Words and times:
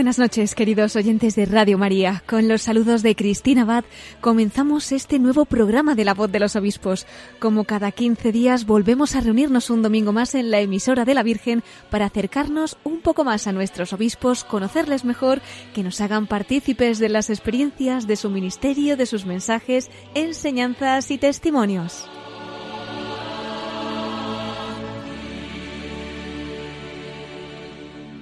Buenas 0.00 0.18
noches, 0.18 0.54
queridos 0.54 0.96
oyentes 0.96 1.36
de 1.36 1.44
Radio 1.44 1.76
María. 1.76 2.22
Con 2.24 2.48
los 2.48 2.62
saludos 2.62 3.02
de 3.02 3.14
Cristina 3.14 3.62
Abad, 3.62 3.84
comenzamos 4.22 4.92
este 4.92 5.18
nuevo 5.18 5.44
programa 5.44 5.94
de 5.94 6.06
La 6.06 6.14
Voz 6.14 6.32
de 6.32 6.40
los 6.40 6.56
Obispos. 6.56 7.06
Como 7.38 7.64
cada 7.64 7.92
15 7.92 8.32
días, 8.32 8.64
volvemos 8.64 9.14
a 9.14 9.20
reunirnos 9.20 9.68
un 9.68 9.82
domingo 9.82 10.14
más 10.14 10.34
en 10.34 10.50
la 10.50 10.60
emisora 10.60 11.04
de 11.04 11.12
la 11.12 11.22
Virgen 11.22 11.62
para 11.90 12.06
acercarnos 12.06 12.78
un 12.82 13.02
poco 13.02 13.24
más 13.24 13.46
a 13.46 13.52
nuestros 13.52 13.92
obispos, 13.92 14.42
conocerles 14.42 15.04
mejor, 15.04 15.42
que 15.74 15.82
nos 15.82 16.00
hagan 16.00 16.26
partícipes 16.26 16.98
de 16.98 17.10
las 17.10 17.28
experiencias 17.28 18.06
de 18.06 18.16
su 18.16 18.30
ministerio, 18.30 18.96
de 18.96 19.04
sus 19.04 19.26
mensajes, 19.26 19.90
enseñanzas 20.14 21.10
y 21.10 21.18
testimonios. 21.18 22.09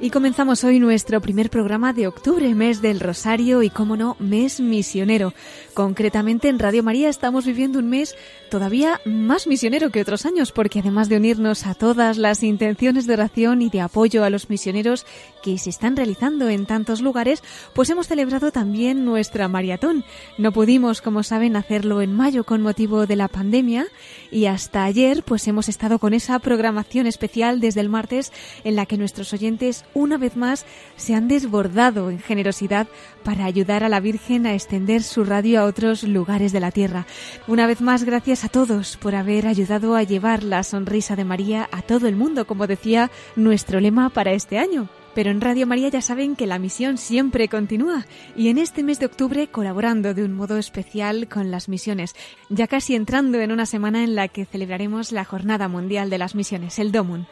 Y 0.01 0.11
comenzamos 0.11 0.63
hoy 0.63 0.79
nuestro 0.79 1.21
primer 1.21 1.51
programa 1.51 1.93
de 1.93 2.07
octubre, 2.07 2.55
mes 2.55 2.81
del 2.81 3.01
Rosario 3.01 3.65
y, 3.65 3.71
como 3.71 3.97
no, 3.97 4.15
mes 4.21 4.61
misionero. 4.61 5.35
Concretamente 5.75 6.49
en 6.49 6.61
Radio 6.61 6.85
María 6.85 7.09
estamos 7.09 7.45
viviendo 7.45 7.81
un 7.81 7.91
mes 7.91 8.15
todavía 8.49 9.01
más 9.05 9.49
misionero 9.49 9.91
que 9.91 10.01
otros 10.01 10.25
años, 10.25 10.53
porque 10.53 10.79
además 10.79 11.09
de 11.09 11.17
unirnos 11.17 11.67
a 11.67 11.75
todas 11.75 12.17
las 12.17 12.45
intenciones 12.45 13.09
de 13.09 13.15
oración 13.15 13.61
y 13.61 13.71
de 13.71 13.81
apoyo 13.81 14.23
a 14.23 14.31
los 14.31 14.49
misioneros 14.49 15.05
que 15.49 15.57
se 15.57 15.71
están 15.71 15.97
realizando 15.97 16.51
en 16.51 16.67
tantos 16.67 17.01
lugares, 17.01 17.43
pues 17.73 17.89
hemos 17.89 18.07
celebrado 18.07 18.53
también 18.53 19.07
nuestra 19.07 19.49
maratón. 19.49 20.05
No 20.37 20.53
pudimos, 20.53 21.01
como 21.01 21.23
saben, 21.23 21.57
hacerlo 21.57 22.03
en 22.03 22.13
mayo 22.13 22.45
con 22.45 22.61
motivo 22.61 23.07
de 23.07 23.17
la 23.17 23.29
pandemia 23.29 23.87
y 24.31 24.45
hasta 24.45 24.85
ayer 24.85 25.23
pues 25.23 25.49
hemos 25.49 25.71
estado 25.71 25.99
con 25.99 26.13
esa 26.13 26.39
programación 26.39 27.07
especial 27.07 27.61
desde 27.61 27.81
el 27.81 27.89
martes 27.89 28.31
en 28.63 28.77
la 28.77 28.85
que 28.85 28.99
nuestros 28.99 29.33
oyentes 29.33 29.87
una 29.95 30.19
vez 30.19 30.37
más 30.37 30.67
se 30.97 31.15
han 31.15 31.29
desbordado 31.29 32.11
en 32.11 32.21
generosidad 32.21 32.87
para 33.25 33.47
ayudar 33.47 33.85
a 33.85 33.89
la 33.89 34.01
Virgen 34.01 34.45
a 34.45 34.55
extender 34.55 35.03
su 35.03 35.25
radio 35.25 35.61
a 35.61 35.65
otros 35.65 36.03
lugares 36.03 36.53
de 36.53 36.61
la 36.61 36.73
tierra. 36.73 37.07
Una 37.47 37.67
vez 37.67 37.81
más, 37.81 38.05
gracias 38.05 38.45
a 38.45 38.51
todos 38.51 38.99
por 38.99 39.15
haber 39.15 39.47
ayudado 39.47 39.97
a 39.97 40.03
llevar 40.03 40.43
la 40.43 40.63
sonrisa 40.63 41.17
de 41.17 41.25
María 41.25 41.69
a 41.73 41.81
todo 41.81 42.07
el 42.07 42.17
mundo, 42.17 42.47
como 42.47 42.67
decía 42.67 43.11
nuestro 43.35 43.81
lema 43.81 44.11
para 44.11 44.33
este 44.33 44.59
año. 44.59 44.91
Pero 45.19 45.33
en 45.33 45.41
Radio 45.41 45.67
María 45.67 45.89
ya 45.89 46.01
saben 46.01 46.37
que 46.37 46.47
la 46.47 46.61
misión 46.61 46.97
siempre 46.97 47.49
continúa 47.49 48.07
y 48.37 48.51
en 48.51 48.59
este 48.59 48.85
mes 48.85 49.01
de 49.01 49.07
octubre 49.07 49.49
colaborando 49.49 50.15
de 50.15 50.23
un 50.23 50.33
modo 50.33 50.59
especial 50.59 51.27
con 51.27 51.51
las 51.51 51.69
misiones, 51.69 52.15
ya 52.51 52.69
casi 52.69 52.95
entrando 52.95 53.41
en 53.41 53.51
una 53.51 53.67
semana 53.67 54.05
en 54.05 54.15
la 54.15 54.29
que 54.29 54.45
celebraremos 54.45 55.11
la 55.11 55.25
Jornada 55.25 55.67
Mundial 55.67 56.09
de 56.09 56.19
las 56.19 56.37
Misiones, 56.37 56.79
el 56.79 56.93
DOMUN. 56.93 57.27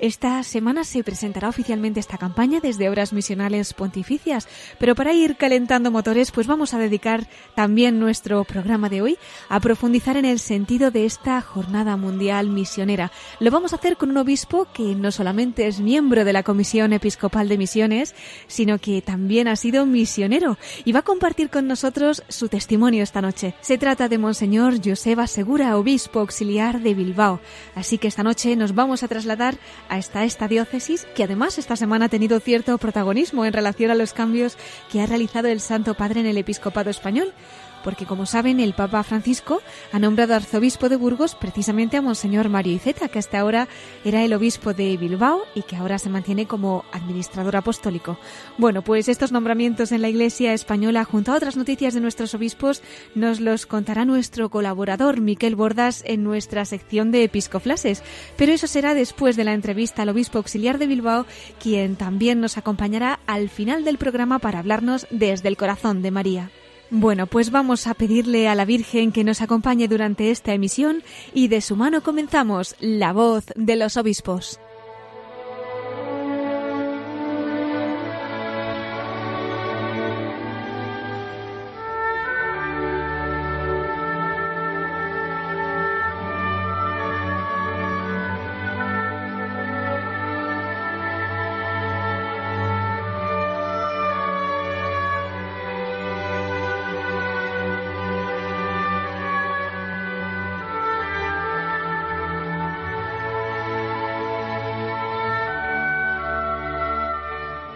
Esta 0.00 0.42
semana 0.44 0.84
se 0.84 1.04
presentará 1.04 1.50
oficialmente 1.50 2.00
esta 2.00 2.16
campaña 2.16 2.60
desde 2.60 2.88
Obras 2.88 3.12
Misionales 3.12 3.74
Pontificias, 3.74 4.48
pero 4.78 4.94
para 4.94 5.12
ir 5.12 5.36
calentando 5.36 5.90
motores, 5.90 6.30
pues 6.30 6.46
vamos 6.46 6.72
a 6.72 6.78
dedicar 6.78 7.28
también 7.54 8.00
nuestro 8.00 8.42
programa 8.44 8.88
de 8.88 9.02
hoy 9.02 9.18
a 9.50 9.60
profundizar 9.60 10.16
en 10.16 10.24
el 10.24 10.38
sentido 10.38 10.90
de 10.90 11.04
esta 11.04 11.42
Jornada 11.42 11.98
Mundial 11.98 12.48
Misionera. 12.48 13.12
Lo 13.40 13.50
vamos 13.50 13.74
a 13.74 13.76
hacer 13.76 13.98
con 13.98 14.08
un 14.08 14.16
obispo 14.16 14.66
que 14.72 14.94
no 14.94 15.12
solamente 15.12 15.66
es 15.66 15.80
miembro 15.80 16.24
de 16.24 16.32
la 16.32 16.44
Comisión 16.44 16.94
Episcopal 16.94 17.50
de 17.50 17.58
Misiones, 17.58 18.14
sino 18.46 18.78
que 18.78 19.02
también 19.02 19.48
ha 19.48 19.56
sido 19.56 19.84
misionero 19.84 20.56
y 20.86 20.92
va 20.92 21.00
a 21.00 21.04
compartir 21.04 21.50
con 21.50 21.66
nosotros 21.66 22.22
su 22.30 22.48
testimonio 22.48 23.02
esta 23.02 23.20
noche. 23.20 23.54
Se 23.60 23.76
trata 23.76 24.08
de 24.08 24.16
Monseñor 24.16 24.76
Joseba 24.82 25.26
Segura, 25.26 25.76
obispo 25.76 26.20
auxiliar 26.20 26.80
de 26.80 26.94
Bilbao. 26.94 27.38
Así 27.74 27.98
que 27.98 28.08
esta 28.08 28.22
noche 28.22 28.56
nos 28.56 28.74
vamos 28.74 29.02
a 29.02 29.08
trasladar 29.08 29.58
hasta 29.90 30.24
esta 30.24 30.48
diócesis, 30.48 31.06
que 31.14 31.24
además 31.24 31.58
esta 31.58 31.76
semana 31.76 32.06
ha 32.06 32.08
tenido 32.08 32.40
cierto 32.40 32.78
protagonismo 32.78 33.44
en 33.44 33.52
relación 33.52 33.90
a 33.90 33.96
los 33.96 34.14
cambios 34.14 34.56
que 34.90 35.02
ha 35.02 35.06
realizado 35.06 35.48
el 35.48 35.60
Santo 35.60 35.94
Padre 35.94 36.20
en 36.20 36.26
el 36.26 36.38
Episcopado 36.38 36.88
español 36.88 37.34
porque 37.82 38.06
como 38.06 38.26
saben 38.26 38.60
el 38.60 38.74
Papa 38.74 39.02
Francisco 39.02 39.62
ha 39.92 39.98
nombrado 39.98 40.34
arzobispo 40.34 40.88
de 40.88 40.96
Burgos 40.96 41.34
precisamente 41.34 41.96
a 41.96 42.02
Monseñor 42.02 42.48
Mario 42.48 42.74
Iceta, 42.74 43.08
que 43.08 43.18
hasta 43.18 43.40
ahora 43.40 43.68
era 44.04 44.24
el 44.24 44.32
obispo 44.32 44.74
de 44.74 44.96
Bilbao 44.96 45.42
y 45.54 45.62
que 45.62 45.76
ahora 45.76 45.98
se 45.98 46.10
mantiene 46.10 46.46
como 46.46 46.84
administrador 46.92 47.56
apostólico. 47.56 48.18
Bueno, 48.58 48.82
pues 48.82 49.08
estos 49.08 49.32
nombramientos 49.32 49.92
en 49.92 50.02
la 50.02 50.08
Iglesia 50.08 50.52
española, 50.52 51.04
junto 51.04 51.32
a 51.32 51.36
otras 51.36 51.56
noticias 51.56 51.94
de 51.94 52.00
nuestros 52.00 52.34
obispos, 52.34 52.82
nos 53.14 53.40
los 53.40 53.66
contará 53.66 54.04
nuestro 54.04 54.50
colaborador 54.50 55.20
Miquel 55.20 55.56
Bordas 55.56 56.02
en 56.06 56.24
nuestra 56.24 56.64
sección 56.64 57.10
de 57.10 57.24
episcoflases. 57.24 58.02
Pero 58.36 58.52
eso 58.52 58.66
será 58.66 58.94
después 58.94 59.36
de 59.36 59.44
la 59.44 59.54
entrevista 59.54 60.02
al 60.02 60.08
obispo 60.10 60.38
auxiliar 60.38 60.78
de 60.78 60.86
Bilbao, 60.86 61.26
quien 61.60 61.96
también 61.96 62.40
nos 62.40 62.58
acompañará 62.58 63.20
al 63.26 63.48
final 63.48 63.84
del 63.84 63.98
programa 63.98 64.38
para 64.38 64.58
hablarnos 64.58 65.06
desde 65.10 65.48
el 65.48 65.56
corazón 65.56 66.02
de 66.02 66.10
María. 66.10 66.50
Bueno, 66.90 67.28
pues 67.28 67.52
vamos 67.52 67.86
a 67.86 67.94
pedirle 67.94 68.48
a 68.48 68.56
la 68.56 68.64
Virgen 68.64 69.12
que 69.12 69.22
nos 69.22 69.42
acompañe 69.42 69.86
durante 69.86 70.32
esta 70.32 70.54
emisión 70.54 71.04
y 71.32 71.46
de 71.46 71.60
su 71.60 71.76
mano 71.76 72.02
comenzamos 72.02 72.74
La 72.80 73.12
voz 73.12 73.44
de 73.54 73.76
los 73.76 73.96
obispos. 73.96 74.60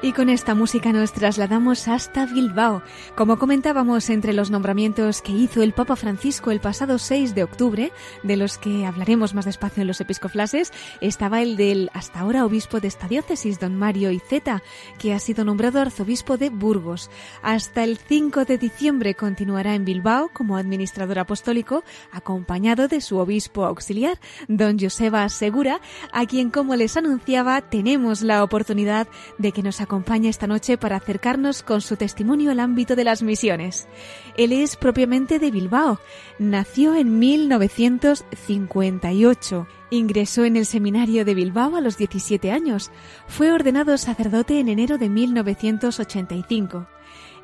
Y 0.05 0.13
con 0.13 0.29
esta 0.29 0.55
música 0.55 0.93
nos 0.93 1.15
trasladamos 1.15 1.89
hasta 1.89 2.27
Bilbao. 2.27 2.83
Como 3.17 3.39
comentábamos 3.39 4.11
entre 4.11 4.35
los 4.35 4.51
nombramientos 4.51 5.23
que 5.23 5.33
hizo 5.33 5.63
el 5.63 5.73
Papa 5.73 5.97
Francisco 5.97 6.51
el 6.51 6.61
pasado 6.61 6.99
6 6.99 7.35
de 7.35 7.43
octubre, 7.43 7.91
de 8.23 8.37
los 8.37 8.59
que 8.59 8.85
hablaremos 8.85 9.33
más 9.33 9.47
despacio 9.47 9.81
en 9.81 9.87
los 9.87 10.03
episcoflases, 10.03 10.75
estaba 11.01 11.41
el 11.41 11.57
del 11.57 11.91
hasta 11.95 12.21
ahora 12.21 12.45
obispo 12.45 12.81
de 12.81 12.89
esta 12.89 13.09
diócesis, 13.09 13.59
don 13.59 13.79
Mario 13.79 14.11
Iceta, 14.11 14.63
que 14.99 15.15
ha 15.15 15.19
sido 15.19 15.43
nombrado 15.43 15.81
arzobispo 15.81 16.37
de 16.37 16.51
Burgos. 16.51 17.09
Hasta 17.41 17.83
el 17.83 17.97
5 17.97 18.45
de 18.45 18.59
diciembre 18.59 19.15
continuará 19.15 19.75
en 19.75 19.87
Bilbao 19.87 20.29
como 20.35 20.59
administrador 20.59 21.19
apostólico, 21.19 21.83
acompañado 22.13 22.89
de 22.89 23.01
su 23.01 23.17
obispo 23.17 23.65
auxiliar, 23.65 24.21
don 24.49 24.79
Joseba 24.79 25.27
Segura, 25.31 25.81
a 26.13 26.27
quien, 26.27 26.51
como 26.51 26.77
les 26.77 26.95
anunciaba, 26.99 27.63
tenemos 27.63 28.21
la 28.21 28.45
oportunidad 28.45 29.09
de 29.39 29.53
que 29.53 29.63
nos 29.63 29.81
acompañe 29.81 29.94
acompaña 29.95 30.29
esta 30.29 30.49
noche 30.49 30.77
para 30.77 30.97
acercarnos 30.97 31.63
con 31.63 31.81
su 31.81 31.97
testimonio 31.97 32.51
al 32.51 32.59
ámbito 32.59 32.97
de 32.97 33.05
las 33.05 33.23
misiones. 33.23 33.87
Él 34.37 34.51
es 34.51 34.75
propiamente 34.75 35.39
de 35.39 35.53
Bilbao. 35.53 36.01
Nació 36.41 36.97
en 36.97 37.21
1958. 37.21 39.69
Ingresó 39.91 40.45
en 40.45 40.57
el 40.57 40.67
seminario 40.67 41.25
de 41.25 41.37
Bilbao 41.37 41.77
a 41.77 41.81
los 41.81 41.97
17 41.97 42.51
años. 42.51 42.91
Fue 43.29 43.53
ordenado 43.53 43.97
sacerdote 43.97 44.59
en 44.59 44.69
enero 44.69 44.99
de 44.99 45.09
1985. 45.09 46.89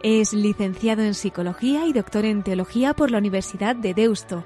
Es 0.02 0.32
licenciado 0.32 1.02
en 1.02 1.14
Psicología 1.14 1.86
y 1.86 1.92
doctor 1.92 2.24
en 2.24 2.42
Teología 2.42 2.94
por 2.94 3.12
la 3.12 3.18
Universidad 3.18 3.76
de 3.76 3.94
Deusto. 3.94 4.42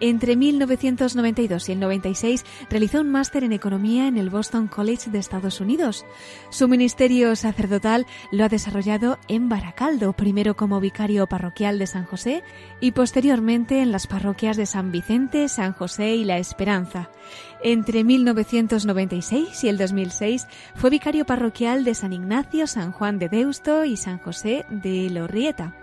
Entre 0.00 0.36
1992 0.36 1.68
y 1.68 1.72
el 1.72 1.80
96 1.80 2.44
realizó 2.70 3.00
un 3.00 3.10
máster 3.10 3.44
en 3.44 3.52
economía 3.52 4.06
en 4.06 4.16
el 4.16 4.30
Boston 4.30 4.68
College 4.68 5.10
de 5.10 5.18
Estados 5.18 5.60
Unidos. 5.60 6.06
Su 6.50 6.68
ministerio 6.68 7.34
sacerdotal 7.34 8.06
lo 8.30 8.44
ha 8.44 8.48
desarrollado 8.48 9.18
en 9.28 9.48
Baracaldo, 9.48 10.12
primero 10.12 10.56
como 10.56 10.80
vicario 10.80 11.26
parroquial 11.26 11.78
de 11.78 11.86
San 11.86 12.04
José 12.04 12.42
y 12.80 12.92
posteriormente 12.92 13.80
en 13.80 13.90
las 13.90 14.06
parroquias 14.06 14.56
de 14.56 14.66
San 14.66 14.92
Vicente, 14.92 15.48
San 15.48 15.72
José 15.72 16.14
y 16.14 16.24
La 16.24 16.38
Esperanza. 16.38 17.10
Entre 17.62 18.04
1996 18.04 19.64
y 19.64 19.68
el 19.68 19.78
2006 19.78 20.46
fue 20.76 20.90
vicario 20.90 21.24
parroquial 21.24 21.84
de 21.84 21.94
San 21.94 22.12
Ignacio, 22.12 22.66
San 22.66 22.92
Juan 22.92 23.18
de 23.18 23.28
Deusto 23.28 23.84
y 23.84 23.96
San 23.96 24.18
José 24.18 24.64
de 24.70 25.10
Lorrieta. 25.10 25.74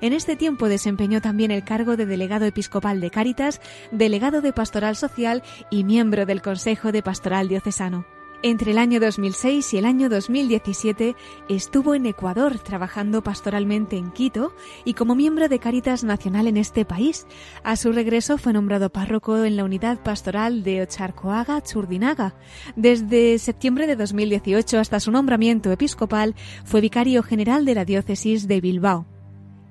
En 0.00 0.12
este 0.12 0.36
tiempo 0.36 0.68
desempeñó 0.68 1.20
también 1.20 1.50
el 1.50 1.64
cargo 1.64 1.96
de 1.96 2.06
delegado 2.06 2.44
episcopal 2.44 3.00
de 3.00 3.10
Cáritas, 3.10 3.60
delegado 3.90 4.40
de 4.40 4.52
Pastoral 4.52 4.96
Social 4.96 5.42
y 5.70 5.84
miembro 5.84 6.26
del 6.26 6.42
Consejo 6.42 6.92
de 6.92 7.02
Pastoral 7.02 7.48
Diocesano. 7.48 8.06
Entre 8.44 8.72
el 8.72 8.78
año 8.78 8.98
2006 8.98 9.72
y 9.72 9.78
el 9.78 9.84
año 9.84 10.08
2017 10.08 11.14
estuvo 11.48 11.94
en 11.94 12.06
Ecuador 12.06 12.58
trabajando 12.58 13.22
pastoralmente 13.22 13.96
en 13.96 14.10
Quito 14.10 14.52
y 14.84 14.94
como 14.94 15.14
miembro 15.14 15.48
de 15.48 15.60
Cáritas 15.60 16.02
Nacional 16.02 16.48
en 16.48 16.56
este 16.56 16.84
país. 16.84 17.28
A 17.62 17.76
su 17.76 17.92
regreso 17.92 18.38
fue 18.38 18.52
nombrado 18.52 18.90
párroco 18.90 19.44
en 19.44 19.56
la 19.56 19.62
unidad 19.62 20.02
pastoral 20.02 20.64
de 20.64 20.82
Ocharcoaga, 20.82 21.62
Churdinaga. 21.62 22.34
Desde 22.74 23.38
septiembre 23.38 23.86
de 23.86 23.94
2018 23.94 24.80
hasta 24.80 24.98
su 24.98 25.12
nombramiento 25.12 25.70
episcopal 25.70 26.34
fue 26.64 26.80
vicario 26.80 27.22
general 27.22 27.64
de 27.64 27.76
la 27.76 27.84
diócesis 27.84 28.48
de 28.48 28.60
Bilbao. 28.60 29.06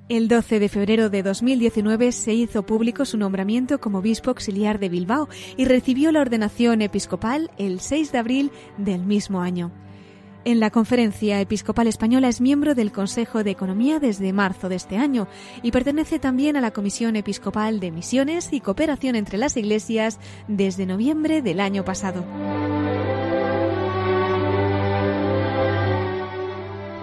El 0.08 0.28
12 0.28 0.58
de 0.58 0.68
febrero 0.68 1.10
de 1.10 1.22
2019 1.22 2.10
se 2.12 2.34
hizo 2.34 2.66
público 2.66 3.04
su 3.04 3.16
nombramiento 3.16 3.80
como 3.80 3.98
obispo 3.98 4.30
auxiliar 4.30 4.78
de 4.78 4.88
Bilbao 4.88 5.28
y 5.56 5.64
recibió 5.64 6.10
la 6.10 6.20
ordenación 6.20 6.82
episcopal 6.82 7.50
el 7.56 7.80
6 7.80 8.12
de 8.12 8.18
abril 8.18 8.50
del 8.78 9.04
mismo 9.04 9.40
año. 9.40 9.70
En 10.44 10.58
la 10.58 10.70
Conferencia 10.70 11.40
Episcopal 11.40 11.86
Española 11.86 12.28
es 12.28 12.40
miembro 12.40 12.74
del 12.74 12.90
Consejo 12.90 13.44
de 13.44 13.52
Economía 13.52 14.00
desde 14.00 14.32
marzo 14.32 14.68
de 14.68 14.74
este 14.74 14.96
año 14.96 15.28
y 15.62 15.70
pertenece 15.70 16.18
también 16.18 16.56
a 16.56 16.60
la 16.60 16.72
Comisión 16.72 17.14
Episcopal 17.14 17.78
de 17.78 17.92
Misiones 17.92 18.52
y 18.52 18.60
Cooperación 18.60 19.14
entre 19.14 19.38
las 19.38 19.56
Iglesias 19.56 20.18
desde 20.48 20.84
noviembre 20.84 21.42
del 21.42 21.60
año 21.60 21.84
pasado. 21.84 22.24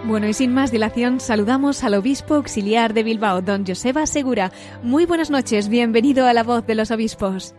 Bueno, 0.10 0.26
y 0.26 0.34
sin 0.34 0.56
más 0.56 0.72
dilación, 0.72 1.20
saludamos 1.20 1.84
al 1.84 1.94
obispo 1.94 2.34
auxiliar 2.34 2.96
de 2.96 3.04
Bilbao, 3.04 3.42
don 3.42 3.64
Joseba 3.64 4.08
Segura. 4.08 4.50
Muy 4.82 5.06
buenas 5.06 5.30
noches, 5.30 5.70
bienvenido 5.70 6.26
a 6.26 6.34
la 6.34 6.42
voz 6.42 6.66
de 6.66 6.74
los 6.74 6.90
obispos. 6.90 7.54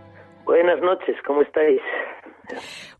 Buenas 0.46 0.80
noches, 0.80 1.14
¿cómo 1.24 1.42
estáis? 1.42 1.80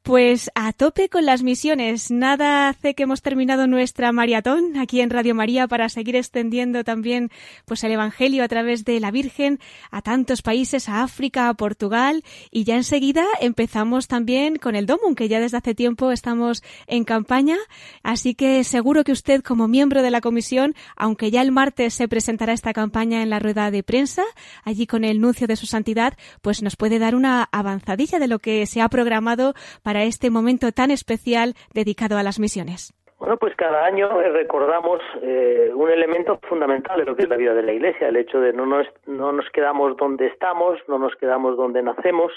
Pues 0.02 0.50
a 0.55 0.73
tope 0.73 1.11
con 1.11 1.26
las 1.26 1.43
misiones. 1.43 2.11
Nada 2.11 2.70
hace 2.70 2.94
que 2.94 3.02
hemos 3.02 3.20
terminado 3.20 3.67
nuestra 3.67 4.12
maratón 4.12 4.79
aquí 4.79 5.02
en 5.02 5.11
Radio 5.11 5.35
María 5.35 5.69
para 5.69 5.91
seguir 5.91 6.17
extendiendo 6.17 6.85
también 6.85 7.31
pues 7.67 7.85
el 7.85 7.93
evangelio 7.93 8.43
a 8.43 8.49
través 8.49 8.87
de 8.87 8.99
la 8.99 9.11
Virgen 9.11 9.61
a 9.91 10.00
tantos 10.00 10.41
países, 10.41 10.88
a 10.88 11.02
África, 11.02 11.50
a 11.50 11.55
Portugal 11.55 12.25
y 12.50 12.64
ya 12.64 12.76
enseguida 12.76 13.26
empezamos 13.43 14.08
también 14.08 14.56
con 14.56 14.75
el 14.75 14.87
Domum 14.87 15.14
que 15.14 15.29
ya 15.29 15.38
desde 15.38 15.58
hace 15.58 15.75
tiempo 15.75 16.11
estamos 16.12 16.62
en 16.87 17.05
campaña, 17.05 17.58
así 18.03 18.35
que 18.35 18.64
seguro 18.64 19.05
que 19.05 19.12
usted 19.12 19.43
como 19.43 19.69
miembro 19.69 20.00
de 20.00 20.11
la 20.11 20.23
comisión, 20.23 20.75
aunque 20.96 21.31
ya 21.31 21.43
el 21.43 21.53
martes 21.53 21.93
se 21.93 22.08
presentará 22.08 22.55
esta 22.55 22.73
campaña 22.73 23.23
en 23.23 23.29
la 23.29 23.38
rueda 23.38 23.70
de 23.70 23.82
prensa, 23.82 24.23
allí 24.64 24.87
con 24.87 25.05
el 25.05 25.20
nuncio 25.20 25.46
de 25.46 25.56
su 25.56 25.67
santidad, 25.67 26.17
pues 26.41 26.62
nos 26.62 26.76
puede 26.76 26.99
dar 26.99 27.14
una 27.14 27.50
avanzadilla 27.53 28.19
de 28.19 28.29
lo 28.29 28.38
que 28.38 28.64
se 28.64 28.81
ha 28.81 28.88
programado 28.88 29.55
para 29.82 29.89
este 29.96 30.31
momento 30.31 30.72
tan 30.72 30.90
especial 30.90 31.54
dedicado 31.75 32.19
a 32.19 32.22
las 32.22 32.38
misiones? 32.38 32.94
Bueno, 33.19 33.37
pues 33.37 33.54
cada 33.54 33.84
año 33.84 34.08
recordamos 34.32 35.00
eh, 35.22 35.70
un 35.75 35.90
elemento 35.90 36.40
fundamental 36.48 36.98
de 36.98 37.04
lo 37.04 37.14
que 37.14 37.25
es 37.25 37.28
la 37.28 37.37
vida 37.37 37.52
de 37.52 37.62
la 37.62 37.72
Iglesia, 37.72 38.08
el 38.08 38.16
hecho 38.16 38.40
de 38.40 38.54
no 38.54 38.64
nos, 38.64 38.87
no 39.06 39.31
nos 39.31 39.48
quedamos 39.50 39.94
donde 39.98 40.26
estamos, 40.26 40.78
no 40.88 40.98
nos 40.98 41.14
quedamos 41.16 41.58
donde 41.58 41.82
nacemos, 41.82 42.32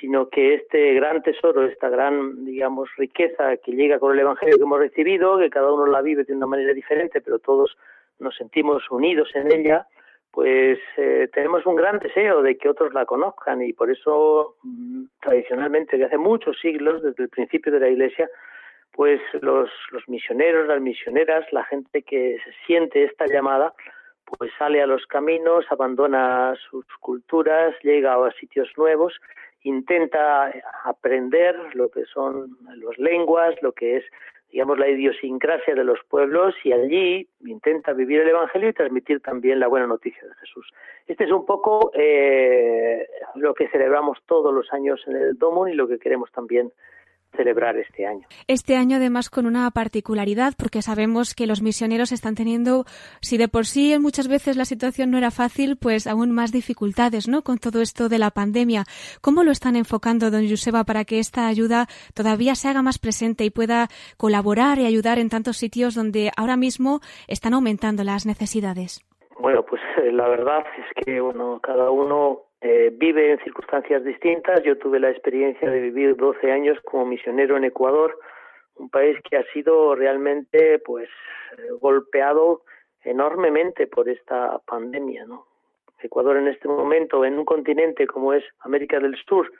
sino 0.00 0.28
que 0.28 0.54
este 0.54 0.94
gran 0.94 1.22
tesoro, 1.22 1.64
esta 1.64 1.88
gran, 1.88 2.44
digamos, 2.44 2.88
riqueza 2.96 3.56
que 3.58 3.70
llega 3.72 4.00
con 4.00 4.12
el 4.12 4.18
Evangelio 4.18 4.56
que 4.56 4.62
hemos 4.62 4.80
recibido, 4.80 5.38
que 5.38 5.48
cada 5.48 5.72
uno 5.72 5.86
la 5.86 6.02
vive 6.02 6.24
de 6.24 6.34
una 6.34 6.46
manera 6.46 6.72
diferente, 6.72 7.20
pero 7.20 7.38
todos 7.38 7.76
nos 8.18 8.34
sentimos 8.34 8.82
unidos 8.90 9.28
en 9.34 9.52
ella, 9.52 9.86
pues 10.32 10.78
eh, 10.96 11.28
tenemos 11.32 11.66
un 11.66 11.74
gran 11.74 11.98
deseo 11.98 12.42
de 12.42 12.56
que 12.56 12.68
otros 12.68 12.94
la 12.94 13.04
conozcan 13.04 13.62
y 13.62 13.72
por 13.72 13.90
eso 13.90 14.56
mm, 14.62 15.04
tradicionalmente 15.20 15.96
desde 15.96 16.06
hace 16.06 16.18
muchos 16.18 16.58
siglos, 16.60 17.02
desde 17.02 17.24
el 17.24 17.28
principio 17.28 17.72
de 17.72 17.80
la 17.80 17.88
Iglesia, 17.88 18.28
pues 18.92 19.20
los, 19.40 19.70
los 19.90 20.08
misioneros, 20.08 20.68
las 20.68 20.80
misioneras, 20.80 21.46
la 21.52 21.64
gente 21.64 22.02
que 22.02 22.38
se 22.44 22.52
siente 22.66 23.04
esta 23.04 23.26
llamada, 23.26 23.72
pues 24.24 24.52
sale 24.58 24.80
a 24.80 24.86
los 24.86 25.06
caminos, 25.06 25.64
abandona 25.70 26.54
sus 26.70 26.84
culturas, 27.00 27.74
llega 27.82 28.14
a 28.14 28.32
sitios 28.32 28.68
nuevos, 28.76 29.20
intenta 29.62 30.52
aprender 30.84 31.56
lo 31.74 31.90
que 31.90 32.04
son 32.04 32.56
las 32.76 32.98
lenguas, 32.98 33.54
lo 33.62 33.72
que 33.72 33.98
es 33.98 34.04
digamos, 34.52 34.78
la 34.78 34.88
idiosincrasia 34.88 35.74
de 35.74 35.84
los 35.84 35.98
pueblos 36.08 36.54
y 36.64 36.72
allí 36.72 37.28
intenta 37.44 37.92
vivir 37.92 38.20
el 38.20 38.28
Evangelio 38.28 38.68
y 38.68 38.72
transmitir 38.72 39.20
también 39.20 39.60
la 39.60 39.68
buena 39.68 39.86
noticia 39.86 40.22
de 40.26 40.34
Jesús. 40.34 40.66
Este 41.06 41.24
es 41.24 41.30
un 41.30 41.46
poco 41.46 41.92
eh, 41.94 43.06
lo 43.36 43.54
que 43.54 43.68
celebramos 43.68 44.18
todos 44.26 44.52
los 44.52 44.72
años 44.72 45.00
en 45.06 45.16
el 45.16 45.38
Domo 45.38 45.68
y 45.68 45.74
lo 45.74 45.86
que 45.86 45.98
queremos 45.98 46.30
también 46.32 46.72
celebrar 47.36 47.76
este 47.76 48.06
año. 48.06 48.26
Este 48.46 48.76
año 48.76 48.96
además 48.96 49.30
con 49.30 49.46
una 49.46 49.70
particularidad 49.70 50.54
porque 50.56 50.82
sabemos 50.82 51.34
que 51.34 51.46
los 51.46 51.62
misioneros 51.62 52.12
están 52.12 52.34
teniendo, 52.34 52.84
si 53.20 53.36
de 53.36 53.48
por 53.48 53.66
sí 53.66 53.96
muchas 53.98 54.28
veces 54.28 54.56
la 54.56 54.64
situación 54.64 55.10
no 55.10 55.18
era 55.18 55.30
fácil, 55.30 55.76
pues 55.76 56.06
aún 56.06 56.32
más 56.32 56.52
dificultades, 56.52 57.28
¿no? 57.28 57.42
Con 57.42 57.58
todo 57.58 57.80
esto 57.80 58.08
de 58.08 58.18
la 58.18 58.30
pandemia. 58.30 58.84
¿Cómo 59.20 59.44
lo 59.44 59.50
están 59.50 59.76
enfocando, 59.76 60.30
don 60.30 60.48
Joseba, 60.48 60.84
para 60.84 61.04
que 61.04 61.18
esta 61.18 61.46
ayuda 61.46 61.86
todavía 62.14 62.54
se 62.54 62.68
haga 62.68 62.82
más 62.82 62.98
presente 62.98 63.44
y 63.44 63.50
pueda 63.50 63.88
colaborar 64.16 64.78
y 64.78 64.86
ayudar 64.86 65.18
en 65.18 65.30
tantos 65.30 65.56
sitios 65.56 65.94
donde 65.94 66.30
ahora 66.36 66.56
mismo 66.56 67.00
están 67.28 67.54
aumentando 67.54 68.04
las 68.04 68.26
necesidades? 68.26 69.04
Bueno, 69.38 69.64
pues 69.64 69.80
eh, 70.02 70.12
la 70.12 70.28
verdad 70.28 70.64
es 70.76 71.04
que 71.04 71.20
bueno, 71.20 71.60
cada 71.62 71.90
uno 71.90 72.49
eh, 72.60 72.90
vive 72.92 73.32
en 73.32 73.38
circunstancias 73.38 74.04
distintas. 74.04 74.62
Yo 74.62 74.76
tuve 74.76 75.00
la 75.00 75.10
experiencia 75.10 75.70
de 75.70 75.80
vivir 75.80 76.16
12 76.16 76.52
años 76.52 76.78
como 76.84 77.06
misionero 77.06 77.56
en 77.56 77.64
Ecuador, 77.64 78.18
un 78.76 78.90
país 78.90 79.16
que 79.28 79.36
ha 79.36 79.44
sido 79.52 79.94
realmente 79.94 80.78
pues 80.80 81.08
eh, 81.56 81.62
golpeado 81.80 82.62
enormemente 83.02 83.86
por 83.86 84.08
esta 84.08 84.58
pandemia, 84.66 85.24
¿no? 85.24 85.46
Ecuador 86.02 86.36
en 86.36 86.48
este 86.48 86.68
momento 86.68 87.24
en 87.24 87.38
un 87.38 87.44
continente 87.44 88.06
como 88.06 88.32
es 88.32 88.44
América 88.60 88.98
del 89.00 89.16
Sur, 89.26 89.50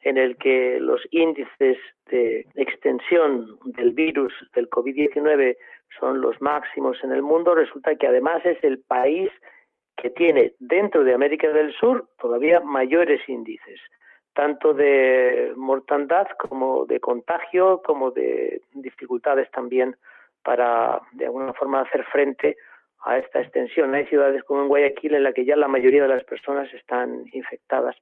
en 0.00 0.18
el 0.18 0.36
que 0.36 0.78
los 0.80 1.00
índices 1.10 1.78
de 2.10 2.46
extensión 2.54 3.58
del 3.64 3.92
virus 3.92 4.32
del 4.54 4.68
COVID-19 4.68 5.56
son 5.98 6.20
los 6.20 6.40
máximos 6.40 7.02
en 7.02 7.12
el 7.12 7.22
mundo, 7.22 7.54
resulta 7.54 7.94
que 7.96 8.06
además 8.06 8.44
es 8.44 8.62
el 8.64 8.80
país 8.80 9.30
que 9.96 10.10
tiene 10.10 10.54
dentro 10.58 11.04
de 11.04 11.14
América 11.14 11.48
del 11.48 11.72
Sur 11.74 12.08
todavía 12.18 12.60
mayores 12.60 13.26
índices, 13.28 13.80
tanto 14.34 14.74
de 14.74 15.52
mortandad 15.56 16.26
como 16.38 16.86
de 16.86 17.00
contagio, 17.00 17.82
como 17.84 18.10
de 18.10 18.62
dificultades 18.72 19.50
también 19.50 19.96
para, 20.42 21.00
de 21.12 21.26
alguna 21.26 21.52
forma, 21.54 21.80
hacer 21.80 22.04
frente 22.04 22.56
a 23.04 23.18
esta 23.18 23.40
extensión. 23.40 23.94
Hay 23.94 24.06
ciudades 24.06 24.42
como 24.44 24.62
en 24.62 24.68
Guayaquil 24.68 25.14
en 25.14 25.22
la 25.22 25.32
que 25.32 25.44
ya 25.44 25.56
la 25.56 25.68
mayoría 25.68 26.02
de 26.02 26.08
las 26.08 26.24
personas 26.24 26.72
están 26.74 27.24
infectadas 27.32 27.96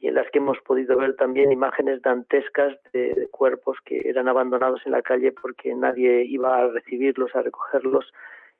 y 0.00 0.08
en 0.08 0.14
las 0.14 0.30
que 0.30 0.38
hemos 0.38 0.58
podido 0.60 0.96
ver 0.96 1.16
también 1.16 1.50
imágenes 1.50 2.02
dantescas 2.02 2.76
de, 2.92 3.28
cuerpos 3.30 3.78
que 3.84 4.00
eran 4.04 4.28
abandonados 4.28 4.80
en 4.84 4.92
la 4.92 5.02
calle 5.02 5.32
porque 5.32 5.74
nadie 5.74 6.24
iba 6.24 6.58
a 6.58 6.68
recibirlos, 6.68 7.34
a 7.34 7.42
recogerlos 7.42 8.12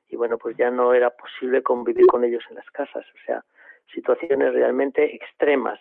y 0.09 0.15
bueno, 0.15 0.37
pues 0.37 0.57
ya 0.57 0.71
no 0.71 0.93
era 0.93 1.11
posible 1.11 1.61
convivir 1.61 2.07
con 2.07 2.23
ellos 2.23 2.43
en 2.49 2.55
las 2.55 2.69
casas, 2.71 3.05
o 3.13 3.25
sea, 3.25 3.43
situaciones 3.93 4.53
realmente 4.53 5.15
extremas. 5.15 5.79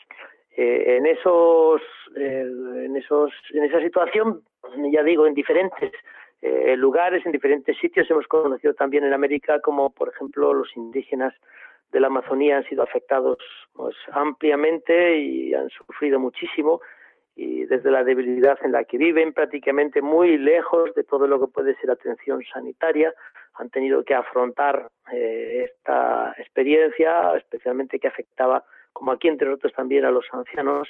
Eh, 0.56 0.96
en 0.96 1.06
esos, 1.06 1.80
eh, 2.16 2.44
en 2.84 2.96
esos, 2.96 3.32
en 3.52 3.64
esa 3.64 3.80
situación, 3.80 4.42
ya 4.92 5.02
digo, 5.02 5.26
en 5.26 5.34
diferentes 5.34 5.92
eh, 6.42 6.76
lugares, 6.76 7.24
en 7.24 7.32
diferentes 7.32 7.76
sitios, 7.78 8.10
hemos 8.10 8.26
conocido 8.26 8.74
también 8.74 9.04
en 9.04 9.12
América 9.12 9.60
como, 9.60 9.90
por 9.90 10.08
ejemplo, 10.08 10.52
los 10.52 10.76
indígenas 10.76 11.34
de 11.92 12.00
la 12.00 12.08
Amazonía 12.08 12.58
han 12.58 12.64
sido 12.64 12.82
afectados 12.82 13.38
pues, 13.72 13.96
ampliamente 14.12 15.18
y 15.18 15.54
han 15.54 15.70
sufrido 15.70 16.18
muchísimo 16.18 16.80
y 17.38 17.66
desde 17.66 17.92
la 17.92 18.02
debilidad 18.02 18.58
en 18.64 18.72
la 18.72 18.82
que 18.82 18.98
viven, 18.98 19.32
prácticamente 19.32 20.02
muy 20.02 20.38
lejos 20.38 20.92
de 20.96 21.04
todo 21.04 21.28
lo 21.28 21.38
que 21.38 21.46
puede 21.46 21.76
ser 21.76 21.88
atención 21.88 22.42
sanitaria, 22.52 23.14
han 23.54 23.70
tenido 23.70 24.02
que 24.02 24.12
afrontar 24.12 24.90
eh, 25.12 25.70
esta 25.70 26.34
experiencia, 26.36 27.36
especialmente 27.36 28.00
que 28.00 28.08
afectaba, 28.08 28.64
como 28.92 29.12
aquí 29.12 29.28
entre 29.28 29.48
otros 29.52 29.72
también, 29.72 30.04
a 30.04 30.10
los 30.10 30.26
ancianos. 30.32 30.88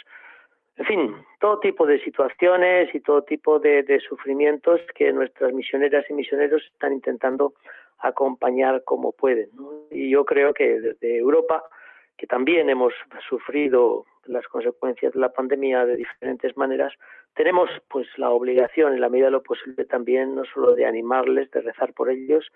En 0.79 0.87
fin, 0.87 1.17
todo 1.39 1.61
tipo 1.61 1.87
de 1.87 2.03
situaciones 2.03 2.95
y 2.95 3.01
todo 3.01 3.25
tipo 3.25 3.59
de 3.59 4.01
sufrimientos 4.09 4.81
que 4.95 5.13
nuestras 5.13 5.53
misioneras 5.53 6.07
y 6.09 6.15
misioneros 6.15 6.63
están 6.73 6.95
intentando 6.95 7.53
acompañar 7.99 8.85
como 8.85 9.13
pueden. 9.13 9.51
Y 9.91 10.09
yo 10.09 10.25
creo 10.25 10.55
que 10.55 10.81
desde 10.81 11.19
Europa 11.19 11.63
que 12.19 12.27
también 12.27 12.69
hemos 12.69 12.93
sufrido 13.29 14.05
las 14.27 14.47
consecuencias 14.49 15.15
de 15.15 15.21
la 15.21 15.33
pandemia 15.33 15.87
de 15.87 15.97
diferentes 15.97 16.57
maneras, 16.57 16.93
tenemos 17.35 17.71
pues 17.89 18.07
la 18.19 18.31
obligación 18.31 18.93
en 18.93 19.01
la 19.01 19.09
medida 19.09 19.27
de 19.27 19.33
lo 19.33 19.43
posible 19.43 19.85
también 19.85 20.35
no 20.35 20.45
solo 20.45 20.75
de 20.75 20.85
animarles, 20.85 21.51
de 21.53 21.61
rezar 21.61 21.95
por 21.95 22.11
ellos, 22.11 22.51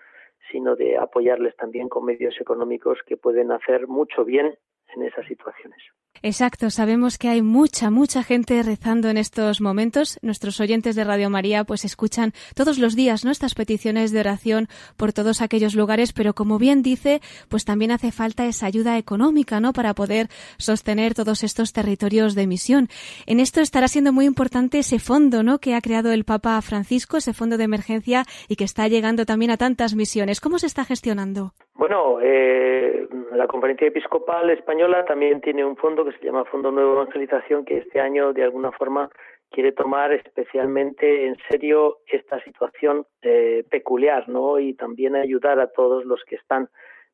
sino 0.51 0.75
de 0.75 0.97
apoyarles 0.97 1.55
también 1.55 1.87
con 1.87 2.05
medios 2.05 2.39
económicos 2.39 2.99
que 3.07 3.15
pueden 3.15 3.51
hacer 3.51 3.87
mucho 3.87 4.25
bien 4.25 4.57
en 4.93 5.03
esas 5.03 5.25
situaciones. 5.25 5.81
Exacto, 6.21 6.69
sabemos 6.69 7.17
que 7.17 7.27
hay 7.27 7.41
mucha, 7.41 7.89
mucha 7.89 8.23
gente 8.23 8.61
rezando 8.63 9.09
en 9.09 9.17
estos 9.17 9.59
momentos. 9.59 10.19
Nuestros 10.21 10.59
oyentes 10.61 10.95
de 10.95 11.03
Radio 11.03 11.29
María 11.29 11.63
pues 11.65 11.83
escuchan 11.83 12.31
todos 12.55 12.77
los 12.77 12.95
días 12.95 13.25
nuestras 13.25 13.55
peticiones 13.55 14.11
de 14.11 14.21
oración 14.21 14.67
por 14.95 15.11
todos 15.11 15.41
aquellos 15.41 15.75
lugares, 15.75 16.13
pero 16.13 16.33
como 16.33 16.59
bien 16.59 16.81
dice, 16.81 17.21
pues 17.49 17.65
también 17.65 17.91
hace 17.91 18.11
falta 18.11 18.45
esa 18.45 18.67
ayuda 18.67 18.97
económica, 18.97 19.59
¿no? 19.59 19.73
Para 19.73 19.93
poder 19.93 20.27
sostener 20.57 21.13
todos 21.13 21.43
estos 21.43 21.73
territorios 21.73 22.35
de 22.35 22.47
misión. 22.47 22.87
En 23.25 23.39
esto 23.39 23.59
estará 23.59 23.87
siendo 23.87 24.13
muy 24.13 24.25
importante 24.25 24.79
ese 24.79 24.99
fondo, 24.99 25.43
¿no? 25.43 25.59
Que 25.59 25.75
ha 25.75 25.81
creado 25.81 26.11
el 26.13 26.23
Papa 26.23 26.61
Francisco, 26.61 27.17
ese 27.17 27.33
fondo 27.33 27.57
de 27.57 27.65
emergencia 27.65 28.25
y 28.47 28.55
que 28.55 28.63
está 28.63 28.87
llegando 28.87 29.25
también 29.25 29.51
a 29.51 29.57
tantas 29.57 29.95
misiones. 29.95 30.39
¿Cómo 30.39 30.59
se 30.59 30.67
está 30.67 30.85
gestionando? 30.85 31.53
Bueno, 31.75 32.19
eh, 32.21 33.07
la 33.33 33.47
Conferencia 33.47 33.87
Episcopal 33.87 34.49
Española 34.51 35.03
también 35.05 35.41
tiene 35.41 35.65
un 35.65 35.75
fondo 35.75 36.02
que 36.05 36.17
se 36.19 36.25
llama 36.25 36.45
Fondo 36.45 36.71
Nuevo 36.71 36.93
Evangelización, 36.93 37.65
que 37.65 37.77
este 37.77 37.99
año 37.99 38.33
de 38.33 38.43
alguna 38.43 38.71
forma 38.71 39.09
quiere 39.49 39.71
tomar 39.71 40.11
especialmente 40.13 41.27
en 41.27 41.37
serio 41.49 41.99
esta 42.07 42.43
situación 42.43 43.05
eh, 43.21 43.63
peculiar, 43.69 44.27
¿no? 44.27 44.59
Y 44.59 44.73
también 44.73 45.15
ayudar 45.15 45.59
a 45.59 45.67
todos 45.67 46.05
los 46.05 46.23
que 46.25 46.35
están 46.35 46.69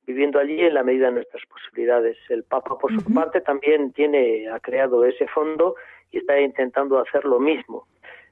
viviendo 0.08 0.40
allí 0.40 0.62
en 0.62 0.74
la 0.74 0.84
medida 0.84 1.08
de 1.08 1.14
nuestras 1.14 1.44
posibilidades. 1.46 2.18
El 2.30 2.44
Papa, 2.44 2.78
por 2.78 2.92
su 2.92 3.14
parte, 3.14 3.42
también 3.42 3.92
tiene 3.92 4.50
ha 4.50 4.60
creado 4.60 5.04
ese 5.06 5.28
fondo 5.28 5.76
y 6.12 6.18
está 6.18 6.40
intentando 6.40 6.98
hacer 6.98 7.26
lo 7.26 7.40
mismo. 7.40 7.88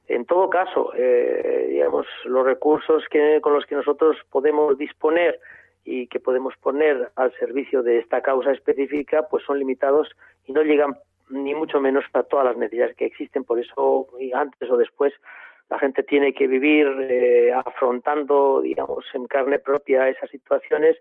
En 0.07 0.25
todo 0.25 0.49
caso, 0.49 0.93
eh, 0.95 1.67
digamos, 1.69 2.07
los 2.25 2.45
recursos 2.45 3.03
que, 3.11 3.41
con 3.41 3.53
los 3.53 3.65
que 3.65 3.75
nosotros 3.75 4.17
podemos 4.31 4.77
disponer 4.77 5.39
y 5.83 6.07
que 6.07 6.19
podemos 6.19 6.55
poner 6.57 7.11
al 7.15 7.33
servicio 7.37 7.83
de 7.83 7.99
esta 7.99 8.21
causa 8.21 8.51
específica, 8.51 9.27
pues 9.29 9.43
son 9.43 9.59
limitados 9.59 10.09
y 10.47 10.53
no 10.53 10.63
llegan 10.63 10.97
ni 11.29 11.53
mucho 11.53 11.79
menos 11.79 12.05
a 12.13 12.23
todas 12.23 12.45
las 12.45 12.57
necesidades 12.57 12.95
que 12.95 13.05
existen. 13.05 13.43
Por 13.43 13.59
eso, 13.59 14.07
antes 14.33 14.69
o 14.69 14.77
después, 14.77 15.13
la 15.69 15.77
gente 15.79 16.03
tiene 16.03 16.33
que 16.33 16.47
vivir 16.47 16.87
eh, 17.09 17.51
afrontando, 17.53 18.61
digamos, 18.61 19.05
en 19.13 19.27
carne 19.27 19.59
propia 19.59 20.07
esas 20.07 20.29
situaciones, 20.29 20.97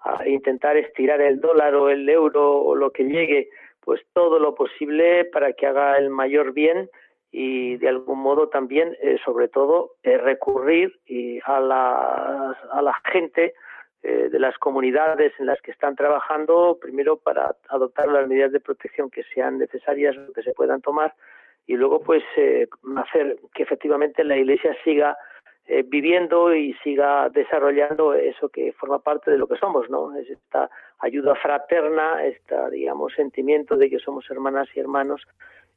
a 0.00 0.26
intentar 0.28 0.76
estirar 0.76 1.20
el 1.20 1.40
dólar 1.40 1.74
o 1.74 1.88
el 1.88 2.08
euro 2.08 2.62
o 2.62 2.74
lo 2.74 2.90
que 2.90 3.04
llegue, 3.04 3.48
pues 3.80 4.00
todo 4.12 4.38
lo 4.38 4.54
posible 4.54 5.24
para 5.26 5.52
que 5.52 5.66
haga 5.66 5.96
el 5.98 6.10
mayor 6.10 6.52
bien 6.52 6.88
y 7.32 7.76
de 7.76 7.88
algún 7.88 8.18
modo 8.18 8.48
también, 8.48 8.96
eh, 9.02 9.18
sobre 9.24 9.48
todo, 9.48 9.92
eh, 10.02 10.18
recurrir 10.18 10.98
y 11.06 11.38
a, 11.44 11.60
la, 11.60 12.56
a 12.72 12.82
la 12.82 12.94
gente 13.12 13.54
eh, 14.02 14.28
de 14.30 14.38
las 14.38 14.56
comunidades 14.58 15.32
en 15.38 15.46
las 15.46 15.60
que 15.60 15.70
están 15.70 15.94
trabajando, 15.94 16.78
primero 16.80 17.16
para 17.16 17.54
adoptar 17.68 18.08
las 18.08 18.26
medidas 18.26 18.52
de 18.52 18.60
protección 18.60 19.10
que 19.10 19.24
sean 19.34 19.58
necesarias 19.58 20.16
o 20.16 20.32
que 20.32 20.42
se 20.42 20.54
puedan 20.54 20.80
tomar 20.80 21.14
y 21.66 21.76
luego 21.76 22.00
pues 22.00 22.22
eh, 22.36 22.66
hacer 22.96 23.38
que 23.54 23.62
efectivamente 23.62 24.24
la 24.24 24.36
Iglesia 24.36 24.76
siga 24.84 25.16
eh, 25.66 25.84
viviendo 25.86 26.52
y 26.52 26.74
siga 26.82 27.28
desarrollando 27.28 28.14
eso 28.14 28.48
que 28.48 28.72
forma 28.72 28.98
parte 28.98 29.30
de 29.30 29.38
lo 29.38 29.46
que 29.46 29.56
somos, 29.56 29.88
¿no? 29.88 30.16
Es 30.16 30.28
esta 30.28 30.68
ayuda 30.98 31.36
fraterna, 31.36 32.24
este, 32.24 32.56
digamos, 32.72 33.12
sentimiento 33.14 33.76
de 33.76 33.88
que 33.88 34.00
somos 34.00 34.28
hermanas 34.30 34.68
y 34.74 34.80
hermanos 34.80 35.22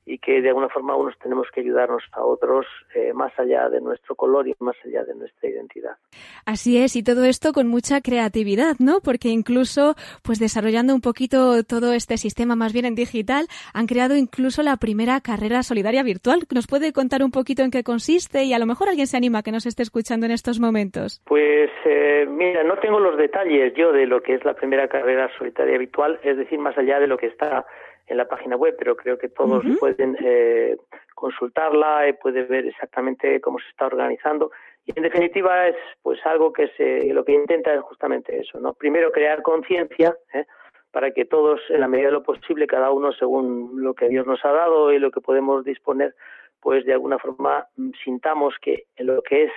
y 0.05 0.17
que 0.17 0.41
de 0.41 0.49
alguna 0.49 0.69
forma 0.69 0.95
unos 0.95 1.17
tenemos 1.19 1.47
que 1.53 1.61
ayudarnos 1.61 2.03
a 2.11 2.23
otros 2.23 2.65
eh, 2.95 3.13
más 3.13 3.31
allá 3.39 3.69
de 3.69 3.79
nuestro 3.81 4.15
color 4.15 4.47
y 4.47 4.55
más 4.59 4.75
allá 4.85 5.03
de 5.03 5.15
nuestra 5.15 5.49
identidad. 5.49 5.97
Así 6.45 6.77
es, 6.77 6.95
y 6.95 7.03
todo 7.03 7.25
esto 7.25 7.53
con 7.53 7.67
mucha 7.67 8.01
creatividad, 8.01 8.75
¿no? 8.79 8.99
Porque 9.03 9.29
incluso, 9.29 9.95
pues 10.23 10.39
desarrollando 10.39 10.93
un 10.93 11.01
poquito 11.01 11.63
todo 11.63 11.93
este 11.93 12.17
sistema 12.17 12.55
más 12.55 12.73
bien 12.73 12.85
en 12.85 12.95
digital, 12.95 13.47
han 13.73 13.87
creado 13.87 14.15
incluso 14.15 14.61
la 14.61 14.77
primera 14.77 15.21
carrera 15.21 15.63
solidaria 15.63 16.03
virtual. 16.03 16.41
¿Nos 16.53 16.67
puede 16.67 16.91
contar 16.91 17.23
un 17.23 17.31
poquito 17.31 17.63
en 17.63 17.71
qué 17.71 17.83
consiste 17.83 18.43
y 18.43 18.53
a 18.53 18.59
lo 18.59 18.65
mejor 18.65 18.89
alguien 18.89 19.07
se 19.07 19.17
anima 19.17 19.43
que 19.43 19.51
nos 19.51 19.65
esté 19.65 19.83
escuchando 19.83 20.25
en 20.25 20.31
estos 20.31 20.59
momentos? 20.59 21.21
Pues 21.25 21.69
eh, 21.85 22.25
mira, 22.29 22.63
no 22.63 22.77
tengo 22.77 22.99
los 22.99 23.17
detalles 23.17 23.73
yo 23.75 23.91
de 23.91 24.05
lo 24.05 24.21
que 24.21 24.35
es 24.35 24.43
la 24.43 24.53
primera 24.53 24.87
carrera 24.87 25.29
solidaria 25.37 25.77
virtual, 25.77 26.19
es 26.23 26.37
decir, 26.37 26.59
más 26.59 26.77
allá 26.77 26.99
de 26.99 27.07
lo 27.07 27.17
que 27.17 27.27
está 27.27 27.65
en 28.07 28.17
la 28.17 28.27
página 28.27 28.55
web, 28.55 28.75
pero 28.77 28.95
creo 28.95 29.17
que 29.17 29.29
todos 29.29 29.63
pueden 29.79 30.17
eh, 30.21 30.77
consultarla 31.15 32.07
y 32.07 32.13
pueden 32.13 32.47
ver 32.47 32.65
exactamente 32.67 33.39
cómo 33.39 33.59
se 33.59 33.69
está 33.69 33.85
organizando. 33.85 34.51
Y 34.85 34.91
en 34.95 35.03
definitiva 35.03 35.67
es 35.67 35.75
pues 36.01 36.19
algo 36.25 36.51
que 36.51 36.67
se, 36.75 37.13
lo 37.13 37.23
que 37.23 37.33
intenta 37.33 37.73
es 37.73 37.81
justamente 37.81 38.37
eso, 38.37 38.59
¿no? 38.59 38.73
Primero 38.73 39.11
crear 39.11 39.41
conciencia 39.41 40.15
¿eh? 40.33 40.45
para 40.91 41.11
que 41.11 41.25
todos, 41.25 41.61
en 41.69 41.79
la 41.79 41.87
medida 41.87 42.07
de 42.07 42.13
lo 42.13 42.23
posible, 42.23 42.67
cada 42.67 42.91
uno 42.91 43.13
según 43.13 43.81
lo 43.81 43.93
que 43.93 44.09
Dios 44.09 44.27
nos 44.27 44.43
ha 44.43 44.51
dado 44.51 44.91
y 44.91 44.99
lo 44.99 45.11
que 45.11 45.21
podemos 45.21 45.63
disponer, 45.63 46.13
pues 46.59 46.85
de 46.85 46.93
alguna 46.93 47.17
forma 47.17 47.67
mm, 47.77 47.91
sintamos 48.03 48.55
que 48.61 48.85
lo 48.97 49.21
que 49.21 49.45
es 49.45 49.51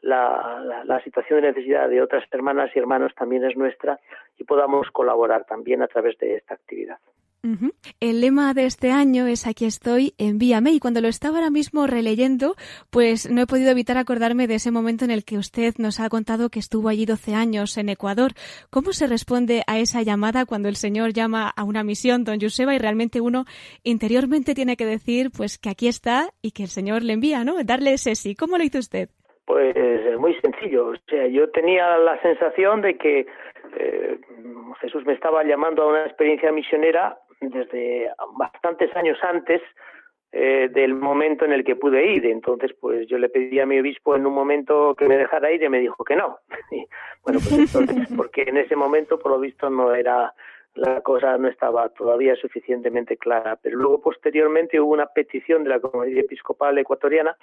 la, 0.00 0.84
la, 0.84 1.02
situación 1.02 1.40
de 1.40 1.48
necesidad 1.48 1.88
de 1.88 2.00
otras 2.00 2.24
hermanas 2.30 2.70
y 2.74 2.78
hermanos 2.78 3.12
también 3.16 3.44
es 3.44 3.56
nuestra 3.56 3.98
y 4.36 4.44
podamos 4.44 4.88
colaborar 4.92 5.44
también 5.44 5.82
a 5.82 5.88
través 5.88 6.16
de 6.18 6.36
esta 6.36 6.54
actividad. 6.54 6.98
El 8.00 8.20
lema 8.20 8.52
de 8.52 8.66
este 8.66 8.90
año 8.90 9.26
es 9.26 9.46
Aquí 9.46 9.64
estoy, 9.64 10.14
envíame. 10.18 10.72
Y 10.72 10.80
cuando 10.80 11.00
lo 11.00 11.08
estaba 11.08 11.38
ahora 11.38 11.50
mismo 11.50 11.86
releyendo, 11.86 12.54
pues 12.90 13.30
no 13.30 13.42
he 13.42 13.46
podido 13.46 13.70
evitar 13.70 13.96
acordarme 13.96 14.46
de 14.46 14.56
ese 14.56 14.70
momento 14.70 15.04
en 15.04 15.10
el 15.10 15.24
que 15.24 15.38
usted 15.38 15.74
nos 15.78 16.00
ha 16.00 16.08
contado 16.08 16.50
que 16.50 16.58
estuvo 16.58 16.88
allí 16.88 17.06
12 17.06 17.34
años 17.34 17.78
en 17.78 17.88
Ecuador. 17.88 18.32
¿Cómo 18.70 18.92
se 18.92 19.06
responde 19.06 19.62
a 19.66 19.78
esa 19.78 20.02
llamada 20.02 20.46
cuando 20.46 20.68
el 20.68 20.76
Señor 20.76 21.12
llama 21.12 21.52
a 21.56 21.64
una 21.64 21.84
misión, 21.84 22.24
don 22.24 22.40
Joseba, 22.40 22.74
y 22.74 22.78
realmente 22.78 23.20
uno 23.20 23.44
interiormente 23.84 24.54
tiene 24.54 24.76
que 24.76 24.86
decir 24.86 25.30
pues 25.36 25.58
que 25.58 25.70
aquí 25.70 25.88
está 25.88 26.30
y 26.42 26.50
que 26.50 26.64
el 26.64 26.68
Señor 26.68 27.02
le 27.02 27.12
envía, 27.12 27.44
¿no? 27.44 27.62
Darle 27.64 27.92
ese 27.92 28.14
sí. 28.14 28.34
¿Cómo 28.34 28.58
lo 28.58 28.64
hizo 28.64 28.78
usted? 28.78 29.08
Pues 29.46 29.74
muy 30.18 30.34
sencillo. 30.40 30.88
O 30.88 30.94
sea, 31.08 31.26
yo 31.28 31.48
tenía 31.50 31.96
la 31.98 32.20
sensación 32.20 32.82
de 32.82 32.98
que 32.98 33.26
eh, 33.78 34.20
Jesús 34.80 35.04
me 35.06 35.14
estaba 35.14 35.44
llamando 35.44 35.82
a 35.82 35.86
una 35.86 36.04
experiencia 36.04 36.52
misionera 36.52 37.18
desde 37.40 38.10
bastantes 38.36 38.94
años 38.96 39.18
antes 39.22 39.62
eh, 40.30 40.68
del 40.70 40.94
momento 40.94 41.44
en 41.44 41.52
el 41.52 41.64
que 41.64 41.76
pude 41.76 42.12
ir. 42.12 42.26
Entonces, 42.26 42.72
pues 42.78 43.06
yo 43.08 43.18
le 43.18 43.28
pedí 43.28 43.60
a 43.60 43.66
mi 43.66 43.78
obispo 43.78 44.14
en 44.14 44.26
un 44.26 44.34
momento 44.34 44.94
que 44.94 45.06
me 45.08 45.16
dejara 45.16 45.50
ir 45.50 45.62
y 45.62 45.68
me 45.68 45.80
dijo 45.80 46.04
que 46.04 46.16
no. 46.16 46.38
bueno, 47.24 47.40
pues 47.40 47.52
entonces, 47.52 48.08
porque 48.16 48.42
en 48.42 48.58
ese 48.58 48.76
momento, 48.76 49.18
por 49.18 49.32
lo 49.32 49.40
visto, 49.40 49.70
no 49.70 49.94
era 49.94 50.34
la 50.74 51.00
cosa 51.00 51.36
no 51.38 51.48
estaba 51.48 51.88
todavía 51.88 52.36
suficientemente 52.36 53.16
clara. 53.16 53.58
Pero 53.60 53.78
luego, 53.78 54.00
posteriormente, 54.00 54.80
hubo 54.80 54.92
una 54.92 55.06
petición 55.06 55.64
de 55.64 55.70
la 55.70 55.80
comunidad 55.80 56.20
episcopal 56.20 56.78
ecuatoriana 56.78 57.36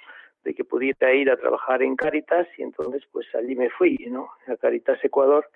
de 0.44 0.54
que 0.54 0.64
pudiera 0.64 1.12
ir 1.12 1.30
a 1.30 1.36
trabajar 1.36 1.82
en 1.82 1.96
Cáritas 1.96 2.46
y 2.56 2.62
entonces, 2.62 3.02
pues 3.10 3.26
allí 3.34 3.56
me 3.56 3.68
fui, 3.68 3.96
¿no? 4.08 4.28
A 4.46 4.56
Cáritas 4.56 5.04
Ecuador 5.04 5.46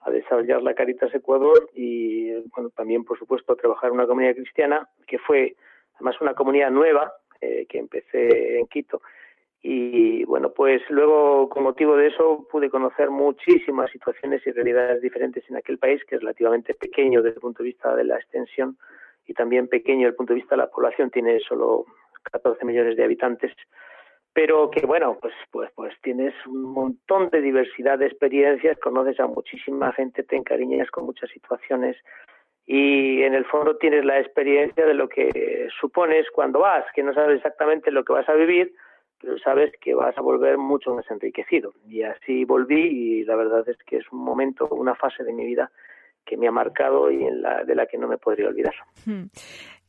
a 0.00 0.10
desarrollar 0.10 0.62
la 0.62 0.74
Caritas 0.74 1.14
Ecuador 1.14 1.70
y 1.74 2.32
bueno, 2.50 2.70
también, 2.70 3.04
por 3.04 3.18
supuesto, 3.18 3.52
a 3.52 3.56
trabajar 3.56 3.88
en 3.88 3.96
una 3.96 4.06
comunidad 4.06 4.34
cristiana 4.34 4.88
que 5.06 5.18
fue 5.18 5.56
además 5.94 6.20
una 6.20 6.34
comunidad 6.34 6.70
nueva 6.70 7.12
eh, 7.40 7.66
que 7.68 7.78
empecé 7.78 8.58
en 8.58 8.66
Quito. 8.66 9.02
Y 9.62 10.24
bueno, 10.24 10.52
pues 10.52 10.80
luego, 10.90 11.48
con 11.48 11.64
motivo 11.64 11.96
de 11.96 12.08
eso, 12.08 12.46
pude 12.50 12.70
conocer 12.70 13.10
muchísimas 13.10 13.90
situaciones 13.90 14.46
y 14.46 14.52
realidades 14.52 15.02
diferentes 15.02 15.42
en 15.50 15.56
aquel 15.56 15.78
país, 15.78 16.04
que 16.04 16.16
es 16.16 16.20
relativamente 16.20 16.74
pequeño 16.74 17.20
desde 17.20 17.36
el 17.36 17.40
punto 17.40 17.62
de 17.62 17.70
vista 17.70 17.96
de 17.96 18.04
la 18.04 18.16
extensión 18.16 18.76
y 19.26 19.34
también 19.34 19.66
pequeño 19.66 20.02
desde 20.02 20.10
el 20.10 20.14
punto 20.16 20.34
de 20.34 20.40
vista 20.40 20.54
de 20.54 20.62
la 20.62 20.70
población, 20.70 21.10
tiene 21.10 21.40
solo 21.40 21.84
14 22.30 22.64
millones 22.64 22.96
de 22.96 23.04
habitantes 23.04 23.52
pero 24.36 24.70
que 24.70 24.84
bueno, 24.84 25.16
pues, 25.18 25.32
pues, 25.50 25.70
pues 25.74 25.94
tienes 26.02 26.34
un 26.44 26.64
montón 26.64 27.30
de 27.30 27.40
diversidad 27.40 27.98
de 27.98 28.04
experiencias, 28.04 28.78
conoces 28.78 29.18
a 29.18 29.26
muchísima 29.26 29.94
gente, 29.94 30.24
te 30.24 30.36
encariñas 30.36 30.90
con 30.90 31.06
muchas 31.06 31.30
situaciones 31.30 31.96
y 32.66 33.22
en 33.22 33.32
el 33.32 33.46
fondo 33.46 33.78
tienes 33.78 34.04
la 34.04 34.20
experiencia 34.20 34.84
de 34.84 34.92
lo 34.92 35.08
que 35.08 35.68
supones 35.80 36.26
cuando 36.34 36.58
vas, 36.58 36.84
que 36.94 37.02
no 37.02 37.14
sabes 37.14 37.38
exactamente 37.38 37.90
lo 37.90 38.04
que 38.04 38.12
vas 38.12 38.28
a 38.28 38.34
vivir, 38.34 38.74
pero 39.18 39.38
sabes 39.38 39.72
que 39.80 39.94
vas 39.94 40.18
a 40.18 40.20
volver 40.20 40.58
mucho 40.58 40.94
más 40.94 41.10
enriquecido. 41.10 41.72
Y 41.88 42.02
así 42.02 42.44
volví 42.44 42.82
y 43.20 43.24
la 43.24 43.36
verdad 43.36 43.66
es 43.66 43.78
que 43.86 43.96
es 43.96 44.12
un 44.12 44.18
momento, 44.18 44.68
una 44.68 44.94
fase 44.94 45.24
de 45.24 45.32
mi 45.32 45.46
vida 45.46 45.70
que 46.26 46.36
me 46.36 46.46
ha 46.46 46.52
marcado 46.52 47.10
y 47.10 47.24
en 47.24 47.40
la, 47.40 47.64
de 47.64 47.74
la 47.74 47.86
que 47.86 47.96
no 47.96 48.06
me 48.06 48.18
podría 48.18 48.48
olvidar. 48.48 48.74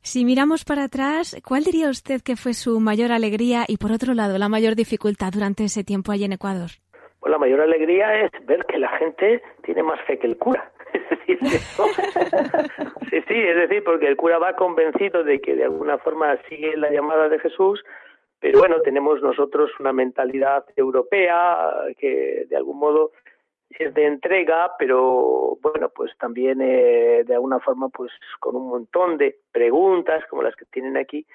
Si 0.02 0.24
miramos 0.26 0.64
para 0.64 0.86
atrás, 0.86 1.36
¿cuál 1.46 1.64
diría 1.64 1.90
usted 1.90 2.22
que 2.22 2.36
fue 2.36 2.54
su 2.54 2.80
mayor 2.80 3.12
alegría 3.12 3.66
y, 3.68 3.78
por 3.78 3.92
otro 3.92 4.14
lado, 4.14 4.38
la 4.38 4.50
mayor 4.50 4.76
dificultad 4.76 5.32
durante 5.34 5.66
ese 5.66 5.84
tiempo 5.84 6.12
allí 6.12 6.24
en 6.24 6.34
Ecuador? 6.34 6.70
Pues 7.20 7.32
la 7.32 7.38
mayor 7.38 7.62
alegría 7.62 8.22
es 8.22 8.32
ver 8.46 8.66
que 8.66 8.78
la 8.78 8.90
gente 8.98 9.42
tiene 9.64 9.84
más 9.84 10.00
fe 10.08 10.18
que 10.18 10.28
el 10.28 10.38
cura. 10.38 10.72
sí, 11.28 11.38
sí, 13.28 13.36
es 13.36 13.56
decir, 13.56 13.84
porque 13.84 14.08
el 14.08 14.16
cura 14.16 14.38
va 14.38 14.56
convencido 14.56 15.24
de 15.24 15.42
que 15.42 15.56
de 15.56 15.66
alguna 15.66 15.98
forma 15.98 16.38
sigue 16.48 16.78
la 16.78 16.90
llamada 16.90 17.28
de 17.28 17.40
Jesús, 17.40 17.84
pero 18.40 18.60
bueno, 18.60 18.82
tenemos 18.82 19.22
nosotros 19.22 19.72
una 19.80 19.92
mentalidad 19.92 20.64
europea 20.76 21.58
que 21.98 22.46
de 22.48 22.56
algún 22.56 22.78
modo 22.78 23.12
es 23.70 23.94
de 23.94 24.06
entrega, 24.06 24.72
pero 24.80 25.58
bueno, 25.62 25.90
pues 25.90 26.12
también 26.18 26.62
eh, 26.62 27.24
de 27.26 27.34
alguna 27.34 27.60
forma 27.60 27.90
pues 27.90 28.12
con 28.40 28.56
un 28.56 28.70
montón 28.70 29.18
de 29.18 29.40
preguntas 29.52 30.24
como 30.30 30.42
las 30.42 30.56
que 30.56 30.66
tienen 30.66 30.98
aquí, 30.98 31.26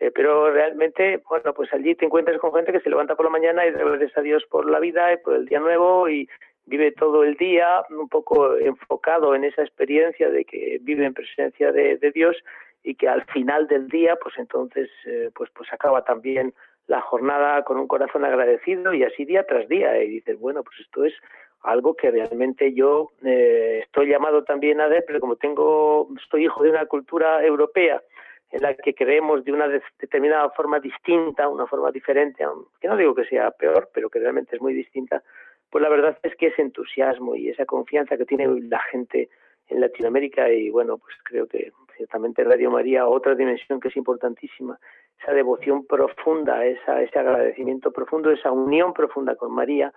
eh, 0.00 0.10
pero 0.10 0.50
realmente, 0.50 1.22
bueno, 1.28 1.52
pues 1.54 1.72
allí 1.72 1.94
te 1.94 2.06
encuentras 2.06 2.38
con 2.38 2.52
gente 2.52 2.72
que 2.72 2.80
se 2.80 2.90
levanta 2.90 3.14
por 3.14 3.26
la 3.26 3.30
mañana 3.30 3.66
y 3.66 3.70
gracias 3.72 4.16
a 4.16 4.22
Dios 4.22 4.44
por 4.50 4.68
la 4.68 4.80
vida 4.80 5.12
y 5.12 5.18
por 5.18 5.34
el 5.34 5.46
día 5.46 5.60
nuevo 5.60 6.08
y 6.08 6.28
vive 6.66 6.92
todo 6.92 7.24
el 7.24 7.36
día 7.36 7.84
un 7.90 8.08
poco 8.08 8.56
enfocado 8.56 9.34
en 9.34 9.44
esa 9.44 9.62
experiencia 9.62 10.30
de 10.30 10.44
que 10.44 10.78
vive 10.80 11.04
en 11.04 11.14
presencia 11.14 11.72
de, 11.72 11.98
Dios 12.14 12.36
y 12.82 12.94
que 12.94 13.08
al 13.08 13.24
final 13.26 13.68
del 13.68 13.88
día, 13.88 14.16
pues 14.20 14.34
entonces, 14.38 14.90
eh, 15.06 15.30
pues 15.34 15.50
pues 15.54 15.72
acaba 15.72 16.04
también 16.04 16.54
la 16.86 17.00
jornada 17.00 17.62
con 17.62 17.78
un 17.78 17.86
corazón 17.86 18.24
agradecido 18.24 18.92
y 18.92 19.04
así 19.04 19.24
día 19.24 19.46
tras 19.46 19.68
día 19.68 20.02
y 20.02 20.08
dices, 20.08 20.38
bueno, 20.38 20.62
pues 20.62 20.80
esto 20.80 21.04
es 21.04 21.14
algo 21.62 21.94
que 21.94 22.10
realmente 22.10 22.74
yo 22.74 23.10
eh, 23.24 23.80
estoy 23.84 24.08
llamado 24.08 24.44
también 24.44 24.80
a 24.80 24.88
ver, 24.88 25.04
pero 25.06 25.20
como 25.20 25.36
tengo, 25.36 26.08
estoy 26.20 26.44
hijo 26.44 26.62
de 26.62 26.70
una 26.70 26.86
cultura 26.86 27.44
europea 27.44 28.02
en 28.50 28.62
la 28.62 28.74
que 28.74 28.94
creemos 28.94 29.44
de 29.44 29.52
una 29.52 29.66
determinada 29.98 30.50
forma 30.50 30.78
distinta, 30.78 31.48
una 31.48 31.66
forma 31.66 31.90
diferente, 31.90 32.44
que 32.80 32.88
no 32.88 32.96
digo 32.96 33.14
que 33.14 33.24
sea 33.24 33.50
peor, 33.50 33.88
pero 33.94 34.10
que 34.10 34.18
realmente 34.18 34.56
es 34.56 34.62
muy 34.62 34.74
distinta, 34.74 35.22
pues 35.70 35.82
la 35.82 35.88
verdad 35.88 36.18
es 36.22 36.36
que 36.36 36.48
ese 36.48 36.60
entusiasmo 36.60 37.34
y 37.34 37.48
esa 37.48 37.64
confianza 37.64 38.18
que 38.18 38.26
tiene 38.26 38.46
la 38.68 38.80
gente 38.90 39.30
en 39.68 39.80
Latinoamérica 39.80 40.50
y 40.50 40.68
bueno, 40.68 40.98
pues 40.98 41.16
creo 41.24 41.46
que 41.46 41.72
ciertamente 41.96 42.44
Radio 42.44 42.70
María, 42.70 43.06
otra 43.06 43.34
dimensión 43.34 43.80
que 43.80 43.88
es 43.88 43.96
importantísima, 43.96 44.78
esa 45.18 45.32
devoción 45.32 45.86
profunda, 45.86 46.64
esa, 46.66 47.00
ese 47.00 47.18
agradecimiento 47.18 47.90
profundo, 47.90 48.30
esa 48.30 48.50
unión 48.50 48.92
profunda 48.92 49.34
con 49.34 49.52
María, 49.52 49.92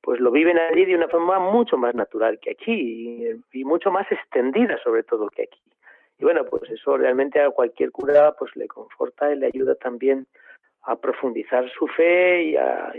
pues 0.00 0.20
lo 0.20 0.30
viven 0.30 0.58
allí 0.58 0.84
de 0.84 0.94
una 0.94 1.08
forma 1.08 1.38
mucho 1.38 1.76
más 1.76 1.94
natural 1.94 2.38
que 2.40 2.52
aquí 2.52 3.42
y, 3.52 3.64
mucho 3.64 3.90
más 3.90 4.10
extendida 4.10 4.78
sobre 4.82 5.02
todo 5.02 5.28
que 5.28 5.42
aquí. 5.44 5.60
Y 6.18 6.24
bueno, 6.24 6.44
pues 6.44 6.70
eso 6.70 6.96
realmente 6.96 7.40
a 7.40 7.50
cualquier 7.50 7.90
cura 7.90 8.32
pues 8.38 8.54
le 8.56 8.68
conforta 8.68 9.32
y 9.32 9.36
le 9.38 9.46
ayuda 9.46 9.74
también 9.74 10.26
a 10.82 10.96
profundizar 10.96 11.68
su 11.72 11.86
fe 11.88 12.44
y 12.44 12.56
a, 12.56 12.92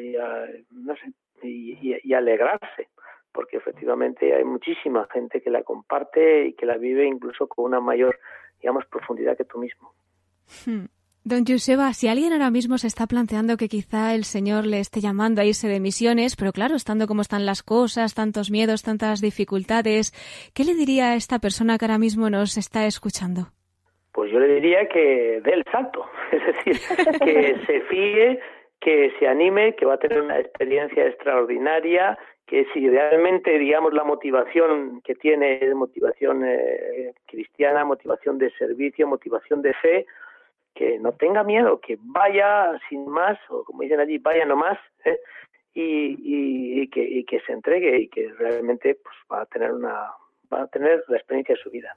no 0.71 0.95
sé, 0.95 1.13
y, 1.43 2.13
alegrarse, 2.13 2.89
porque 3.31 3.57
efectivamente 3.57 4.35
hay 4.35 4.43
muchísima 4.43 5.07
gente 5.11 5.41
que 5.41 5.49
la 5.49 5.63
comparte 5.63 6.47
y 6.47 6.53
que 6.53 6.65
la 6.65 6.77
vive 6.77 7.05
incluso 7.05 7.47
con 7.47 7.65
una 7.65 7.79
mayor, 7.79 8.19
digamos, 8.59 8.85
profundidad 8.87 9.37
que 9.37 9.45
tú 9.45 9.59
mismo. 9.59 9.93
Hmm. 10.65 10.85
Don 11.29 11.43
Joseba, 11.45 11.91
si 11.91 12.07
alguien 12.07 12.31
ahora 12.31 12.49
mismo 12.51 12.77
se 12.77 12.87
está 12.87 13.05
planteando 13.05 13.57
que 13.57 13.67
quizá 13.67 14.15
el 14.15 14.23
Señor 14.23 14.65
le 14.65 14.79
esté 14.79 15.01
llamando 15.01 15.41
a 15.41 15.43
irse 15.43 15.67
de 15.67 15.81
misiones, 15.81 16.37
pero 16.37 16.53
claro, 16.53 16.75
estando 16.75 17.05
como 17.05 17.21
están 17.21 17.45
las 17.45 17.63
cosas, 17.63 18.15
tantos 18.15 18.49
miedos, 18.49 18.81
tantas 18.81 19.19
dificultades, 19.19 20.13
¿qué 20.55 20.63
le 20.63 20.73
diría 20.73 21.11
a 21.11 21.15
esta 21.15 21.39
persona 21.39 21.77
que 21.77 21.83
ahora 21.83 21.97
mismo 21.97 22.29
nos 22.29 22.55
está 22.55 22.85
escuchando? 22.85 23.51
Pues 24.13 24.31
yo 24.31 24.39
le 24.39 24.47
diría 24.47 24.87
que 24.87 25.41
dé 25.43 25.51
el 25.51 25.65
salto, 25.69 26.05
es 26.31 26.45
decir, 26.45 26.77
que 27.19 27.57
se 27.65 27.81
fíe, 27.81 28.39
que 28.79 29.11
se 29.19 29.27
anime, 29.27 29.75
que 29.75 29.85
va 29.85 29.95
a 29.95 29.99
tener 29.99 30.21
una 30.21 30.39
experiencia 30.39 31.07
extraordinaria, 31.07 32.17
que 32.45 32.65
si 32.73 32.89
realmente, 32.89 33.59
digamos, 33.59 33.93
la 33.93 34.05
motivación 34.05 35.01
que 35.01 35.13
tiene 35.15 35.59
es 35.61 35.75
motivación 35.75 36.45
eh, 36.45 37.11
cristiana, 37.25 37.83
motivación 37.83 38.37
de 38.37 38.49
servicio, 38.51 39.05
motivación 39.07 39.61
de 39.61 39.73
fe, 39.73 40.05
que 40.77 40.99
no 40.99 41.11
tenga 41.13 41.43
miedo, 41.43 41.79
que 41.79 41.97
vaya 41.99 42.79
sin 42.89 43.09
más, 43.09 43.37
o 43.49 43.63
como 43.63 43.81
dicen 43.81 43.99
allí, 43.99 44.17
vaya 44.19 44.45
nomás, 44.45 44.77
¿eh? 45.05 45.19
y, 45.73 46.81
y, 46.81 46.87
que, 46.89 47.01
y 47.01 47.23
que 47.25 47.39
se 47.41 47.53
entregue 47.53 47.99
y 48.01 48.07
que 48.09 48.31
realmente 48.33 48.95
pues, 48.95 49.15
va 49.31 49.41
a 49.41 49.45
tener 49.45 49.71
una 49.71 50.11
va 50.51 50.61
a 50.61 50.67
tener 50.67 51.03
la 51.07 51.17
experiencia 51.17 51.55
de 51.55 51.61
su 51.61 51.69
vida 51.69 51.95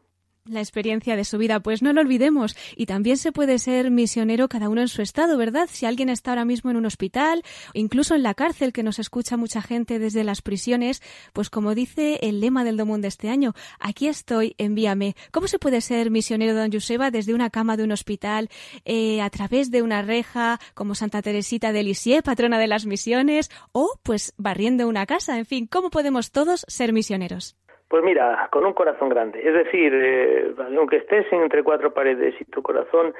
la 0.50 0.60
experiencia 0.60 1.16
de 1.16 1.24
su 1.24 1.38
vida, 1.38 1.60
pues 1.60 1.82
no 1.82 1.92
lo 1.92 2.00
olvidemos. 2.00 2.56
Y 2.76 2.86
también 2.86 3.16
se 3.16 3.32
puede 3.32 3.58
ser 3.58 3.90
misionero 3.90 4.48
cada 4.48 4.68
uno 4.68 4.80
en 4.80 4.88
su 4.88 5.02
estado, 5.02 5.36
¿verdad? 5.36 5.68
Si 5.70 5.86
alguien 5.86 6.08
está 6.08 6.32
ahora 6.32 6.44
mismo 6.44 6.70
en 6.70 6.76
un 6.76 6.86
hospital, 6.86 7.42
incluso 7.74 8.14
en 8.14 8.22
la 8.22 8.34
cárcel, 8.34 8.72
que 8.72 8.82
nos 8.82 8.98
escucha 8.98 9.36
mucha 9.36 9.62
gente 9.62 9.98
desde 9.98 10.24
las 10.24 10.42
prisiones, 10.42 11.02
pues 11.32 11.50
como 11.50 11.74
dice 11.74 12.18
el 12.22 12.40
lema 12.40 12.64
del 12.64 12.76
Domún 12.76 13.00
de 13.00 13.08
este 13.08 13.28
año, 13.28 13.54
aquí 13.78 14.08
estoy, 14.08 14.54
envíame. 14.58 15.16
¿Cómo 15.30 15.48
se 15.48 15.58
puede 15.58 15.80
ser 15.80 16.10
misionero, 16.10 16.54
don 16.54 16.72
Joseba, 16.72 17.10
desde 17.10 17.34
una 17.34 17.50
cama 17.50 17.76
de 17.76 17.84
un 17.84 17.92
hospital, 17.92 18.48
eh, 18.84 19.20
a 19.20 19.30
través 19.30 19.70
de 19.70 19.82
una 19.82 20.02
reja, 20.02 20.60
como 20.74 20.94
Santa 20.94 21.22
Teresita 21.22 21.72
de 21.72 21.82
Lisieux, 21.82 22.22
patrona 22.22 22.58
de 22.58 22.66
las 22.66 22.86
misiones, 22.86 23.50
o 23.72 23.98
pues 24.02 24.32
barriendo 24.36 24.88
una 24.88 25.06
casa? 25.06 25.38
En 25.38 25.46
fin, 25.46 25.66
¿cómo 25.66 25.90
podemos 25.90 26.30
todos 26.30 26.64
ser 26.68 26.92
misioneros? 26.92 27.56
Pues 27.90 28.04
mira, 28.04 28.48
con 28.52 28.64
un 28.64 28.72
corazón 28.72 29.08
grande. 29.08 29.40
Es 29.44 29.52
decir, 29.52 29.92
eh, 29.92 30.54
aunque 30.76 30.98
estés 30.98 31.26
entre 31.32 31.64
cuatro 31.64 31.92
paredes 31.92 32.40
y 32.40 32.44
tu 32.44 32.62
corazón 32.62 33.12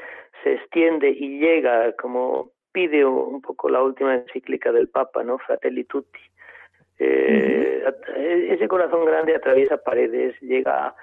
se 0.44 0.54
extiende 0.54 1.11
y 1.11 1.40
llega, 1.40 1.92
como 1.96 2.52
pide 2.70 3.04
un 3.04 3.42
poco 3.42 3.68
la 3.68 3.83
última 3.83 4.14
encíclica 4.14 4.70
del 4.70 4.88
Papa, 4.88 5.24
¿no? 5.24 5.38
Fratelli 5.38 5.83
Tutti. 5.83 6.20
Eh, 7.00 7.83
ese 8.48 8.68
corazón 8.68 9.04
grande 9.04 9.35
atraviesa 9.35 9.76
paredes, 9.76 10.40
llega 10.40 10.94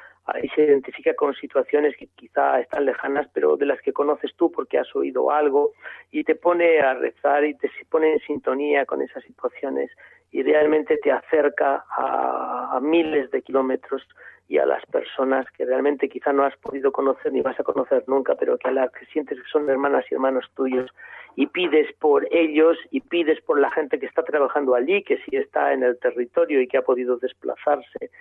y 0.42 0.48
se 0.50 0.64
identifica 0.64 1.14
con 1.14 1.34
situaciones 1.34 1.96
que 1.98 2.08
quizá 2.16 2.62
están 2.62 2.86
lejanas, 2.86 3.28
pero 3.34 3.58
de 3.58 3.66
las 3.66 3.82
que 3.82 3.92
conoces 3.92 4.34
tú 4.38 4.50
porque 4.50 4.78
has 4.78 4.96
oído 4.96 5.30
algo 5.30 5.74
y 6.10 6.24
te 6.24 6.36
pone 6.36 6.80
a 6.80 6.94
rezar 6.94 7.44
y 7.44 7.54
te 7.56 7.70
pone 7.90 8.14
en 8.14 8.20
sintonía 8.20 8.86
con 8.86 9.02
esas 9.02 9.24
situaciones 9.24 9.92
y 10.32 10.44
realmente 10.44 10.98
te 10.98 11.12
acerca 11.12 11.86
a, 11.90 12.80
miles 12.82 13.32
de 13.32 13.42
kilómetros 13.42 14.08
y 14.48 14.60
a 14.60 14.66
las 14.66 14.86
personas 14.86 15.46
que 15.52 15.66
realmente 15.66 16.08
quizá 16.08 16.32
no 16.32 16.44
has 16.44 16.56
podido 16.58 16.92
conocer 16.92 17.34
ni 17.34 17.42
vas 17.42 17.60
a 17.60 17.64
conocer 17.64 18.04
nunca, 18.08 18.36
pero 18.36 18.58
que 18.58 18.68
a 18.68 18.72
las 18.72 18.92
que 18.92 19.06
sientes 19.08 19.40
que 19.40 19.50
son 19.50 19.70
hermanas 19.70 20.06
y 20.10 20.14
hermanos 20.14 20.46
tuyos 20.56 20.92
y 21.36 21.48
pides 21.48 21.92
por 22.00 22.28
ellos 22.32 22.78
y 22.92 23.02
pides 23.02 23.42
por 23.42 23.60
la 23.60 23.72
gente 23.72 24.00
que 24.00 24.06
está 24.06 24.24
trabajando 24.24 24.76
allí, 24.76 25.04
que 25.04 25.18
sí 25.18 25.36
está 25.36 25.74
en 25.74 25.84
el 25.84 25.98
territorio 26.00 26.62
y 26.62 26.68
que 26.68 26.78
ha 26.78 26.82
podido 26.82 27.18
desplazarse. 27.18 28.12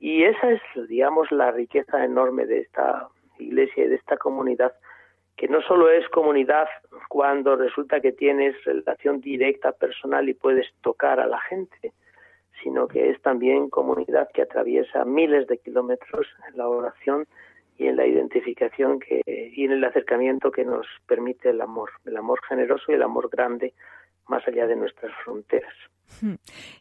Y 0.00 0.24
esa 0.24 0.52
es, 0.52 0.60
digamos, 0.88 1.30
la 1.32 1.50
riqueza 1.50 2.04
enorme 2.04 2.46
de 2.46 2.60
esta 2.60 3.08
iglesia 3.38 3.84
y 3.84 3.88
de 3.88 3.96
esta 3.96 4.16
comunidad 4.16 4.72
que 5.36 5.48
no 5.48 5.60
solo 5.62 5.90
es 5.90 6.08
comunidad 6.08 6.68
cuando 7.08 7.56
resulta 7.56 8.00
que 8.00 8.12
tienes 8.12 8.62
relación 8.64 9.20
directa, 9.20 9.72
personal 9.72 10.28
y 10.28 10.34
puedes 10.34 10.66
tocar 10.82 11.20
a 11.20 11.26
la 11.26 11.40
gente, 11.40 11.92
sino 12.62 12.86
que 12.86 13.10
es 13.10 13.20
también 13.22 13.68
comunidad 13.68 14.28
que 14.32 14.42
atraviesa 14.42 15.04
miles 15.04 15.46
de 15.48 15.58
kilómetros 15.58 16.26
en 16.48 16.56
la 16.56 16.68
oración 16.68 17.26
y 17.76 17.88
en 17.88 17.96
la 17.96 18.06
identificación 18.06 19.00
que, 19.00 19.22
y 19.26 19.64
en 19.64 19.72
el 19.72 19.84
acercamiento 19.84 20.52
que 20.52 20.64
nos 20.64 20.86
permite 21.06 21.50
el 21.50 21.60
amor, 21.60 21.90
el 22.04 22.16
amor 22.16 22.40
generoso 22.48 22.84
y 22.92 22.94
el 22.94 23.02
amor 23.02 23.28
grande 23.28 23.74
más 24.28 24.46
allá 24.48 24.66
de 24.66 24.76
nuestras 24.76 25.12
fronteras. 25.24 25.74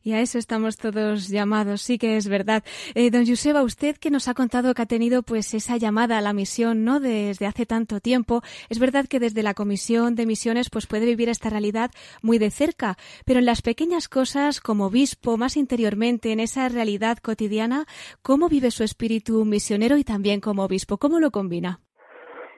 Y 0.04 0.14
a 0.14 0.20
eso 0.20 0.38
estamos 0.38 0.78
todos 0.78 1.30
llamados, 1.30 1.82
sí 1.82 1.98
que 1.98 2.18
es 2.18 2.30
verdad. 2.30 2.64
Eh, 2.94 3.10
don 3.10 3.26
Joseba, 3.26 3.64
usted 3.64 3.98
que 3.98 4.12
nos 4.12 4.28
ha 4.28 4.34
contado 4.34 4.74
que 4.74 4.82
ha 4.82 4.86
tenido 4.86 5.24
pues 5.24 5.54
esa 5.54 5.78
llamada 5.78 6.18
a 6.18 6.22
la 6.22 6.34
misión, 6.34 6.84
¿no? 6.84 7.00
Desde 7.00 7.46
hace 7.46 7.66
tanto 7.66 8.00
tiempo, 8.00 8.42
es 8.70 8.80
verdad 8.80 9.06
que 9.10 9.20
desde 9.20 9.44
la 9.44 9.54
Comisión 9.54 10.16
de 10.16 10.26
Misiones 10.26 10.70
pues 10.70 10.88
puede 10.88 11.06
vivir 11.06 11.30
esta 11.30 11.50
realidad 11.50 11.92
muy 12.22 12.38
de 12.38 12.52
cerca, 12.52 12.96
pero 13.26 13.40
en 13.40 13.46
las 13.46 13.62
pequeñas 13.62 14.08
cosas 14.08 14.62
como 14.62 14.88
obispo, 14.88 15.38
más 15.38 15.58
interiormente 15.58 16.32
en 16.32 16.40
esa 16.40 16.70
realidad 16.70 17.18
cotidiana, 17.18 17.86
¿cómo 18.22 18.50
vive 18.50 18.72
su 18.72 18.84
espíritu 18.84 19.46
misionero 19.46 19.98
y 19.98 20.04
también 20.04 20.42
como 20.42 20.64
obispo? 20.64 20.98
¿Cómo 20.98 21.20
lo 21.20 21.32
combina? 21.32 21.80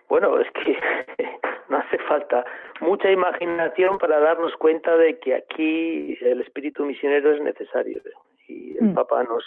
Bueno, 0.09 0.39
es 0.39 0.47
que 0.51 0.75
no 1.69 1.77
hace 1.77 1.97
falta 2.07 2.43
mucha 2.81 3.11
imaginación 3.11 3.97
para 3.97 4.19
darnos 4.19 4.53
cuenta 4.57 4.95
de 4.97 5.19
que 5.19 5.35
aquí 5.35 6.17
el 6.21 6.41
espíritu 6.41 6.85
misionero 6.85 7.33
es 7.33 7.41
necesario 7.41 8.01
y 8.47 8.77
el 8.77 8.91
mm. 8.91 8.93
Papa 8.93 9.23
nos 9.23 9.43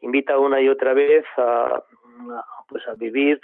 invita 0.00 0.38
una 0.38 0.60
y 0.60 0.68
otra 0.68 0.94
vez 0.94 1.24
a, 1.36 1.82
pues 2.68 2.86
a 2.88 2.94
vivir 2.94 3.40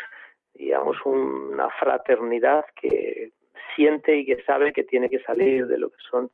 digamos 0.54 0.96
una 1.04 1.68
fraternidad 1.78 2.64
que 2.80 3.30
siente 3.74 4.16
y 4.16 4.24
que 4.24 4.42
sabe 4.44 4.72
que 4.72 4.84
tiene 4.84 5.10
que 5.10 5.20
salir 5.20 5.66
de 5.66 5.78
lo 5.78 5.90
que 5.90 5.98
son 6.10 6.30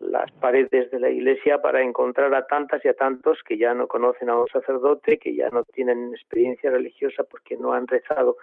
las 0.00 0.30
paredes 0.32 0.90
de 0.90 0.98
la 0.98 1.10
iglesia 1.10 1.60
para 1.60 1.82
encontrar 1.82 2.34
a 2.34 2.46
tantas 2.46 2.84
y 2.84 2.88
a 2.88 2.94
tantos 2.94 3.38
que 3.46 3.58
ya 3.58 3.74
no 3.74 3.86
conocen 3.86 4.30
a 4.30 4.36
un 4.36 4.48
sacerdote, 4.48 5.18
que 5.18 5.34
ya 5.34 5.50
no 5.50 5.62
tienen 5.64 6.14
experiencia 6.14 6.70
religiosa 6.70 7.22
porque 7.24 7.56
no 7.56 7.74
han 7.74 7.86
rezado 7.86 8.36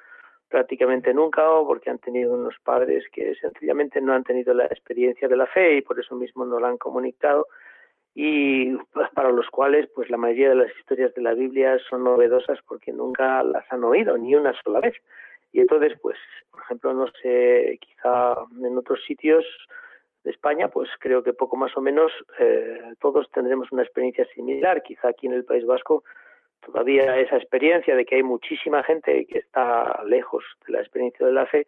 prácticamente 0.50 1.14
nunca 1.14 1.50
o 1.50 1.68
porque 1.68 1.90
han 1.90 2.00
tenido 2.00 2.34
unos 2.34 2.56
padres 2.64 3.06
que 3.12 3.36
sencillamente 3.36 4.02
no 4.02 4.14
han 4.14 4.24
tenido 4.24 4.54
la 4.54 4.66
experiencia 4.66 5.28
de 5.28 5.36
la 5.36 5.46
fe 5.48 5.78
y 5.78 5.82
por 5.82 6.00
eso 6.00 6.16
mismo 6.16 6.46
no 6.46 6.60
la 6.60 6.70
han 6.70 6.78
comunicado 6.78 7.48
y 8.20 8.76
para 9.14 9.32
los 9.32 9.48
cuales 9.50 9.88
pues 9.94 10.10
la 10.10 10.18
mayoría 10.18 10.50
de 10.50 10.56
las 10.56 10.76
historias 10.80 11.14
de 11.14 11.22
la 11.22 11.36
Biblia 11.36 11.78
son 11.88 12.04
novedosas 12.04 12.58
porque 12.68 12.92
nunca 12.92 13.44
las 13.44 13.72
han 13.72 13.84
oído 13.84 14.18
ni 14.18 14.34
una 14.34 14.60
sola 14.64 14.80
vez. 14.80 14.96
Y 15.52 15.60
entonces, 15.60 15.94
pues, 16.02 16.18
por 16.52 16.62
ejemplo, 16.62 16.94
no 16.94 17.08
sé, 17.22 17.78
quizá 17.80 18.36
en 18.60 18.78
otros 18.78 19.04
sitios 19.06 19.46
de 20.24 20.32
España, 20.32 20.68
pues 20.68 20.90
creo 21.00 21.24
que 21.24 21.34
poco 21.34 21.58
más 21.58 21.78
o 21.78 21.82
menos 21.82 22.12
eh, 22.40 22.94
todos 23.00 23.30
tendremos 23.32 23.72
una 23.72 23.84
experiencia 23.84 24.26
similar. 24.34 24.82
Quizá 24.82 25.10
aquí 25.10 25.28
en 25.28 25.34
el 25.34 25.46
País 25.46 25.66
Vasco 25.66 26.04
todavía 26.66 27.18
esa 27.20 27.38
experiencia 27.38 27.96
de 27.96 28.06
que 28.06 28.16
hay 28.16 28.24
muchísima 28.24 28.84
gente 28.84 29.26
que 29.26 29.40
está 29.40 30.04
lejos 30.06 30.44
de 30.66 30.74
la 30.74 30.80
experiencia 30.80 31.26
de 31.26 31.34
la 31.34 31.46
fe, 31.46 31.68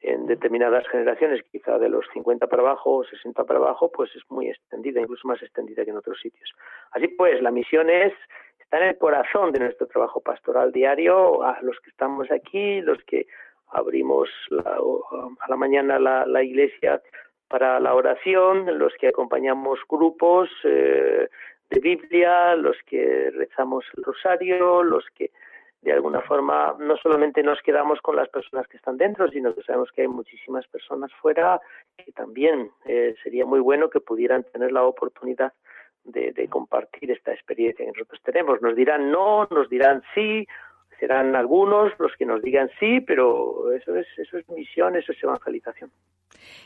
en 0.00 0.26
determinadas 0.26 0.86
generaciones, 0.88 1.42
quizá 1.50 1.78
de 1.78 1.88
los 1.88 2.04
50 2.12 2.46
para 2.46 2.62
abajo 2.62 2.96
o 2.96 3.04
60 3.04 3.44
para 3.44 3.58
abajo, 3.58 3.90
pues 3.90 4.14
es 4.14 4.22
muy 4.28 4.48
extendida, 4.48 5.00
incluso 5.00 5.26
más 5.26 5.42
extendida 5.42 5.84
que 5.84 5.90
en 5.90 5.96
otros 5.96 6.20
sitios. 6.20 6.52
Así 6.92 7.08
pues, 7.08 7.40
la 7.42 7.50
misión 7.50 7.90
es 7.90 8.12
está 8.60 8.78
en 8.78 8.88
el 8.88 8.98
corazón 8.98 9.52
de 9.52 9.60
nuestro 9.60 9.86
trabajo 9.86 10.20
pastoral 10.20 10.72
diario, 10.72 11.42
a 11.42 11.58
los 11.62 11.78
que 11.80 11.90
estamos 11.90 12.30
aquí, 12.30 12.80
los 12.80 13.02
que 13.04 13.26
abrimos 13.68 14.28
a 14.64 15.48
la 15.48 15.56
mañana 15.56 15.98
la, 15.98 16.42
iglesia 16.42 17.00
para 17.48 17.78
la 17.78 17.94
oración, 17.94 18.78
los 18.78 18.92
que 18.98 19.08
acompañamos 19.08 19.78
grupos 19.88 20.50
eh, 20.64 21.28
de 21.70 21.80
Biblia, 21.80 22.54
los 22.56 22.76
que 22.86 23.30
rezamos 23.30 23.84
el 23.96 24.04
rosario, 24.04 24.82
los 24.82 25.04
que 25.14 25.30
de 25.82 25.92
alguna 25.92 26.20
forma 26.22 26.74
no 26.78 26.96
solamente 26.96 27.42
nos 27.42 27.60
quedamos 27.62 28.00
con 28.00 28.16
las 28.16 28.28
personas 28.28 28.66
que 28.66 28.76
están 28.76 28.96
dentro, 28.96 29.28
sino 29.28 29.54
que 29.54 29.62
sabemos 29.62 29.90
que 29.92 30.02
hay 30.02 30.08
muchísimas 30.08 30.66
personas 30.66 31.12
fuera 31.20 31.60
que 31.96 32.10
también 32.12 32.70
eh, 32.86 33.14
sería 33.22 33.46
muy 33.46 33.60
bueno 33.60 33.88
que 33.88 34.00
pudieran 34.00 34.42
tener 34.44 34.72
la 34.72 34.84
oportunidad 34.84 35.52
de, 36.04 36.32
de, 36.32 36.48
compartir 36.48 37.10
esta 37.10 37.32
experiencia 37.32 37.84
que 37.84 37.92
nosotros 37.92 38.20
tenemos. 38.24 38.62
Nos 38.62 38.74
dirán 38.74 39.10
no, 39.10 39.46
nos 39.50 39.68
dirán 39.68 40.02
sí, 40.14 40.46
serán 40.98 41.36
algunos 41.36 41.92
los 41.98 42.14
que 42.16 42.26
nos 42.26 42.42
digan 42.42 42.70
sí, 42.78 43.00
pero 43.00 43.72
eso 43.72 43.94
es, 43.96 44.06
eso 44.16 44.38
es 44.38 44.48
misión, 44.48 44.96
eso 44.96 45.12
es 45.12 45.22
evangelización. 45.22 45.90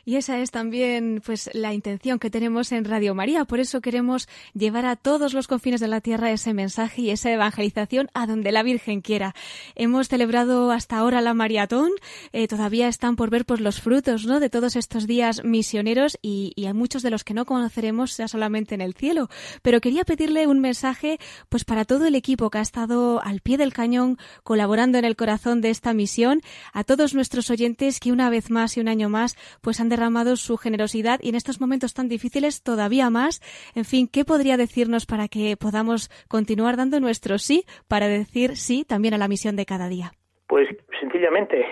Y 0.04 0.16
esa 0.16 0.38
es 0.38 0.50
también 0.50 1.22
pues 1.24 1.50
la 1.52 1.74
intención 1.74 2.18
que 2.18 2.30
tenemos 2.30 2.72
en 2.72 2.84
Radio 2.84 3.14
María, 3.14 3.44
por 3.44 3.60
eso 3.60 3.80
queremos 3.80 4.28
llevar 4.54 4.86
a 4.86 4.96
todos 4.96 5.34
los 5.34 5.46
confines 5.46 5.80
de 5.80 5.88
la 5.88 6.00
tierra 6.00 6.30
ese 6.30 6.54
mensaje 6.54 7.02
y 7.02 7.10
esa 7.10 7.30
evangelización 7.30 8.08
a 8.14 8.26
donde 8.26 8.52
la 8.52 8.62
Virgen 8.62 9.00
quiera. 9.00 9.34
Hemos 9.74 10.08
celebrado 10.08 10.70
hasta 10.70 10.98
ahora 10.98 11.20
la 11.20 11.34
maratón, 11.34 11.90
eh, 12.32 12.48
todavía 12.48 12.88
están 12.88 13.16
por 13.16 13.30
ver 13.30 13.44
pues 13.44 13.60
los 13.60 13.80
frutos, 13.80 14.26
¿no? 14.26 14.40
de 14.40 14.50
todos 14.50 14.76
estos 14.76 15.06
días 15.06 15.42
misioneros 15.44 16.18
y, 16.22 16.52
hay 16.56 16.74
muchos 16.74 17.02
de 17.02 17.10
los 17.10 17.24
que 17.24 17.34
no 17.34 17.46
conoceremos 17.46 18.16
ya 18.16 18.28
solamente 18.28 18.74
en 18.74 18.80
el 18.80 18.94
cielo, 18.94 19.28
pero 19.62 19.80
quería 19.80 20.04
pedirle 20.04 20.46
un 20.46 20.60
mensaje 20.60 21.18
pues 21.48 21.64
para 21.64 21.84
todo 21.84 22.06
el 22.06 22.14
equipo 22.14 22.50
que 22.50 22.58
ha 22.58 22.62
estado 22.62 23.20
al 23.24 23.40
pie 23.40 23.56
del 23.56 23.72
cañón 23.72 24.18
colaborando 24.44 24.98
en 24.98 25.04
el 25.04 25.16
corazón 25.16 25.60
de 25.60 25.70
esta 25.70 25.94
misión, 25.94 26.42
a 26.72 26.84
todos 26.84 27.14
nuestros 27.14 27.50
oyentes 27.50 27.98
que 27.98 28.12
una 28.12 28.30
vez 28.30 28.50
más 28.50 28.76
y 28.76 28.80
un 28.80 28.88
año 28.88 29.08
más 29.08 29.36
han 29.78 29.88
derramado 29.88 30.34
su 30.34 30.56
generosidad 30.56 31.20
y 31.22 31.28
en 31.28 31.36
estos 31.36 31.60
momentos 31.60 31.94
tan 31.94 32.08
difíciles 32.08 32.62
todavía 32.62 33.10
más. 33.10 33.40
En 33.76 33.84
fin, 33.84 34.08
¿qué 34.12 34.24
podría 34.24 34.56
decirnos 34.56 35.06
para 35.06 35.28
que 35.28 35.56
podamos 35.56 36.08
continuar 36.28 36.76
dando 36.76 36.98
nuestro 36.98 37.38
sí 37.38 37.64
para 37.88 38.08
decir 38.08 38.56
sí 38.56 38.84
también 38.84 39.14
a 39.14 39.18
la 39.18 39.28
misión 39.28 39.54
de 39.54 39.66
cada 39.66 39.88
día? 39.88 40.12
Pues 40.48 40.66
sencillamente 40.98 41.64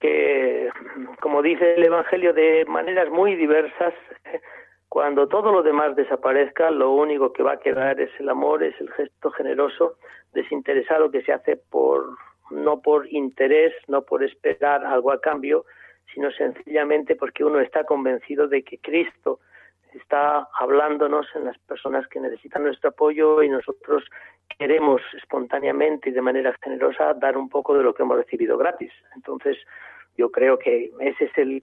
que, 0.00 0.70
como 1.20 1.42
dice 1.42 1.74
el 1.74 1.84
Evangelio, 1.84 2.32
de 2.32 2.64
maneras 2.64 3.10
muy 3.10 3.36
diversas, 3.36 3.94
cuando 4.88 5.28
todo 5.28 5.52
lo 5.52 5.62
demás 5.62 5.94
desaparezca, 5.94 6.70
lo 6.70 6.90
único 6.90 7.32
que 7.32 7.42
va 7.44 7.52
a 7.52 7.60
quedar 7.60 8.00
es 8.00 8.10
el 8.18 8.28
amor, 8.28 8.64
es 8.64 8.74
el 8.80 8.90
gesto 8.90 9.30
generoso, 9.30 9.96
desinteresado 10.32 11.10
que 11.10 11.22
se 11.22 11.32
hace 11.32 11.56
por 11.56 12.16
no 12.50 12.80
por 12.80 13.06
interés, 13.12 13.72
no 13.86 14.02
por 14.02 14.24
esperar 14.24 14.84
algo 14.84 15.12
a 15.12 15.20
cambio, 15.20 15.64
sino 16.14 16.30
sencillamente 16.32 17.16
porque 17.16 17.44
uno 17.44 17.60
está 17.60 17.84
convencido 17.84 18.48
de 18.48 18.62
que 18.62 18.78
Cristo 18.78 19.40
está 19.94 20.48
hablándonos 20.58 21.26
en 21.34 21.44
las 21.44 21.58
personas 21.58 22.06
que 22.08 22.20
necesitan 22.20 22.62
nuestro 22.62 22.90
apoyo 22.90 23.42
y 23.42 23.48
nosotros 23.48 24.04
queremos 24.58 25.00
espontáneamente 25.16 26.10
y 26.10 26.12
de 26.12 26.22
manera 26.22 26.56
generosa 26.62 27.14
dar 27.14 27.36
un 27.36 27.48
poco 27.48 27.76
de 27.76 27.82
lo 27.82 27.94
que 27.94 28.02
hemos 28.02 28.16
recibido 28.16 28.56
gratis. 28.56 28.92
Entonces, 29.14 29.56
yo 30.16 30.30
creo 30.30 30.58
que 30.58 30.90
ese 31.00 31.24
es 31.24 31.38
el 31.38 31.62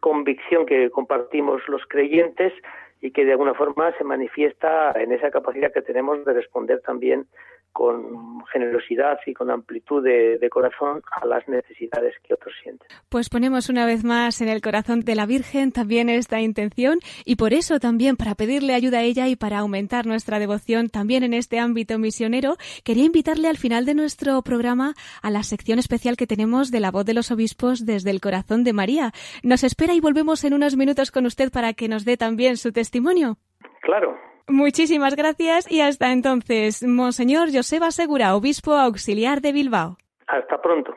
convicción 0.00 0.66
que 0.66 0.90
compartimos 0.90 1.66
los 1.68 1.82
creyentes 1.86 2.52
y 3.00 3.10
que 3.10 3.24
de 3.24 3.32
alguna 3.32 3.54
forma 3.54 3.96
se 3.96 4.04
manifiesta 4.04 4.92
en 4.92 5.12
esa 5.12 5.30
capacidad 5.30 5.72
que 5.72 5.80
tenemos 5.80 6.24
de 6.24 6.34
responder 6.34 6.80
también 6.82 7.26
con 7.72 8.44
generosidad 8.52 9.18
y 9.26 9.34
con 9.34 9.50
amplitud 9.50 10.02
de, 10.02 10.50
corazón 10.50 11.02
a 11.12 11.24
las 11.26 11.46
necesidades 11.48 12.14
que 12.24 12.34
otros 12.34 12.52
sienten. 12.62 12.88
Pues 13.08 13.28
ponemos 13.28 13.68
una 13.68 13.86
vez 13.86 14.02
más 14.02 14.40
en 14.40 14.48
el 14.48 14.60
corazón 14.60 15.00
de 15.00 15.14
la 15.14 15.26
Virgen 15.26 15.70
también 15.70 16.08
esta 16.08 16.40
intención 16.40 16.98
y 17.24 17.36
por 17.36 17.52
eso 17.52 17.78
también 17.78 18.16
para 18.16 18.34
pedirle 18.34 18.74
ayuda 18.74 18.98
a 18.98 19.02
ella 19.02 19.28
y 19.28 19.36
para 19.36 19.58
aumentar 19.58 20.06
nuestra 20.06 20.38
devoción 20.38 20.88
también 20.88 21.22
en 21.22 21.34
este 21.34 21.58
ámbito 21.58 21.98
misionero, 21.98 22.56
quería 22.84 23.04
invitarle 23.04 23.48
al 23.48 23.58
final 23.58 23.86
de 23.86 23.94
nuestro 23.94 24.42
programa 24.42 24.94
a 25.22 25.30
la 25.30 25.42
sección 25.44 25.78
especial 25.78 26.16
que 26.16 26.26
tenemos 26.26 26.70
de 26.70 26.80
la 26.80 26.90
voz 26.90 27.04
de 27.04 27.14
los 27.14 27.30
obispos 27.30 27.86
desde 27.86 28.10
el 28.10 28.20
corazón 28.20 28.64
de 28.64 28.72
María. 28.72 29.12
Nos 29.42 29.62
espera 29.62 29.94
y 29.94 30.00
volvemos 30.00 30.42
en 30.44 30.54
unos 30.54 30.76
minutos 30.76 31.10
con 31.10 31.26
usted 31.26 31.52
para 31.52 31.72
que 31.74 31.88
nos 31.88 32.04
dé 32.04 32.16
también 32.16 32.56
su 32.56 32.72
testimonio. 32.72 33.36
Claro, 33.82 34.16
Muchísimas 34.50 35.14
gracias 35.14 35.70
y 35.70 35.80
hasta 35.80 36.10
entonces, 36.12 36.82
Monseñor 36.82 37.50
Joseba 37.52 37.92
Segura, 37.92 38.34
obispo 38.34 38.72
auxiliar 38.72 39.40
de 39.40 39.52
Bilbao. 39.52 39.96
Hasta 40.26 40.60
pronto. 40.60 40.92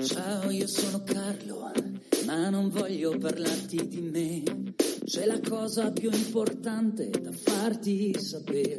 Ciao, 0.00 0.50
io 0.50 0.66
sono 0.66 1.04
Carlo, 1.04 1.70
ma 2.26 2.48
non 2.48 2.70
voglio 2.70 3.16
parlarti 3.18 3.88
di 3.88 4.00
me. 4.00 4.42
C'è 5.04 5.26
la 5.26 5.38
cosa 5.46 5.92
più 5.92 6.10
importante 6.10 7.10
da 7.10 7.30
farti 7.30 8.18
sapere. 8.18 8.78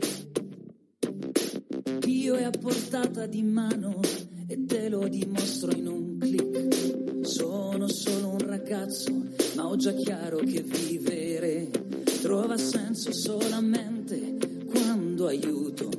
Dio 1.99 2.33
è 2.33 2.43
a 2.43 2.49
portata 2.49 3.27
di 3.27 3.43
mano 3.43 3.99
e 4.47 4.65
te 4.65 4.89
lo 4.89 5.07
dimostro 5.07 5.71
in 5.71 5.87
un 5.87 6.17
clic. 6.17 7.25
Sono 7.25 7.87
solo 7.87 8.29
un 8.29 8.39
ragazzo, 8.39 9.11
ma 9.55 9.67
ho 9.67 9.75
già 9.77 9.93
chiaro 9.93 10.37
che 10.37 10.61
vivere 10.61 11.69
trova 12.21 12.57
senso 12.57 13.13
solamente 13.13 14.37
quando 14.65 15.27
aiuto. 15.27 15.89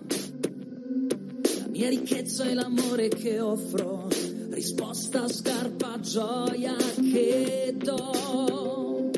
La 1.61 1.66
mia 1.69 1.88
ricchezza 1.88 2.45
è 2.45 2.55
l'amore 2.55 3.09
che 3.09 3.40
offro, 3.40 4.09
risposta, 4.51 5.27
scarpa, 5.29 5.99
gioia 6.01 6.77
che 6.77 7.75
do. 7.79 9.11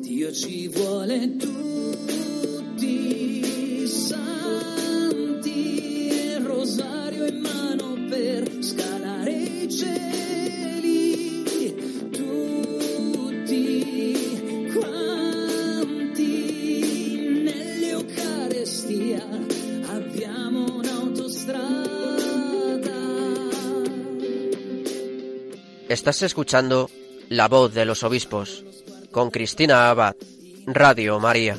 Dio 0.00 0.32
ci 0.32 0.68
vuole 0.68 1.36
tutti 1.36 1.55
Estás 26.06 26.22
escuchando 26.22 26.88
La 27.30 27.48
voz 27.48 27.74
de 27.74 27.84
los 27.84 28.04
obispos 28.04 28.62
con 29.10 29.28
Cristina 29.28 29.90
Abad, 29.90 30.14
Radio 30.64 31.18
María. 31.18 31.58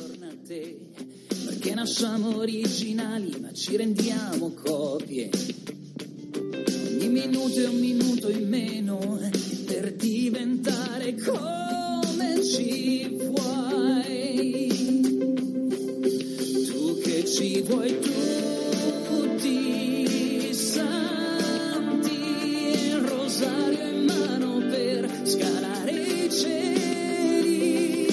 Perché 1.44 1.74
nasciamo 1.74 2.38
originali 2.38 3.38
ma 3.42 3.52
ci 3.52 3.76
rendiamo 3.76 4.54
copie. 4.54 5.28
Ogni 6.32 7.08
minuto 7.08 7.60
è 7.60 7.68
un 7.68 7.78
minuto 7.78 8.30
in 8.30 8.48
meno 8.48 9.20
per 9.66 9.92
diventare 9.92 11.14
come 11.16 12.42
ci 12.42 13.06
vuoi. 13.20 14.68
Tu 16.68 17.00
che 17.02 17.26
ci 17.26 17.60
vuoi 17.60 17.98
tutti 19.10 19.28
santi, 20.54 21.36
il 21.36 21.37
rosario 23.28 23.86
in 23.86 24.04
mano 24.06 24.56
per 24.70 25.06
scalare 25.24 25.90
i 25.90 26.30
cieli. 26.32 28.07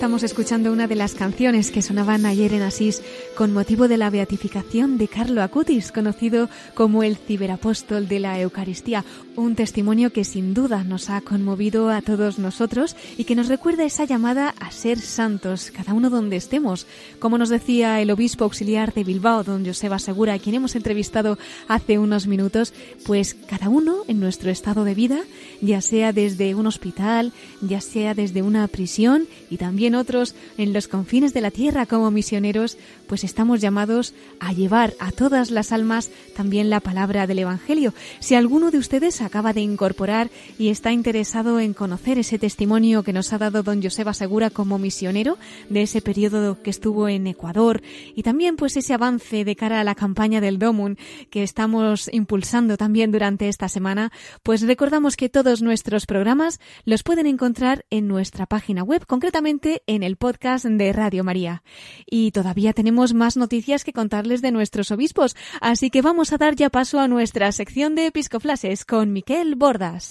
Estamos 0.00 0.22
escuchando 0.22 0.72
una 0.72 0.86
de 0.86 0.94
las 0.94 1.12
canciones 1.12 1.70
que 1.70 1.82
sonaban 1.82 2.24
ayer 2.24 2.54
en 2.54 2.62
Asís 2.62 3.02
con 3.36 3.52
motivo 3.52 3.86
de 3.86 3.98
la 3.98 4.08
beatificación 4.08 4.96
de 4.96 5.08
Carlo 5.08 5.42
Acutis, 5.42 5.92
conocido 5.92 6.48
como 6.72 7.02
el 7.02 7.18
ciberapóstol 7.18 8.08
de 8.08 8.18
la 8.18 8.40
Eucaristía, 8.40 9.04
un 9.36 9.56
testimonio 9.56 10.10
que 10.10 10.24
sin 10.24 10.54
duda 10.54 10.84
nos 10.84 11.10
ha 11.10 11.20
conmovido 11.20 11.90
a 11.90 12.00
todos 12.00 12.38
nosotros 12.38 12.96
y 13.18 13.24
que 13.24 13.34
nos 13.34 13.48
recuerda 13.48 13.84
esa 13.84 14.06
llamada 14.06 14.54
a 14.58 14.70
ser 14.70 14.98
santos, 14.98 15.70
cada 15.70 15.92
uno 15.92 16.08
donde 16.08 16.36
estemos. 16.36 16.86
Como 17.18 17.36
nos 17.36 17.50
decía 17.50 18.00
el 18.00 18.10
obispo 18.10 18.44
auxiliar 18.44 18.94
de 18.94 19.04
Bilbao, 19.04 19.44
don 19.44 19.66
Joseba 19.66 19.98
Segura, 19.98 20.32
a 20.32 20.38
quien 20.38 20.54
hemos 20.54 20.76
entrevistado 20.76 21.38
hace 21.68 21.98
unos 21.98 22.26
minutos, 22.26 22.72
pues 23.04 23.34
cada 23.34 23.68
uno 23.68 23.96
en 24.08 24.18
nuestro 24.18 24.50
estado 24.50 24.84
de 24.84 24.94
vida, 24.94 25.20
ya 25.60 25.82
sea 25.82 26.14
desde 26.14 26.54
un 26.54 26.66
hospital, 26.66 27.34
ya 27.60 27.82
sea 27.82 28.14
desde 28.14 28.40
una 28.40 28.66
prisión 28.66 29.28
y 29.50 29.58
también 29.58 29.89
también 29.90 29.94
otros 29.94 30.34
en 30.56 30.72
los 30.72 30.88
confines 30.88 31.34
de 31.34 31.40
la 31.40 31.50
tierra 31.50 31.86
como 31.86 32.10
misioneros, 32.10 32.76
pues 33.06 33.24
estamos 33.24 33.60
llamados 33.60 34.14
a 34.38 34.52
llevar 34.52 34.94
a 35.00 35.10
todas 35.10 35.50
las 35.50 35.72
almas 35.72 36.10
también 36.36 36.70
la 36.70 36.80
palabra 36.80 37.26
del 37.26 37.40
Evangelio. 37.40 37.92
Si 38.20 38.34
alguno 38.34 38.70
de 38.70 38.78
ustedes 38.78 39.20
acaba 39.20 39.52
de 39.52 39.62
incorporar 39.62 40.30
y 40.58 40.68
está 40.68 40.92
interesado 40.92 41.58
en 41.60 41.74
conocer 41.74 42.18
ese 42.18 42.38
testimonio 42.38 43.02
que 43.02 43.12
nos 43.12 43.32
ha 43.32 43.38
dado 43.38 43.62
don 43.62 43.82
Joseba 43.82 44.14
Segura 44.14 44.50
como 44.50 44.78
misionero 44.78 45.38
de 45.68 45.82
ese 45.82 46.02
periodo 46.02 46.62
que 46.62 46.70
estuvo 46.70 47.08
en 47.08 47.26
Ecuador 47.26 47.82
y 48.14 48.22
también 48.22 48.56
pues 48.56 48.76
ese 48.76 48.94
avance 48.94 49.44
de 49.44 49.56
cara 49.56 49.80
a 49.80 49.84
la 49.84 49.94
campaña 49.94 50.40
del 50.40 50.58
DOMUN 50.58 50.98
que 51.30 51.42
estamos 51.42 52.08
impulsando 52.12 52.76
también 52.76 53.10
durante 53.12 53.48
esta 53.48 53.68
semana, 53.68 54.12
pues 54.42 54.62
recordamos 54.62 55.16
que 55.16 55.28
todos 55.28 55.62
nuestros 55.62 56.06
programas 56.06 56.60
los 56.84 57.02
pueden 57.02 57.26
encontrar 57.26 57.84
en 57.90 58.06
nuestra 58.06 58.46
página 58.46 58.82
web, 58.82 59.04
concretamente 59.06 59.79
en 59.86 60.02
el 60.02 60.16
podcast 60.16 60.64
de 60.64 60.92
Radio 60.92 61.24
María. 61.24 61.62
Y 62.06 62.30
todavía 62.32 62.72
tenemos 62.72 63.14
más 63.14 63.36
noticias 63.36 63.84
que 63.84 63.92
contarles 63.92 64.42
de 64.42 64.52
nuestros 64.52 64.90
obispos, 64.90 65.36
así 65.60 65.90
que 65.90 66.02
vamos 66.02 66.32
a 66.32 66.38
dar 66.38 66.56
ya 66.56 66.70
paso 66.70 67.00
a 67.00 67.08
nuestra 67.08 67.50
sección 67.52 67.94
de 67.94 68.06
episcoflases 68.06 68.84
con 68.84 69.12
Miquel 69.12 69.54
Bordas. 69.54 70.10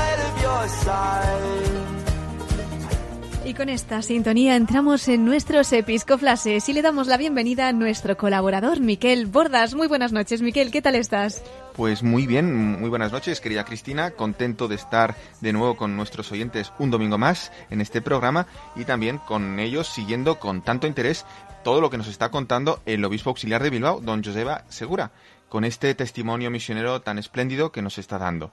Y 3.43 3.53
con 3.53 3.67
esta 3.67 4.01
sintonía 4.01 4.55
entramos 4.55 5.07
en 5.07 5.25
nuestros 5.25 5.73
episcoflases 5.73 6.69
y 6.69 6.73
le 6.73 6.81
damos 6.81 7.07
la 7.07 7.17
bienvenida 7.17 7.67
a 7.67 7.73
nuestro 7.73 8.15
colaborador 8.15 8.79
Miquel 8.79 9.25
Bordas. 9.25 9.73
Muy 9.73 9.87
buenas 9.87 10.13
noches, 10.13 10.41
Miquel, 10.41 10.71
¿qué 10.71 10.81
tal 10.81 10.95
estás? 10.95 11.43
Pues 11.75 12.01
muy 12.01 12.27
bien, 12.27 12.79
muy 12.79 12.89
buenas 12.89 13.11
noches, 13.11 13.41
querida 13.41 13.65
Cristina. 13.65 14.11
Contento 14.11 14.67
de 14.67 14.75
estar 14.75 15.15
de 15.41 15.51
nuevo 15.51 15.75
con 15.75 15.97
nuestros 15.97 16.31
oyentes 16.31 16.71
un 16.79 16.91
domingo 16.91 17.17
más 17.17 17.51
en 17.69 17.81
este 17.81 18.01
programa 18.01 18.47
y 18.75 18.85
también 18.85 19.17
con 19.17 19.59
ellos 19.59 19.87
siguiendo 19.87 20.39
con 20.39 20.61
tanto 20.61 20.87
interés 20.87 21.25
todo 21.63 21.81
lo 21.81 21.89
que 21.89 21.97
nos 21.97 22.07
está 22.07 22.29
contando 22.29 22.79
el 22.85 23.03
obispo 23.03 23.31
auxiliar 23.31 23.61
de 23.63 23.69
Bilbao, 23.69 23.99
don 24.01 24.23
Joseba 24.23 24.63
Segura, 24.69 25.11
con 25.49 25.65
este 25.65 25.93
testimonio 25.95 26.51
misionero 26.51 27.01
tan 27.01 27.17
espléndido 27.17 27.71
que 27.71 27.81
nos 27.81 27.97
está 27.97 28.17
dando 28.17 28.51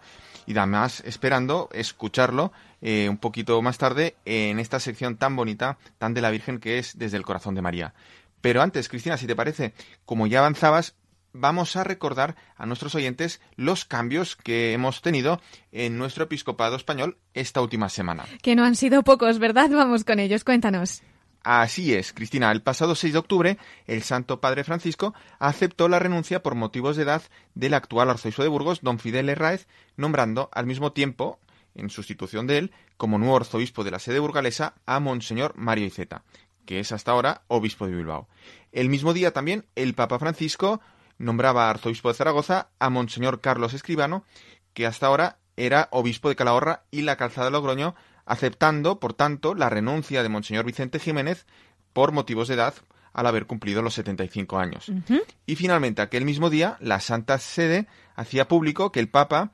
y 0.49 0.57
además 0.57 1.03
esperando 1.05 1.69
escucharlo 1.73 2.53
eh, 2.81 3.11
un 3.11 3.19
poquito 3.19 3.61
más 3.61 3.77
tarde 3.77 4.17
en 4.25 4.59
esta 4.59 4.81
sección 4.81 5.19
tan 5.19 5.37
bonita, 5.37 5.77
tan 5.99 6.15
de 6.15 6.23
la 6.23 6.31
Virgen 6.31 6.59
que 6.59 6.79
es 6.79 6.97
desde 6.97 7.19
el 7.19 7.23
corazón 7.23 7.55
de 7.55 7.61
María. 7.61 7.93
Pero 8.41 8.63
antes, 8.63 8.89
Cristina, 8.89 9.19
si 9.19 9.27
te 9.27 9.37
parece, 9.37 9.75
como 10.07 10.27
ya 10.27 10.39
avanzabas, 10.39 10.95
vamos 11.35 11.77
a 11.77 11.85
recordar 11.85 12.35
a 12.57 12.65
nuestros 12.65 12.95
oyentes 12.95 13.43
los 13.57 13.85
cambios 13.85 14.37
que 14.37 14.73
hemos 14.73 15.03
tenido 15.03 15.43
en 15.71 15.99
nuestro 15.99 16.25
episcopado 16.25 16.77
español 16.77 17.19
esta 17.35 17.61
última 17.61 17.91
semana. 17.91 18.25
Que 18.41 18.57
no 18.57 18.65
han 18.65 18.75
sido 18.75 19.03
pocos, 19.03 19.39
¿verdad? 19.39 19.69
Vamos 19.71 20.05
con 20.05 20.19
ellos, 20.19 20.45
cuéntanos. 20.45 21.03
Así 21.51 21.95
es, 21.95 22.13
Cristina. 22.13 22.53
El 22.53 22.61
pasado 22.61 22.95
6 22.95 23.15
de 23.15 23.19
octubre, 23.19 23.59
el 23.87 24.03
Santo 24.03 24.39
Padre 24.39 24.65
Francisco 24.65 25.15
aceptó 25.39 25.89
la 25.89 25.99
renuncia 25.99 26.43
por 26.43 26.55
motivos 26.55 26.95
de 26.95 27.05
edad 27.05 27.23
del 27.55 27.73
actual 27.73 28.11
arzobispo 28.11 28.43
de 28.43 28.51
Burgos, 28.51 28.81
don 28.83 28.99
Fidel 28.99 29.31
Herráez, 29.31 29.67
nombrando 29.97 30.51
al 30.53 30.67
mismo 30.67 30.93
tiempo, 30.93 31.41
en 31.75 31.89
sustitución 31.89 32.47
de 32.47 32.59
él, 32.59 32.73
como 32.99 33.17
nuevo 33.17 33.39
arzobispo 33.39 33.83
de 33.83 33.93
la 33.93 33.99
sede 33.99 34.19
burgalesa 34.19 34.75
a 34.85 35.01
Monseñor 35.01 35.55
Mario 35.57 35.87
Iceta, 35.87 36.23
que 36.67 36.81
es 36.81 36.93
hasta 36.93 37.13
ahora 37.13 37.45
obispo 37.49 37.87
de 37.87 37.97
Bilbao. 37.97 38.29
El 38.71 38.91
mismo 38.91 39.15
día 39.15 39.33
también, 39.33 39.65
el 39.75 39.95
Papa 39.95 40.19
Francisco 40.19 40.83
nombraba 41.17 41.71
arzobispo 41.71 42.11
de 42.11 42.15
Zaragoza 42.15 42.69
a 42.79 42.91
Monseñor 42.91 43.41
Carlos 43.41 43.73
Escribano, 43.73 44.23
que 44.75 44.85
hasta 44.85 45.07
ahora 45.07 45.39
era 45.57 45.89
obispo 45.93 46.29
de 46.29 46.37
Calahorra 46.37 46.85
y 46.91 47.03
la 47.03 47.17
Calzada 47.17 47.47
de 47.47 47.53
Logroño, 47.53 47.95
aceptando, 48.29 49.01
por 49.01 49.15
tanto, 49.15 49.55
la 49.55 49.71
renuncia 49.71 50.23
de 50.23 50.29
Monseñor 50.29 50.65
Vicente 50.65 51.01
Jiménez 51.01 51.47
por 51.93 52.13
motivos 52.13 52.47
de 52.49 52.55
edad 52.55 52.75
al 53.13 53.27
haber 53.27 53.47
cumplido 53.47 53.83
los 53.83 53.95
75 53.95 54.59
años. 54.59 54.93
Y 55.47 55.57
finalmente, 55.57 56.03
aquel 56.03 56.25
mismo 56.25 56.51
día, 56.51 56.77
la 56.81 57.01
Santa 57.01 57.39
Sede 57.39 57.89
hacía 58.15 58.47
público 58.47 58.93
que 58.93 59.01
el 59.01 59.09
Papa 59.09 59.51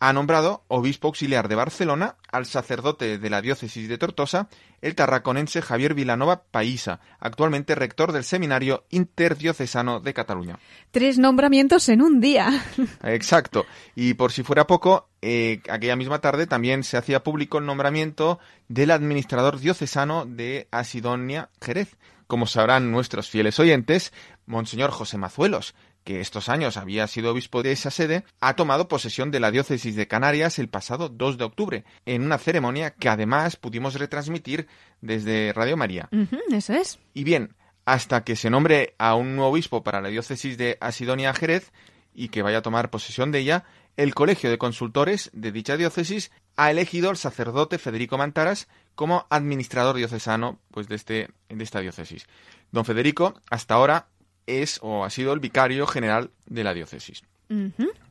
ha 0.00 0.12
nombrado 0.12 0.64
obispo 0.68 1.08
auxiliar 1.08 1.48
de 1.48 1.54
Barcelona 1.54 2.16
al 2.30 2.46
sacerdote 2.46 3.18
de 3.18 3.30
la 3.30 3.40
diócesis 3.40 3.88
de 3.88 3.98
Tortosa, 3.98 4.48
el 4.80 4.94
tarraconense 4.94 5.62
Javier 5.62 5.94
Vilanova 5.94 6.42
Paísa, 6.50 7.00
actualmente 7.18 7.74
rector 7.74 8.12
del 8.12 8.24
Seminario 8.24 8.84
Interdiocesano 8.90 10.00
de 10.00 10.14
Cataluña. 10.14 10.58
Tres 10.90 11.18
nombramientos 11.18 11.88
en 11.88 12.02
un 12.02 12.20
día. 12.20 12.62
Exacto. 13.02 13.66
Y 13.96 14.14
por 14.14 14.32
si 14.32 14.42
fuera 14.42 14.66
poco, 14.66 15.07
eh, 15.22 15.60
aquella 15.68 15.96
misma 15.96 16.20
tarde 16.20 16.46
también 16.46 16.84
se 16.84 16.96
hacía 16.96 17.22
público 17.22 17.58
el 17.58 17.66
nombramiento 17.66 18.38
del 18.68 18.90
administrador 18.90 19.58
diocesano 19.58 20.26
de 20.26 20.68
Asidonia 20.70 21.50
Jerez. 21.60 21.96
Como 22.26 22.46
sabrán 22.46 22.90
nuestros 22.90 23.30
fieles 23.30 23.58
oyentes, 23.58 24.12
Monseñor 24.46 24.90
José 24.90 25.16
Mazuelos, 25.16 25.74
que 26.04 26.20
estos 26.20 26.48
años 26.48 26.76
había 26.76 27.06
sido 27.06 27.32
obispo 27.32 27.62
de 27.62 27.72
esa 27.72 27.90
sede, 27.90 28.24
ha 28.40 28.54
tomado 28.54 28.88
posesión 28.88 29.30
de 29.30 29.40
la 29.40 29.50
diócesis 29.50 29.96
de 29.96 30.08
Canarias 30.08 30.58
el 30.58 30.68
pasado 30.68 31.08
2 31.08 31.38
de 31.38 31.44
octubre, 31.44 31.84
en 32.06 32.22
una 32.22 32.38
ceremonia 32.38 32.92
que 32.92 33.08
además 33.08 33.56
pudimos 33.56 33.94
retransmitir 33.94 34.68
desde 35.00 35.52
Radio 35.52 35.76
María. 35.76 36.08
eso 36.50 36.72
es. 36.74 36.98
Y 37.14 37.24
bien, 37.24 37.54
hasta 37.84 38.24
que 38.24 38.36
se 38.36 38.50
nombre 38.50 38.94
a 38.98 39.14
un 39.14 39.36
nuevo 39.36 39.52
obispo 39.52 39.82
para 39.82 40.00
la 40.00 40.08
diócesis 40.08 40.58
de 40.58 40.76
Asidonia 40.80 41.32
Jerez 41.34 41.72
y 42.14 42.28
que 42.28 42.42
vaya 42.42 42.58
a 42.58 42.62
tomar 42.62 42.90
posesión 42.90 43.30
de 43.30 43.38
ella, 43.38 43.64
el 43.98 44.14
Colegio 44.14 44.48
de 44.48 44.58
Consultores 44.58 45.28
de 45.32 45.50
dicha 45.50 45.76
diócesis 45.76 46.30
ha 46.56 46.70
elegido 46.70 47.10
al 47.10 47.16
sacerdote 47.16 47.78
Federico 47.78 48.16
Mantaras 48.16 48.68
como 48.94 49.26
administrador 49.28 49.96
diocesano 49.96 50.60
pues, 50.70 50.86
de, 50.86 50.94
este, 50.94 51.30
de 51.48 51.64
esta 51.64 51.80
diócesis. 51.80 52.26
Don 52.70 52.84
Federico, 52.84 53.34
hasta 53.50 53.74
ahora, 53.74 54.06
es 54.46 54.78
o 54.82 55.04
ha 55.04 55.10
sido 55.10 55.32
el 55.32 55.40
vicario 55.40 55.84
general 55.88 56.30
de 56.46 56.62
la 56.62 56.74
diócesis. 56.74 57.24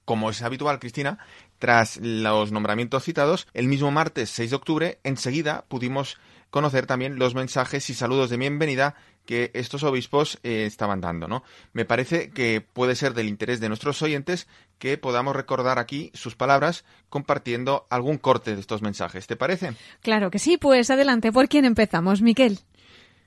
Como 0.03 0.29
es 0.29 0.41
habitual, 0.41 0.79
Cristina, 0.79 1.19
tras 1.57 1.97
los 2.01 2.51
nombramientos 2.51 3.03
citados, 3.03 3.47
el 3.53 3.67
mismo 3.67 3.89
martes 3.89 4.29
6 4.31 4.49
de 4.49 4.55
octubre, 4.57 4.99
enseguida 5.03 5.63
pudimos 5.69 6.17
conocer 6.49 6.85
también 6.85 7.17
los 7.17 7.33
mensajes 7.33 7.89
y 7.89 7.93
saludos 7.93 8.29
de 8.29 8.37
bienvenida 8.37 8.95
que 9.27 9.51
estos 9.53 9.83
obispos 9.83 10.39
eh, 10.41 10.65
estaban 10.65 11.01
dando, 11.01 11.27
¿no? 11.27 11.43
Me 11.73 11.85
parece 11.85 12.31
que 12.31 12.61
puede 12.61 12.95
ser 12.95 13.13
del 13.13 13.27
interés 13.27 13.59
de 13.59 13.67
nuestros 13.67 14.01
oyentes 14.01 14.47
que 14.79 14.97
podamos 14.97 15.35
recordar 15.35 15.77
aquí 15.77 16.09
sus 16.15 16.35
palabras 16.35 16.85
compartiendo 17.09 17.85
algún 17.91 18.17
corte 18.17 18.55
de 18.55 18.61
estos 18.61 18.81
mensajes. 18.81 19.27
¿Te 19.27 19.35
parece? 19.35 19.73
Claro 20.01 20.31
que 20.31 20.39
sí, 20.39 20.57
pues 20.57 20.89
adelante, 20.89 21.31
¿por 21.31 21.47
quién 21.47 21.65
empezamos, 21.65 22.23
Miquel? 22.23 22.59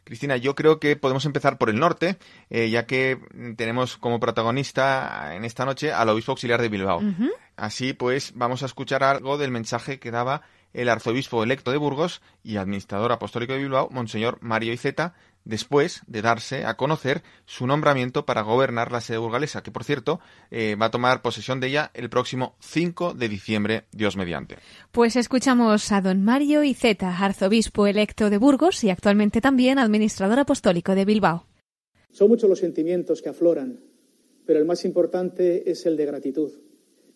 Cristina, 0.04 0.36
yo 0.36 0.56
creo 0.56 0.80
que 0.80 0.96
podemos 0.96 1.24
empezar 1.24 1.58
por 1.58 1.70
el 1.70 1.78
norte, 1.78 2.16
eh, 2.48 2.68
ya 2.70 2.86
que 2.86 3.18
tenemos 3.56 3.96
como 3.96 4.18
protagonista 4.18 5.36
en 5.36 5.44
esta 5.44 5.64
noche 5.64 5.92
al 5.92 6.08
obispo 6.08 6.32
auxiliar 6.32 6.60
de 6.60 6.68
Bilbao. 6.68 7.00
Así 7.56 7.92
pues, 7.92 8.32
vamos 8.34 8.62
a 8.62 8.66
escuchar 8.66 9.04
algo 9.04 9.38
del 9.38 9.50
mensaje 9.50 10.00
que 10.00 10.10
daba 10.10 10.42
el 10.72 10.88
arzobispo 10.88 11.42
electo 11.42 11.70
de 11.70 11.76
Burgos 11.76 12.20
y 12.42 12.56
administrador 12.56 13.12
apostólico 13.12 13.52
de 13.52 13.60
Bilbao, 13.60 13.88
Monseñor 13.90 14.38
Mario 14.40 14.72
Iceta, 14.72 15.14
después 15.44 16.02
de 16.06 16.22
darse 16.22 16.64
a 16.64 16.76
conocer 16.76 17.22
su 17.46 17.66
nombramiento 17.66 18.26
para 18.26 18.42
gobernar 18.42 18.92
la 18.92 19.00
sede 19.00 19.18
burgalesa, 19.18 19.62
que 19.62 19.70
por 19.70 19.84
cierto 19.84 20.20
eh, 20.50 20.76
va 20.80 20.86
a 20.86 20.90
tomar 20.90 21.22
posesión 21.22 21.60
de 21.60 21.68
ella 21.68 21.90
el 21.94 22.10
próximo 22.10 22.56
5 22.60 23.14
de 23.14 23.28
diciembre, 23.28 23.84
Dios 23.92 24.16
mediante. 24.16 24.56
Pues 24.92 25.16
escuchamos 25.16 25.92
a 25.92 26.00
don 26.00 26.22
Mario 26.22 26.62
Iceta, 26.62 27.16
arzobispo 27.18 27.86
electo 27.86 28.30
de 28.30 28.38
Burgos 28.38 28.84
y 28.84 28.90
actualmente 28.90 29.40
también 29.40 29.78
administrador 29.78 30.38
apostólico 30.38 30.94
de 30.94 31.04
Bilbao. 31.04 31.46
Son 32.12 32.28
muchos 32.28 32.48
los 32.48 32.58
sentimientos 32.58 33.22
que 33.22 33.28
afloran, 33.28 33.80
pero 34.44 34.58
el 34.58 34.64
más 34.64 34.84
importante 34.84 35.70
es 35.70 35.86
el 35.86 35.96
de 35.96 36.06
gratitud. 36.06 36.69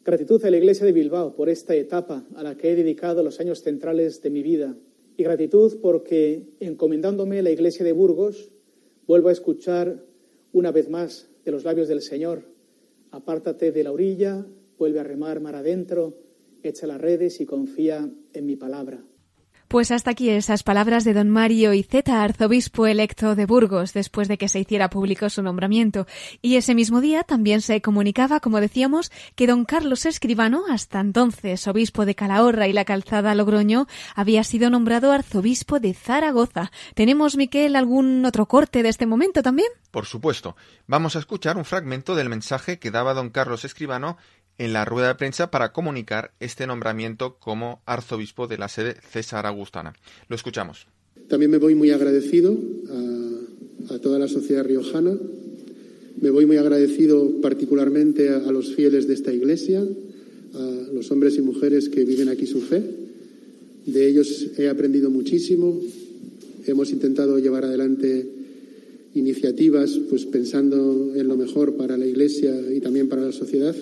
Gratitud 0.05 0.45
a 0.45 0.51
la 0.51 0.59
Iglesia 0.59 0.85
de 0.85 0.93
Bilbao 0.93 1.35
por 1.35 1.49
esta 1.49 1.75
etapa 1.75 2.27
a 2.35 2.43
la 2.43 2.59
que 2.59 2.71
he 2.71 2.77
dedicado 2.77 3.23
los 3.23 3.41
años 3.41 3.63
centrales 3.63 4.21
de 4.21 4.29
mi 4.29 4.43
vida 4.43 4.77
y 5.17 5.23
gratitud 5.23 5.79
porque, 5.81 6.43
encomendándome 6.61 7.41
la 7.41 7.51
iglesia 7.51 7.87
de 7.87 7.93
Burgos, 7.93 8.51
vuelvo 9.07 9.31
a 9.31 9.33
escuchar 9.33 10.05
una 10.53 10.73
vez 10.73 10.91
más 10.91 11.31
de 11.47 11.53
los 11.53 11.65
labios 11.65 11.89
del 11.89 12.03
Señor, 12.03 12.43
apártate 13.13 13.73
de 13.73 13.83
la 13.83 13.93
orilla, 13.93 14.47
vuelve 14.77 15.01
a 15.01 15.05
remar 15.05 15.41
mar 15.41 15.55
adentro, 15.55 16.19
echa 16.63 16.87
las 16.87 17.01
redes 17.01 17.41
y 17.41 17.47
confía 17.47 18.11
en 18.35 18.45
mi 18.45 18.57
palabra. 18.57 19.03
Pues 19.69 19.91
hasta 19.91 20.11
aquí 20.11 20.31
esas 20.31 20.63
palabras 20.63 21.05
de 21.05 21.15
don 21.15 21.31
Mario 21.31 21.73
Iceta, 21.73 22.23
arzobispo 22.23 22.87
electo 22.87 23.35
de 23.35 23.47
Burgos, 23.47 23.93
después 23.93 24.29
de 24.29 24.39
que 24.39 24.49
se 24.49 24.61
hiciera 24.61 24.91
público 24.91 25.29
su 25.31 25.43
nombramiento. 25.43 26.07
Y 26.43 26.57
ese 26.57 26.75
mismo 26.75 27.01
día 27.01 27.25
también 27.25 27.61
se 27.61 27.81
comunicaba, 27.81 28.41
como 28.41 28.61
decíamos, 28.61 29.11
que 29.35 29.47
don 29.47 29.65
Carlos 29.65 30.07
Escribano, 30.07 30.65
hasta 30.71 31.01
entonces 31.01 31.67
obispo 31.67 32.05
de 32.07 32.15
Calahorra 32.15 32.69
y 32.69 32.73
la 32.73 32.85
calzada 32.85 33.35
Logroño, 33.35 33.87
había 34.15 34.45
sido 34.45 34.71
nombrado 34.71 35.13
arzobispo 35.13 35.81
de 35.81 35.95
Zaragoza. 35.95 36.71
¿Tenemos, 36.95 37.37
Miquel, 37.37 37.75
algún 37.75 38.25
otro 38.25 38.47
corte 38.47 38.83
de 38.83 38.91
este 38.91 39.07
momento 39.07 39.43
también? 39.43 39.69
Por 39.91 40.07
supuesto. 40.07 40.57
Vamos 40.87 41.17
a 41.17 41.21
escuchar 41.21 41.57
un 41.57 41.65
fragmento 41.65 42.15
del 42.15 42.29
mensaje 42.29 42.79
que 42.79 42.91
daba 42.91 43.15
don 43.15 43.31
Carlos 43.31 43.65
Escribano 43.65 44.19
en 44.59 44.73
la 44.73 44.85
rueda 44.85 45.09
de 45.09 45.15
prensa 45.17 45.51
para 45.51 45.73
comunicar 45.73 46.33
este 46.41 46.67
nombramiento 46.67 47.37
como 47.39 47.83
arzobispo 47.87 48.47
de 48.47 48.59
la 48.59 48.69
sede 48.69 48.97
César 49.11 49.47
Augustana. 49.47 49.95
Lo 50.29 50.37
escuchamos. 50.37 50.87
También 51.29 51.51
me 51.51 51.59
voy 51.59 51.75
muy 51.75 51.91
agradecido 51.91 52.57
a, 53.91 53.99
toda 53.99 54.19
la 54.19 54.29
sociedad 54.29 54.65
riojana. 54.65 55.17
Me 56.21 56.31
voy 56.31 56.47
muy 56.47 56.57
agradecido 56.57 57.41
particularmente 57.41 58.31
a, 58.31 58.37
a 58.37 58.53
los 58.53 58.75
fieles 58.75 59.09
de 59.09 59.15
esta 59.15 59.33
iglesia, 59.33 59.81
a 60.55 60.93
los 60.93 61.11
hombres 61.11 61.37
y 61.37 61.43
mujeres 61.43 61.89
que 61.89 62.05
viven 62.05 62.29
aquí 62.29 62.47
su 62.47 62.61
fe. 62.61 62.83
De 63.87 64.09
ellos 64.09 64.51
he 64.57 64.69
aprendido 64.69 65.11
muchísimo. 65.11 65.81
Hemos 66.67 66.91
intentado 66.93 67.39
llevar 67.39 67.65
adelante 67.65 68.27
iniciativas 69.15 69.99
pues 70.09 70.25
pensando 70.27 71.13
en 71.15 71.29
lo 71.29 71.37
mejor 71.37 71.77
para 71.77 71.97
la 71.97 72.07
iglesia 72.07 72.53
y 72.73 72.81
también 72.81 73.09
para 73.09 73.23
la 73.23 73.33
sociedad 73.33 73.75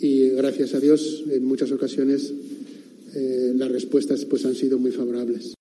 y 0.00 0.30
gracias 0.30 0.74
a 0.74 0.80
Dios 0.80 1.24
en 1.30 1.44
muchas 1.44 1.70
ocasiones 1.72 2.32
eh, 3.14 3.52
las 3.54 3.70
respuestas 3.70 4.24
pues 4.24 4.44
han 4.44 4.54
sido 4.54 4.78
muy 4.78 4.92
favorables. 4.92 5.54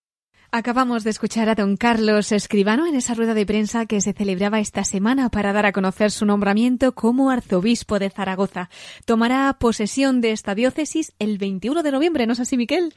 Acabamos 0.51 1.03
de 1.03 1.11
escuchar 1.11 1.47
a 1.47 1.53
don 1.53 1.77
Carlos 1.77 2.31
Escribano 2.31 2.87
en 2.87 2.95
esa 2.95 3.13
rueda 3.13 3.35
de 3.35 3.45
prensa 3.45 3.85
que 3.85 4.01
se 4.01 4.13
celebraba 4.13 4.59
esta 4.59 4.83
semana 4.83 5.29
para 5.29 5.53
dar 5.53 5.67
a 5.67 5.71
conocer 5.71 6.09
su 6.09 6.25
nombramiento 6.25 6.95
como 6.95 7.29
arzobispo 7.29 7.99
de 7.99 8.09
Zaragoza. 8.09 8.69
Tomará 9.05 9.55
posesión 9.59 10.21
de 10.21 10.31
esta 10.31 10.55
diócesis 10.55 11.13
el 11.19 11.37
21 11.37 11.83
de 11.83 11.91
noviembre, 11.91 12.25
¿no 12.25 12.33
es 12.33 12.39
así, 12.39 12.57
Miquel? 12.57 12.95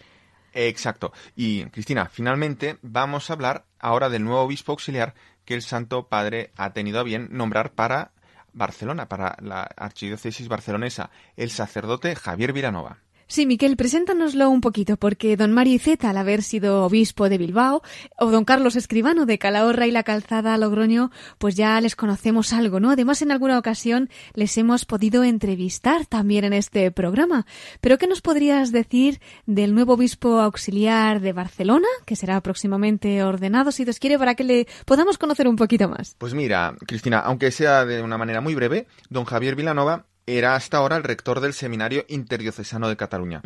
Exacto. 0.55 1.12
Y 1.37 1.64
Cristina, 1.64 2.09
finalmente 2.11 2.78
vamos 2.81 3.28
a 3.28 3.35
hablar 3.35 3.66
ahora 3.78 4.09
del 4.09 4.24
nuevo 4.24 4.40
obispo 4.40 4.72
auxiliar 4.72 5.14
que 5.44 5.52
el 5.52 5.61
Santo 5.61 6.09
Padre 6.09 6.52
ha 6.57 6.72
tenido 6.72 7.00
a 7.00 7.05
bien 7.05 7.28
nombrar 7.33 7.74
para 7.74 8.12
Barcelona, 8.52 9.08
para 9.08 9.36
la 9.40 9.62
archidiócesis 9.62 10.48
barcelonesa, 10.48 11.10
el 11.36 11.50
sacerdote 11.50 12.14
Javier 12.14 12.52
Vilanova. 12.52 12.98
Sí, 13.32 13.46
Miquel, 13.46 13.78
preséntanoslo 13.78 14.50
un 14.50 14.60
poquito, 14.60 14.98
porque 14.98 15.38
don 15.38 15.52
Mario 15.52 15.76
Iceta, 15.76 16.10
al 16.10 16.18
haber 16.18 16.42
sido 16.42 16.84
obispo 16.84 17.30
de 17.30 17.38
Bilbao, 17.38 17.80
o 18.18 18.30
don 18.30 18.44
Carlos 18.44 18.76
Escribano 18.76 19.24
de 19.24 19.38
Calahorra 19.38 19.86
y 19.86 19.90
la 19.90 20.02
Calzada 20.02 20.58
Logroño, 20.58 21.10
pues 21.38 21.54
ya 21.54 21.80
les 21.80 21.96
conocemos 21.96 22.52
algo, 22.52 22.78
¿no? 22.78 22.90
Además, 22.90 23.22
en 23.22 23.32
alguna 23.32 23.58
ocasión 23.58 24.10
les 24.34 24.58
hemos 24.58 24.84
podido 24.84 25.24
entrevistar 25.24 26.04
también 26.04 26.44
en 26.44 26.52
este 26.52 26.90
programa. 26.90 27.46
Pero, 27.80 27.96
¿qué 27.96 28.06
nos 28.06 28.20
podrías 28.20 28.70
decir 28.70 29.18
del 29.46 29.74
nuevo 29.74 29.94
obispo 29.94 30.38
auxiliar 30.38 31.22
de 31.22 31.32
Barcelona, 31.32 31.88
que 32.04 32.16
será 32.16 32.38
próximamente 32.42 33.22
ordenado, 33.24 33.72
si 33.72 33.84
Dios 33.84 33.98
quiere, 33.98 34.18
para 34.18 34.34
que 34.34 34.44
le 34.44 34.66
podamos 34.84 35.16
conocer 35.16 35.48
un 35.48 35.56
poquito 35.56 35.88
más? 35.88 36.16
Pues 36.18 36.34
mira, 36.34 36.76
Cristina, 36.86 37.20
aunque 37.20 37.50
sea 37.50 37.86
de 37.86 38.02
una 38.02 38.18
manera 38.18 38.42
muy 38.42 38.54
breve, 38.54 38.88
don 39.08 39.24
Javier 39.24 39.56
Vilanova 39.56 40.04
era 40.26 40.54
hasta 40.54 40.78
ahora 40.78 40.96
el 40.96 41.04
rector 41.04 41.40
del 41.40 41.54
Seminario 41.54 42.04
Interdiocesano 42.08 42.88
de 42.88 42.96
Cataluña. 42.96 43.42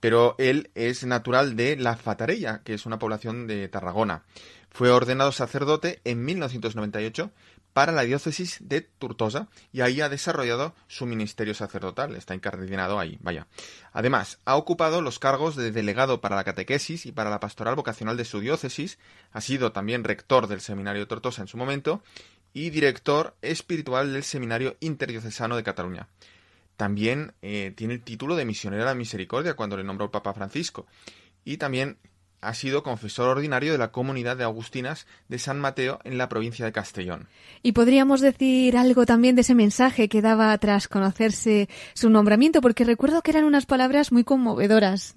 Pero 0.00 0.34
él 0.38 0.70
es 0.74 1.04
natural 1.04 1.56
de 1.56 1.76
La 1.76 1.96
Fatarella, 1.96 2.62
que 2.64 2.74
es 2.74 2.86
una 2.86 2.98
población 2.98 3.46
de 3.46 3.68
Tarragona. 3.68 4.22
Fue 4.70 4.90
ordenado 4.90 5.32
sacerdote 5.32 6.00
en 6.04 6.24
1998 6.24 7.32
para 7.72 7.92
la 7.92 8.02
diócesis 8.02 8.58
de 8.60 8.80
Tortosa 8.80 9.48
y 9.72 9.80
ahí 9.80 10.00
ha 10.00 10.08
desarrollado 10.08 10.74
su 10.88 11.06
ministerio 11.06 11.54
sacerdotal, 11.54 12.16
está 12.16 12.34
incardinado 12.34 12.98
ahí, 12.98 13.18
vaya. 13.20 13.46
Además, 13.92 14.40
ha 14.44 14.56
ocupado 14.56 15.02
los 15.02 15.18
cargos 15.18 15.56
de 15.56 15.70
delegado 15.70 16.20
para 16.20 16.36
la 16.36 16.44
catequesis 16.44 17.06
y 17.06 17.12
para 17.12 17.30
la 17.30 17.40
pastoral 17.40 17.76
vocacional 17.76 18.16
de 18.16 18.24
su 18.24 18.40
diócesis, 18.40 18.98
ha 19.32 19.40
sido 19.40 19.72
también 19.72 20.04
rector 20.04 20.46
del 20.46 20.60
seminario 20.60 21.02
de 21.02 21.06
Tortosa 21.06 21.42
en 21.42 21.48
su 21.48 21.56
momento 21.56 22.02
y 22.52 22.70
director 22.70 23.34
espiritual 23.42 24.12
del 24.12 24.24
Seminario 24.24 24.76
Interdiocesano 24.80 25.56
de 25.56 25.62
Cataluña. 25.62 26.08
También 26.76 27.32
eh, 27.42 27.72
tiene 27.76 27.94
el 27.94 28.02
título 28.02 28.36
de 28.36 28.44
misionero 28.44 28.82
de 28.82 28.88
la 28.88 28.94
misericordia 28.94 29.54
cuando 29.54 29.76
le 29.76 29.84
nombró 29.84 30.06
el 30.06 30.10
Papa 30.10 30.32
Francisco. 30.32 30.86
Y 31.44 31.58
también 31.58 31.98
ha 32.40 32.54
sido 32.54 32.82
confesor 32.82 33.28
ordinario 33.28 33.72
de 33.72 33.78
la 33.78 33.92
comunidad 33.92 34.36
de 34.36 34.44
Agustinas 34.44 35.06
de 35.28 35.38
San 35.38 35.60
Mateo 35.60 36.00
en 36.04 36.16
la 36.16 36.28
provincia 36.28 36.64
de 36.64 36.72
Castellón. 36.72 37.28
Y 37.62 37.72
podríamos 37.72 38.20
decir 38.20 38.76
algo 38.76 39.04
también 39.04 39.34
de 39.34 39.42
ese 39.42 39.54
mensaje 39.54 40.08
que 40.08 40.22
daba 40.22 40.56
tras 40.58 40.88
conocerse 40.88 41.68
su 41.94 42.08
nombramiento, 42.08 42.60
porque 42.60 42.84
recuerdo 42.84 43.22
que 43.22 43.32
eran 43.32 43.44
unas 43.44 43.66
palabras 43.66 44.10
muy 44.10 44.24
conmovedoras. 44.24 45.16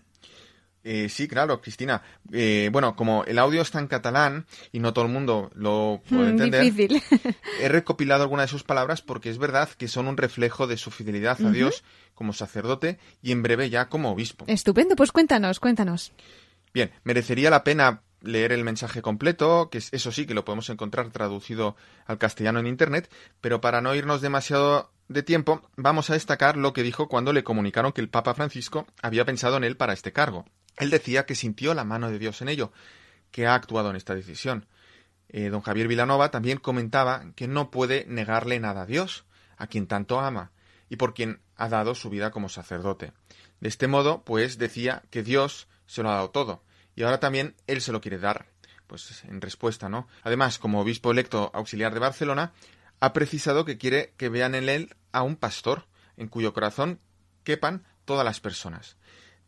Eh, 0.84 1.08
sí, 1.10 1.28
claro, 1.28 1.62
Cristina. 1.62 2.02
Eh, 2.32 2.70
bueno, 2.72 2.96
como 2.96 3.24
el 3.26 3.40
audio 3.40 3.62
está 3.62 3.80
en 3.80 3.88
catalán 3.88 4.46
y 4.72 4.80
no 4.80 4.94
todo 4.94 5.06
el 5.06 5.12
mundo 5.12 5.50
lo 5.56 6.02
puede 6.10 6.30
entender, 6.32 6.62
Difícil. 6.64 7.02
he 7.62 7.70
recopilado 7.70 8.24
algunas 8.24 8.46
de 8.48 8.52
sus 8.52 8.64
palabras 8.64 9.02
porque 9.02 9.30
es 9.30 9.38
verdad 9.38 9.70
que 9.70 9.88
son 9.88 10.08
un 10.08 10.18
reflejo 10.18 10.68
de 10.68 10.76
su 10.78 10.92
fidelidad 10.92 11.38
a 11.46 11.52
Dios 11.52 11.84
como 12.14 12.34
sacerdote 12.34 13.00
y 13.22 13.32
en 13.32 13.44
breve 13.44 13.70
ya 13.70 13.88
como 13.88 14.12
obispo. 14.12 14.44
Estupendo, 14.48 14.96
pues 14.96 15.12
cuéntanos, 15.12 15.60
cuéntanos. 15.60 16.12
Bien, 16.74 16.92
merecería 17.04 17.50
la 17.50 17.64
pena 17.64 18.02
leer 18.22 18.52
el 18.52 18.64
mensaje 18.64 19.02
completo, 19.02 19.70
que 19.70 19.78
es- 19.78 19.92
eso 19.94 20.12
sí 20.12 20.26
que 20.26 20.34
lo 20.34 20.44
podemos 20.46 20.70
encontrar 20.70 21.10
traducido 21.12 21.76
al 22.06 22.18
castellano 22.18 22.60
en 22.60 22.68
Internet, 22.68 23.10
pero 23.42 23.62
para 23.62 23.82
no 23.82 23.94
irnos 23.96 24.22
demasiado 24.22 24.92
de 25.10 25.24
tiempo, 25.24 25.62
vamos 25.76 26.10
a 26.10 26.14
destacar 26.14 26.56
lo 26.58 26.72
que 26.74 26.84
dijo 26.84 27.08
cuando 27.10 27.34
le 27.34 27.44
comunicaron 27.44 27.92
que 27.92 28.02
el 28.02 28.10
Papa 28.10 28.34
Francisco 28.34 28.88
había 29.02 29.26
pensado 29.26 29.58
en 29.58 29.64
él 29.66 29.76
para 29.78 29.94
este 29.94 30.12
cargo. 30.14 30.46
Él 30.78 30.90
decía 30.90 31.26
que 31.26 31.36
sintió 31.36 31.74
la 31.74 31.84
mano 31.84 32.10
de 32.10 32.20
Dios 32.20 32.42
en 32.42 32.50
ello, 32.50 32.72
que 33.32 33.48
ha 33.48 33.56
actuado 33.56 33.90
en 33.90 33.96
esta 33.96 34.16
decisión. 34.16 34.68
Eh, 35.30 35.50
don 35.50 35.62
Javier 35.62 35.88
Vilanova 35.88 36.32
también 36.32 36.60
comentaba 36.60 37.26
que 37.36 37.48
no 37.48 37.72
puede 37.72 38.06
negarle 38.08 38.60
nada 38.60 38.84
a 38.84 38.86
Dios, 38.86 39.26
a 39.58 39.68
quien 39.68 39.88
tanto 39.88 40.20
ama, 40.20 40.52
y 40.90 40.96
por 40.96 41.14
quien 41.14 41.42
ha 41.56 41.70
dado 41.70 41.96
su 41.96 42.10
vida 42.10 42.32
como 42.32 42.50
sacerdote. 42.50 43.14
De 43.60 43.70
este 43.70 43.88
modo, 43.88 44.24
pues 44.24 44.58
decía 44.58 45.04
que 45.10 45.24
Dios 45.24 45.68
se 45.88 46.04
lo 46.04 46.10
ha 46.10 46.16
dado 46.16 46.30
todo, 46.30 46.64
y 46.96 47.04
ahora 47.04 47.20
también 47.20 47.56
él 47.68 47.82
se 47.82 47.92
lo 47.92 48.02
quiere 48.02 48.20
dar. 48.20 48.48
Pues 48.88 49.24
en 49.24 49.42
respuesta, 49.42 49.90
¿no? 49.90 50.08
Además, 50.22 50.60
como 50.60 50.82
obispo 50.82 51.12
electo 51.12 51.50
auxiliar 51.54 51.94
de 51.94 52.00
Barcelona, 52.00 52.52
ha 53.00 53.14
precisado 53.14 53.66
que 53.66 53.78
quiere 53.78 54.14
que 54.18 54.30
vean 54.30 54.54
en 54.54 54.70
él 54.70 54.96
a 55.12 55.24
un 55.24 55.36
pastor, 55.36 55.88
en 56.18 56.28
cuyo 56.28 56.54
corazón 56.54 57.00
quepan 57.44 57.86
todas 58.06 58.26
las 58.26 58.40
personas. 58.40 58.98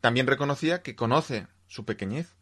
También 0.06 0.28
reconocía 0.28 0.84
que 0.84 0.96
conoce 0.96 1.48
su 1.66 1.84
pequeñez, 1.84 2.36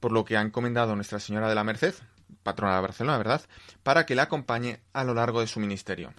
por 0.00 0.10
lo 0.10 0.24
que 0.24 0.36
ha 0.36 0.40
encomendado 0.40 0.90
a 0.90 0.96
Nuestra 0.96 1.20
Señora 1.20 1.48
de 1.48 1.54
la 1.54 1.62
Merced, 1.62 1.94
patrona 2.42 2.74
de 2.74 2.80
Barcelona, 2.80 3.16
¿verdad?, 3.16 3.42
para 3.84 4.06
que 4.06 4.16
la 4.16 4.24
acompañe 4.24 4.80
a 4.92 5.04
lo 5.04 5.14
largo 5.14 5.40
de 5.40 5.46
su 5.46 5.60
ministerio. 5.60 6.12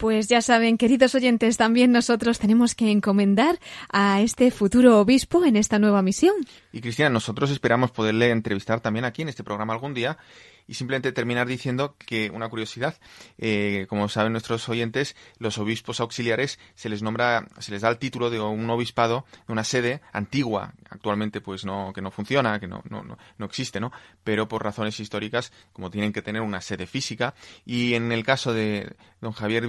Pues 0.00 0.28
ya 0.28 0.40
saben, 0.40 0.78
queridos 0.78 1.14
oyentes, 1.14 1.58
también 1.58 1.92
nosotros 1.92 2.38
tenemos 2.38 2.74
que 2.74 2.90
encomendar 2.90 3.58
a 3.92 4.22
este 4.22 4.50
futuro 4.50 4.98
obispo 4.98 5.44
en 5.44 5.56
esta 5.56 5.78
nueva 5.78 6.00
misión. 6.00 6.36
Y 6.72 6.80
Cristina, 6.80 7.10
nosotros 7.10 7.50
esperamos 7.50 7.90
poderle 7.90 8.30
entrevistar 8.30 8.80
también 8.80 9.04
aquí 9.04 9.20
en 9.20 9.28
este 9.28 9.44
programa 9.44 9.74
algún 9.74 9.92
día 9.92 10.16
y 10.66 10.74
simplemente 10.74 11.10
terminar 11.10 11.48
diciendo 11.48 11.96
que 11.98 12.30
una 12.30 12.48
curiosidad, 12.48 12.96
eh, 13.38 13.86
como 13.88 14.08
saben 14.08 14.30
nuestros 14.30 14.68
oyentes, 14.68 15.16
los 15.38 15.58
obispos 15.58 15.98
auxiliares 15.98 16.60
se 16.76 16.88
les 16.88 17.02
nombra, 17.02 17.48
se 17.58 17.72
les 17.72 17.82
da 17.82 17.88
el 17.88 17.98
título 17.98 18.30
de 18.30 18.40
un 18.40 18.70
obispado, 18.70 19.26
de 19.48 19.52
una 19.52 19.64
sede 19.64 20.00
antigua, 20.12 20.74
actualmente 20.88 21.40
pues 21.40 21.64
no, 21.64 21.92
que 21.92 22.00
no 22.00 22.12
funciona, 22.12 22.60
que 22.60 22.68
no, 22.68 22.82
no, 22.88 23.02
no 23.02 23.44
existe, 23.44 23.80
¿no? 23.80 23.90
Pero 24.22 24.46
por 24.46 24.62
razones 24.62 25.00
históricas, 25.00 25.52
como 25.72 25.90
tienen 25.90 26.12
que 26.12 26.22
tener 26.22 26.40
una 26.40 26.60
sede 26.60 26.86
física, 26.86 27.34
y 27.66 27.94
en 27.94 28.12
el 28.12 28.24
caso 28.24 28.54
de 28.54 28.94
don 29.20 29.32
Javier 29.32 29.66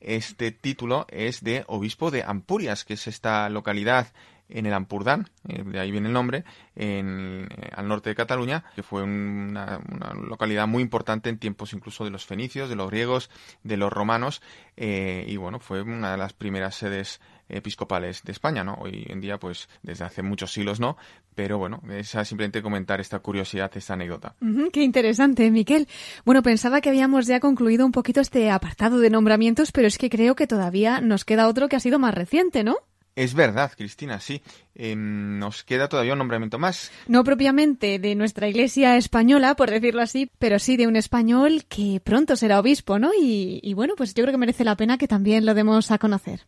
Este 0.00 0.50
título 0.50 1.06
es 1.10 1.44
de 1.44 1.64
obispo 1.66 2.10
de 2.10 2.22
Ampurias, 2.22 2.84
que 2.84 2.94
es 2.94 3.06
esta 3.06 3.48
localidad 3.50 4.08
en 4.50 4.66
el 4.66 4.74
Ampurdán, 4.74 5.28
eh, 5.48 5.62
de 5.64 5.80
ahí 5.80 5.90
viene 5.90 6.08
el 6.08 6.12
nombre, 6.12 6.44
en, 6.74 7.48
eh, 7.50 7.70
al 7.74 7.88
norte 7.88 8.10
de 8.10 8.16
Cataluña, 8.16 8.64
que 8.74 8.82
fue 8.82 9.02
una, 9.02 9.80
localidad 10.14 10.66
muy 10.66 10.82
importante 10.82 11.30
en 11.30 11.38
tiempos 11.38 11.72
incluso 11.72 12.04
de 12.04 12.10
los 12.10 12.26
fenicios, 12.26 12.68
de 12.68 12.76
los 12.76 12.90
griegos, 12.90 13.30
de 13.62 13.76
los 13.76 13.92
romanos, 13.92 14.42
eh, 14.76 15.24
y 15.28 15.36
bueno, 15.36 15.60
fue 15.60 15.82
una 15.82 16.12
de 16.12 16.18
las 16.18 16.32
primeras 16.32 16.74
sedes 16.74 17.20
episcopales 17.50 18.22
de 18.24 18.32
España, 18.32 18.64
¿no? 18.64 18.74
Hoy 18.74 19.06
en 19.08 19.20
día, 19.20 19.38
pues, 19.38 19.68
desde 19.82 20.04
hace 20.04 20.22
muchos 20.22 20.52
siglos 20.52 20.80
no, 20.80 20.96
pero 21.34 21.58
bueno, 21.58 21.82
es 21.90 22.08
simplemente 22.24 22.62
comentar 22.62 23.00
esta 23.00 23.18
curiosidad, 23.20 23.70
esta 23.74 23.94
anécdota. 23.94 24.34
qué 24.72 24.82
interesante, 24.82 25.50
Miquel. 25.50 25.88
Bueno, 26.24 26.42
pensaba 26.42 26.80
que 26.80 26.88
habíamos 26.88 27.26
ya 27.26 27.40
concluido 27.40 27.86
un 27.86 27.92
poquito 27.92 28.20
este 28.20 28.50
apartado 28.50 28.98
de 28.98 29.10
nombramientos, 29.10 29.72
pero 29.72 29.88
es 29.88 29.98
que 29.98 30.10
creo 30.10 30.34
que 30.34 30.46
todavía 30.46 31.00
nos 31.00 31.24
queda 31.24 31.48
otro 31.48 31.68
que 31.68 31.76
ha 31.76 31.80
sido 31.80 31.98
más 31.98 32.14
reciente, 32.14 32.64
¿no? 32.64 32.76
Es 33.16 33.34
verdad, 33.34 33.72
Cristina, 33.76 34.20
sí. 34.20 34.40
Em, 34.74 35.38
nos 35.38 35.64
queda 35.64 35.88
todavía 35.88 36.12
un 36.12 36.20
nombramiento 36.20 36.58
más. 36.58 36.90
No 37.08 37.24
propiamente 37.24 37.98
de 37.98 38.14
nuestra 38.14 38.48
iglesia 38.48 38.96
española, 38.96 39.56
por 39.56 39.70
decirlo 39.70 40.00
así, 40.00 40.30
pero 40.38 40.58
sí 40.58 40.76
de 40.76 40.86
un 40.86 40.96
español 40.96 41.64
que 41.68 42.00
pronto 42.02 42.36
será 42.36 42.60
obispo, 42.60 42.98
¿no? 42.98 43.10
Y, 43.12 43.60
y 43.62 43.74
bueno, 43.74 43.94
pues 43.96 44.14
yo 44.14 44.22
creo 44.22 44.32
que 44.32 44.38
merece 44.38 44.64
la 44.64 44.76
pena 44.76 44.96
que 44.96 45.08
también 45.08 45.44
lo 45.44 45.54
demos 45.54 45.90
a 45.90 45.98
conocer. 45.98 46.46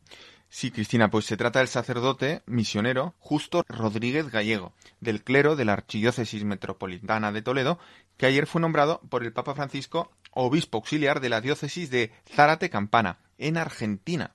Sí, 0.54 0.70
Cristina, 0.70 1.10
pues 1.10 1.24
se 1.24 1.38
trata 1.38 1.60
del 1.60 1.68
sacerdote 1.68 2.42
misionero 2.44 3.14
Justo 3.20 3.64
Rodríguez 3.68 4.30
Gallego, 4.30 4.74
del 5.00 5.24
clero 5.24 5.56
de 5.56 5.64
la 5.64 5.72
Archidiócesis 5.72 6.44
Metropolitana 6.44 7.32
de 7.32 7.40
Toledo, 7.40 7.78
que 8.18 8.26
ayer 8.26 8.46
fue 8.46 8.60
nombrado 8.60 9.00
por 9.08 9.24
el 9.24 9.32
Papa 9.32 9.54
Francisco 9.54 10.12
obispo 10.30 10.76
auxiliar 10.76 11.20
de 11.20 11.30
la 11.30 11.40
diócesis 11.40 11.90
de 11.90 12.12
Zárate 12.30 12.68
Campana, 12.68 13.20
en 13.38 13.56
Argentina. 13.56 14.34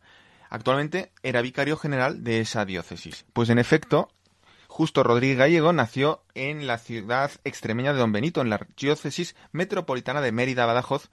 Actualmente 0.50 1.12
era 1.22 1.44
vicario 1.44 1.78
general 1.78 2.24
de 2.24 2.40
esa 2.40 2.66
diócesis. 2.66 3.28
Pues 3.34 3.50
en 3.50 3.60
efecto, 3.60 4.10
Justo 4.68 5.04
Rodríguez 5.04 5.38
Gallego 5.38 5.72
nació 5.72 6.24
en 6.34 6.66
la 6.66 6.80
ciudad 6.80 7.30
extremeña 7.44 7.94
de 7.94 8.00
Don 8.00 8.12
Benito, 8.12 8.42
en 8.42 8.50
la 8.50 8.66
diócesis 8.76 9.36
metropolitana 9.52 10.22
de 10.22 10.32
Mérida, 10.32 10.66
Badajoz, 10.66 11.12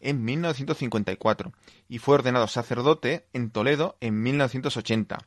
en 0.00 0.24
1954 0.24 1.52
y 1.88 1.98
fue 1.98 2.14
ordenado 2.14 2.46
sacerdote 2.48 3.26
en 3.32 3.50
Toledo 3.50 3.96
en 4.00 4.22
1980 4.22 5.18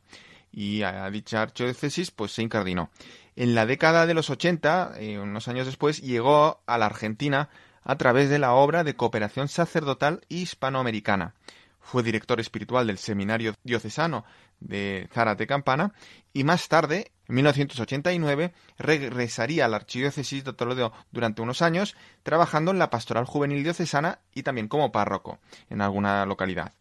y 0.52 0.82
a 0.82 1.08
dicha 1.10 1.42
archidiócesis 1.42 2.10
pues 2.10 2.32
se 2.32 2.42
incardinó. 2.42 2.90
En 3.36 3.54
la 3.54 3.66
década 3.66 4.06
de 4.06 4.14
los 4.14 4.30
80, 4.30 4.94
eh, 4.98 5.18
unos 5.18 5.48
años 5.48 5.66
después, 5.66 6.02
llegó 6.02 6.60
a 6.66 6.78
la 6.78 6.86
Argentina 6.86 7.48
a 7.82 7.96
través 7.96 8.28
de 8.28 8.38
la 8.38 8.52
obra 8.52 8.84
de 8.84 8.96
cooperación 8.96 9.48
sacerdotal 9.48 10.20
hispanoamericana. 10.28 11.34
Fue 11.80 12.02
director 12.02 12.40
espiritual 12.40 12.86
del 12.86 12.98
Seminario 12.98 13.54
Diocesano 13.64 14.24
de 14.60 15.08
Zárate 15.12 15.46
Campana 15.46 15.92
y 16.32 16.44
más 16.44 16.68
tarde, 16.68 17.10
en 17.28 17.34
1989, 17.34 18.52
regresaría 18.78 19.64
a 19.64 19.68
la 19.68 19.76
Archidiócesis 19.76 20.44
de 20.44 20.52
Toledo 20.52 20.92
durante 21.10 21.42
unos 21.42 21.62
años, 21.62 21.96
trabajando 22.22 22.70
en 22.70 22.78
la 22.78 22.90
Pastoral 22.90 23.24
Juvenil 23.24 23.62
Diocesana 23.62 24.20
y 24.34 24.42
también 24.42 24.68
como 24.68 24.92
párroco 24.92 25.38
en 25.68 25.80
alguna 25.80 26.24
localidad. 26.26 26.72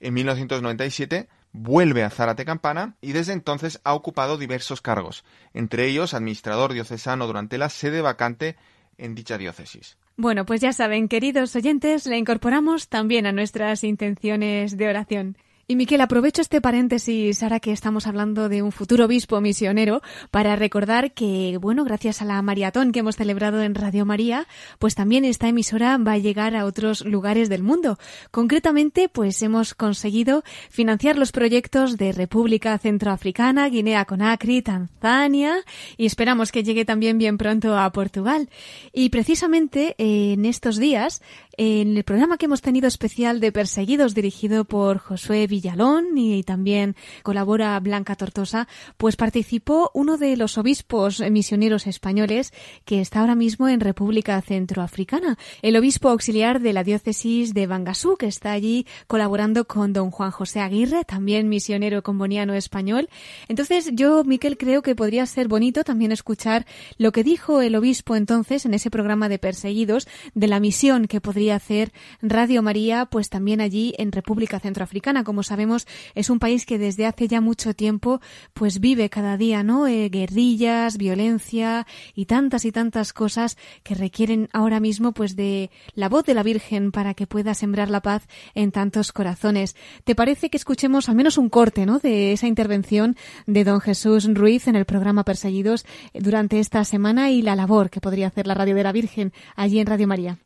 En 0.00 0.14
1997 0.14 1.28
vuelve 1.52 2.02
a 2.02 2.10
Zárate 2.10 2.44
Campana 2.44 2.96
y 3.00 3.12
desde 3.12 3.32
entonces 3.32 3.80
ha 3.84 3.94
ocupado 3.94 4.38
diversos 4.38 4.80
cargos, 4.80 5.24
entre 5.52 5.86
ellos 5.86 6.14
administrador 6.14 6.72
diocesano 6.72 7.26
durante 7.26 7.58
la 7.58 7.68
sede 7.68 8.00
vacante 8.00 8.56
en 8.98 9.14
dicha 9.14 9.38
diócesis. 9.38 9.96
Bueno, 10.16 10.44
pues 10.44 10.60
ya 10.60 10.72
saben, 10.72 11.08
queridos 11.08 11.56
oyentes, 11.56 12.06
le 12.06 12.18
incorporamos 12.18 12.88
también 12.88 13.26
a 13.26 13.32
nuestras 13.32 13.82
intenciones 13.82 14.76
de 14.76 14.88
oración. 14.88 15.36
Y 15.68 15.76
Miquel, 15.76 16.00
aprovecho 16.00 16.42
este 16.42 16.60
paréntesis 16.60 17.40
ahora 17.42 17.60
que 17.60 17.70
estamos 17.70 18.08
hablando 18.08 18.48
de 18.48 18.62
un 18.62 18.72
futuro 18.72 19.04
obispo 19.04 19.40
misionero 19.40 20.02
para 20.32 20.56
recordar 20.56 21.12
que, 21.12 21.56
bueno, 21.60 21.84
gracias 21.84 22.20
a 22.20 22.24
la 22.24 22.42
maratón 22.42 22.90
que 22.90 22.98
hemos 22.98 23.14
celebrado 23.14 23.62
en 23.62 23.76
Radio 23.76 24.04
María, 24.04 24.48
pues 24.80 24.96
también 24.96 25.24
esta 25.24 25.48
emisora 25.48 25.96
va 25.98 26.14
a 26.14 26.18
llegar 26.18 26.56
a 26.56 26.64
otros 26.64 27.04
lugares 27.04 27.48
del 27.48 27.62
mundo. 27.62 27.96
Concretamente, 28.32 29.08
pues 29.08 29.40
hemos 29.40 29.74
conseguido 29.74 30.42
financiar 30.68 31.16
los 31.16 31.30
proyectos 31.30 31.96
de 31.96 32.10
República 32.10 32.76
Centroafricana, 32.76 33.68
Guinea 33.68 34.04
Conakry, 34.04 34.62
Tanzania 34.62 35.58
y 35.96 36.06
esperamos 36.06 36.50
que 36.50 36.64
llegue 36.64 36.84
también 36.84 37.18
bien 37.18 37.38
pronto 37.38 37.78
a 37.78 37.90
Portugal. 37.92 38.50
Y 38.92 39.10
precisamente 39.10 39.94
en 39.96 40.44
estos 40.44 40.76
días, 40.76 41.22
en 41.56 41.96
el 41.96 42.04
programa 42.04 42.36
que 42.36 42.46
hemos 42.46 42.62
tenido 42.62 42.88
especial 42.88 43.38
de 43.38 43.52
Perseguidos 43.52 44.14
dirigido 44.14 44.64
por 44.64 44.98
Josué 44.98 45.46
Villalón 45.52 46.16
y 46.16 46.42
también 46.44 46.96
colabora 47.22 47.78
Blanca 47.78 48.16
Tortosa, 48.16 48.68
pues 48.96 49.16
participó 49.16 49.90
uno 49.92 50.16
de 50.16 50.38
los 50.38 50.56
obispos 50.56 51.20
misioneros 51.30 51.86
españoles 51.86 52.54
que 52.86 53.02
está 53.02 53.20
ahora 53.20 53.34
mismo 53.34 53.68
en 53.68 53.80
República 53.80 54.40
Centroafricana, 54.40 55.36
el 55.60 55.76
obispo 55.76 56.08
auxiliar 56.08 56.60
de 56.60 56.72
la 56.72 56.84
diócesis 56.84 57.52
de 57.52 57.66
Bangasú, 57.66 58.16
que 58.16 58.28
está 58.28 58.52
allí 58.52 58.86
colaborando 59.06 59.66
con 59.66 59.92
don 59.92 60.10
Juan 60.10 60.30
José 60.30 60.60
Aguirre, 60.60 61.04
también 61.04 61.50
misionero 61.50 62.02
comboniano 62.02 62.54
español. 62.54 63.10
Entonces 63.48 63.90
yo, 63.92 64.24
Miquel, 64.24 64.56
creo 64.56 64.80
que 64.80 64.94
podría 64.94 65.26
ser 65.26 65.48
bonito 65.48 65.84
también 65.84 66.12
escuchar 66.12 66.64
lo 66.96 67.12
que 67.12 67.24
dijo 67.24 67.60
el 67.60 67.76
obispo 67.76 68.16
entonces 68.16 68.64
en 68.64 68.72
ese 68.72 68.90
programa 68.90 69.28
de 69.28 69.38
Perseguidos 69.38 70.08
de 70.34 70.46
la 70.46 70.60
misión 70.60 71.08
que 71.08 71.20
podría 71.20 71.56
hacer 71.56 71.92
Radio 72.22 72.62
María, 72.62 73.04
pues 73.04 73.28
también 73.28 73.60
allí 73.60 73.94
en 73.98 74.12
República 74.12 74.58
Centroafricana, 74.58 75.24
como 75.24 75.41
sabemos, 75.42 75.86
es 76.14 76.30
un 76.30 76.38
país 76.38 76.66
que 76.66 76.78
desde 76.78 77.06
hace 77.06 77.28
ya 77.28 77.40
mucho 77.40 77.74
tiempo 77.74 78.20
pues 78.52 78.80
vive 78.80 79.08
cada 79.08 79.36
día, 79.36 79.62
¿no? 79.62 79.86
Eh, 79.86 80.08
guerrillas, 80.08 80.98
violencia 80.98 81.86
y 82.14 82.26
tantas 82.26 82.64
y 82.64 82.72
tantas 82.72 83.12
cosas 83.12 83.56
que 83.82 83.94
requieren 83.94 84.48
ahora 84.52 84.80
mismo 84.80 85.12
pues 85.12 85.36
de 85.36 85.70
la 85.94 86.08
voz 86.08 86.24
de 86.24 86.34
la 86.34 86.42
Virgen 86.42 86.92
para 86.92 87.14
que 87.14 87.26
pueda 87.26 87.54
sembrar 87.54 87.90
la 87.90 88.00
paz 88.00 88.26
en 88.54 88.72
tantos 88.72 89.12
corazones. 89.12 89.76
¿Te 90.04 90.14
parece 90.14 90.50
que 90.50 90.56
escuchemos 90.56 91.08
al 91.08 91.16
menos 91.16 91.38
un 91.38 91.48
corte, 91.48 91.86
¿no? 91.86 91.98
de 91.98 92.32
esa 92.32 92.46
intervención 92.46 93.16
de 93.46 93.64
don 93.64 93.80
Jesús 93.80 94.28
Ruiz 94.34 94.68
en 94.68 94.76
el 94.76 94.84
programa 94.84 95.24
Perseguidos 95.24 95.86
durante 96.14 96.58
esta 96.58 96.84
semana 96.84 97.30
y 97.30 97.42
la 97.42 97.56
labor 97.56 97.90
que 97.90 98.00
podría 98.00 98.28
hacer 98.28 98.46
la 98.46 98.54
Radio 98.54 98.74
de 98.74 98.82
la 98.82 98.92
Virgen 98.92 99.32
allí 99.56 99.80
en 99.80 99.86
Radio 99.86 100.06
María? 100.06 100.38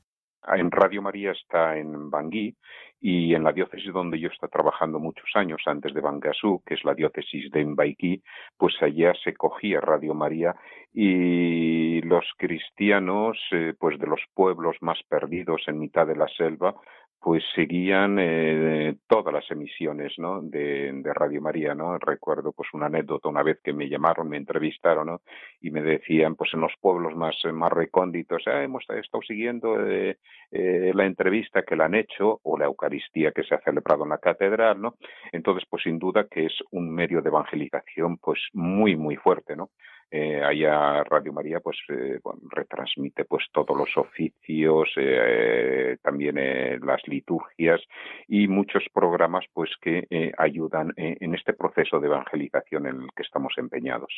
En 0.54 0.70
Radio 0.70 1.02
María 1.02 1.32
está 1.32 1.76
en 1.76 2.10
Bangui 2.10 2.56
y 3.00 3.34
en 3.34 3.44
la 3.44 3.52
diócesis 3.52 3.92
donde 3.92 4.18
yo 4.18 4.28
estoy 4.28 4.48
trabajando 4.48 4.98
muchos 4.98 5.28
años 5.34 5.62
antes 5.66 5.92
de 5.92 6.00
Bangasú, 6.00 6.62
que 6.64 6.74
es 6.74 6.84
la 6.84 6.94
diócesis 6.94 7.50
de 7.50 7.64
Mbaiki, 7.64 8.22
pues 8.56 8.74
allá 8.80 9.12
se 9.22 9.34
cogía 9.34 9.80
Radio 9.80 10.14
María 10.14 10.54
y 10.92 12.00
los 12.02 12.24
cristianos, 12.38 13.38
eh, 13.52 13.74
pues 13.78 13.98
de 13.98 14.06
los 14.06 14.20
pueblos 14.34 14.76
más 14.80 14.98
perdidos 15.08 15.62
en 15.66 15.78
mitad 15.78 16.06
de 16.06 16.16
la 16.16 16.28
selva, 16.28 16.74
pues 17.26 17.42
seguían 17.56 18.18
eh, 18.20 18.94
todas 19.08 19.34
las 19.34 19.50
emisiones 19.50 20.16
¿no? 20.16 20.40
de, 20.42 21.02
Radio 21.12 21.42
María, 21.42 21.74
¿no? 21.74 21.98
Recuerdo 21.98 22.52
pues 22.52 22.68
una 22.72 22.86
anécdota 22.86 23.28
una 23.28 23.42
vez 23.42 23.58
que 23.64 23.72
me 23.72 23.88
llamaron, 23.88 24.28
me 24.28 24.36
entrevistaron. 24.36 25.18
Y 25.60 25.72
me 25.72 25.82
decían, 25.82 26.36
pues 26.36 26.54
en 26.54 26.60
los 26.60 26.72
pueblos 26.80 27.16
más, 27.16 27.34
más 27.52 27.72
recónditos, 27.72 28.44
ah, 28.46 28.62
hemos 28.62 28.84
estado 28.88 29.22
siguiendo 29.26 29.84
eh, 29.84 30.18
eh, 30.52 30.92
la 30.94 31.04
entrevista 31.04 31.64
que 31.64 31.74
le 31.74 31.82
han 31.82 31.96
hecho 31.96 32.38
o 32.44 32.56
la 32.56 32.66
Eucaristía 32.66 33.32
que 33.32 33.42
se 33.42 33.56
ha 33.56 33.60
celebrado 33.60 34.04
en 34.04 34.10
la 34.10 34.18
catedral, 34.18 34.80
¿no? 34.80 34.94
Entonces, 35.32 35.66
pues 35.68 35.82
sin 35.82 35.98
duda 35.98 36.28
que 36.30 36.46
es 36.46 36.54
un 36.70 36.94
medio 36.94 37.22
de 37.22 37.30
evangelización 37.30 38.18
pues 38.18 38.38
muy, 38.52 38.94
muy 38.94 39.16
fuerte, 39.16 39.56
¿no? 39.56 39.70
Eh, 40.10 40.40
allá 40.42 41.02
Radio 41.04 41.32
María 41.32 41.58
pues 41.58 41.76
eh, 41.88 42.20
retransmite 42.50 43.24
pues 43.24 43.44
todos 43.52 43.76
los 43.76 43.88
oficios 43.96 44.88
eh, 44.96 45.96
también 46.00 46.36
las 46.84 47.00
liturgias 47.06 47.80
y 48.28 48.46
muchos 48.46 48.84
programas 48.92 49.44
pues 49.52 49.70
que 49.80 50.06
ayudan 50.38 50.92
en 50.96 51.34
este 51.34 51.52
proceso 51.52 51.98
de 51.98 52.06
evangelización 52.06 52.86
en 52.86 53.02
el 53.02 53.08
que 53.16 53.22
estamos 53.22 53.52
empeñados. 53.56 54.12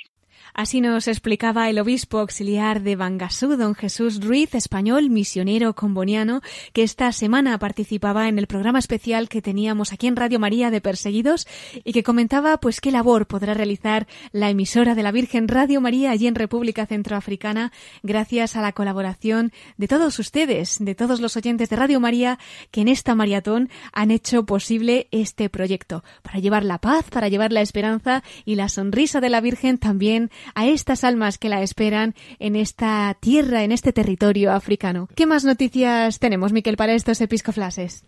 Así 0.55 0.80
nos 0.80 1.09
explicaba 1.09 1.70
el 1.70 1.78
obispo 1.78 2.18
auxiliar 2.18 2.80
de 2.80 2.97
Bangasú 2.97 3.57
don 3.57 3.74
Jesús 3.74 4.24
Ruiz 4.24 4.55
español 4.55 5.11
misionero 5.11 5.74
comboniano 5.74 6.41
que 6.72 6.82
esta 6.82 7.12
semana 7.12 7.59
participaba 7.59 8.28
en 8.28 8.39
el 8.39 8.47
programa 8.47 8.78
especial 8.78 9.28
que 9.28 9.43
teníamos 9.43 9.93
aquí 9.93 10.07
en 10.07 10.16
Radio 10.16 10.39
María 10.39 10.70
de 10.70 10.80
Perseguidos 10.80 11.47
y 11.84 11.93
que 11.93 12.03
comentaba 12.03 12.59
pues 12.59 12.80
qué 12.80 12.91
labor 12.91 13.26
podrá 13.26 13.55
realizar 13.55 14.07
la 14.32 14.51
emisora 14.51 14.95
de 14.95 15.03
la 15.03 15.12
Virgen 15.12 15.49
Radio 15.49 15.78
María 15.81 16.11
allí 16.11 16.26
en 16.26 16.35
República 16.35 16.87
Centroafricana 16.87 17.72
gracias 18.03 18.57
a 18.57 18.62
la 18.62 18.72
colaboración 18.72 19.53
de 19.76 19.89
todos 19.89 20.18
ustedes, 20.18 20.79
de 20.81 20.95
todos 20.95 21.20
los 21.20 21.37
oyentes 21.37 21.68
de 21.68 21.76
Radio 21.76 22.01
María 22.01 22.39
que 22.70 22.81
en 22.81 22.89
esta 22.89 23.14
maratón 23.14 23.70
han 23.93 24.11
hecho 24.11 24.45
posible 24.45 25.09
este 25.11 25.49
proyecto 25.49 26.05
para 26.22 26.39
llevar 26.39 26.64
la 26.64 26.79
paz, 26.79 27.07
para 27.11 27.29
llevar 27.29 27.53
la 27.53 27.61
esperanza 27.61 28.22
y 28.45 28.55
la 28.55 28.68
sonrisa 28.68 29.20
de 29.20 29.29
la 29.29 29.41
Virgen 29.41 29.79
también 29.79 30.31
a 30.55 30.66
estas 30.66 31.05
almas 31.05 31.39
que 31.39 31.49
la 31.49 31.62
esperan 31.62 32.14
en 32.39 32.57
esta 32.57 33.16
tierra, 33.20 33.62
en 33.62 33.72
este 33.72 33.93
territorio 33.93 34.53
africano. 34.53 35.09
¿Qué 35.14 35.26
más 35.26 35.45
noticias 35.45 36.18
tenemos, 36.18 36.53
Miquel, 36.53 36.76
para 36.76 36.95
estos 36.95 37.20
episcoflases? 37.20 38.05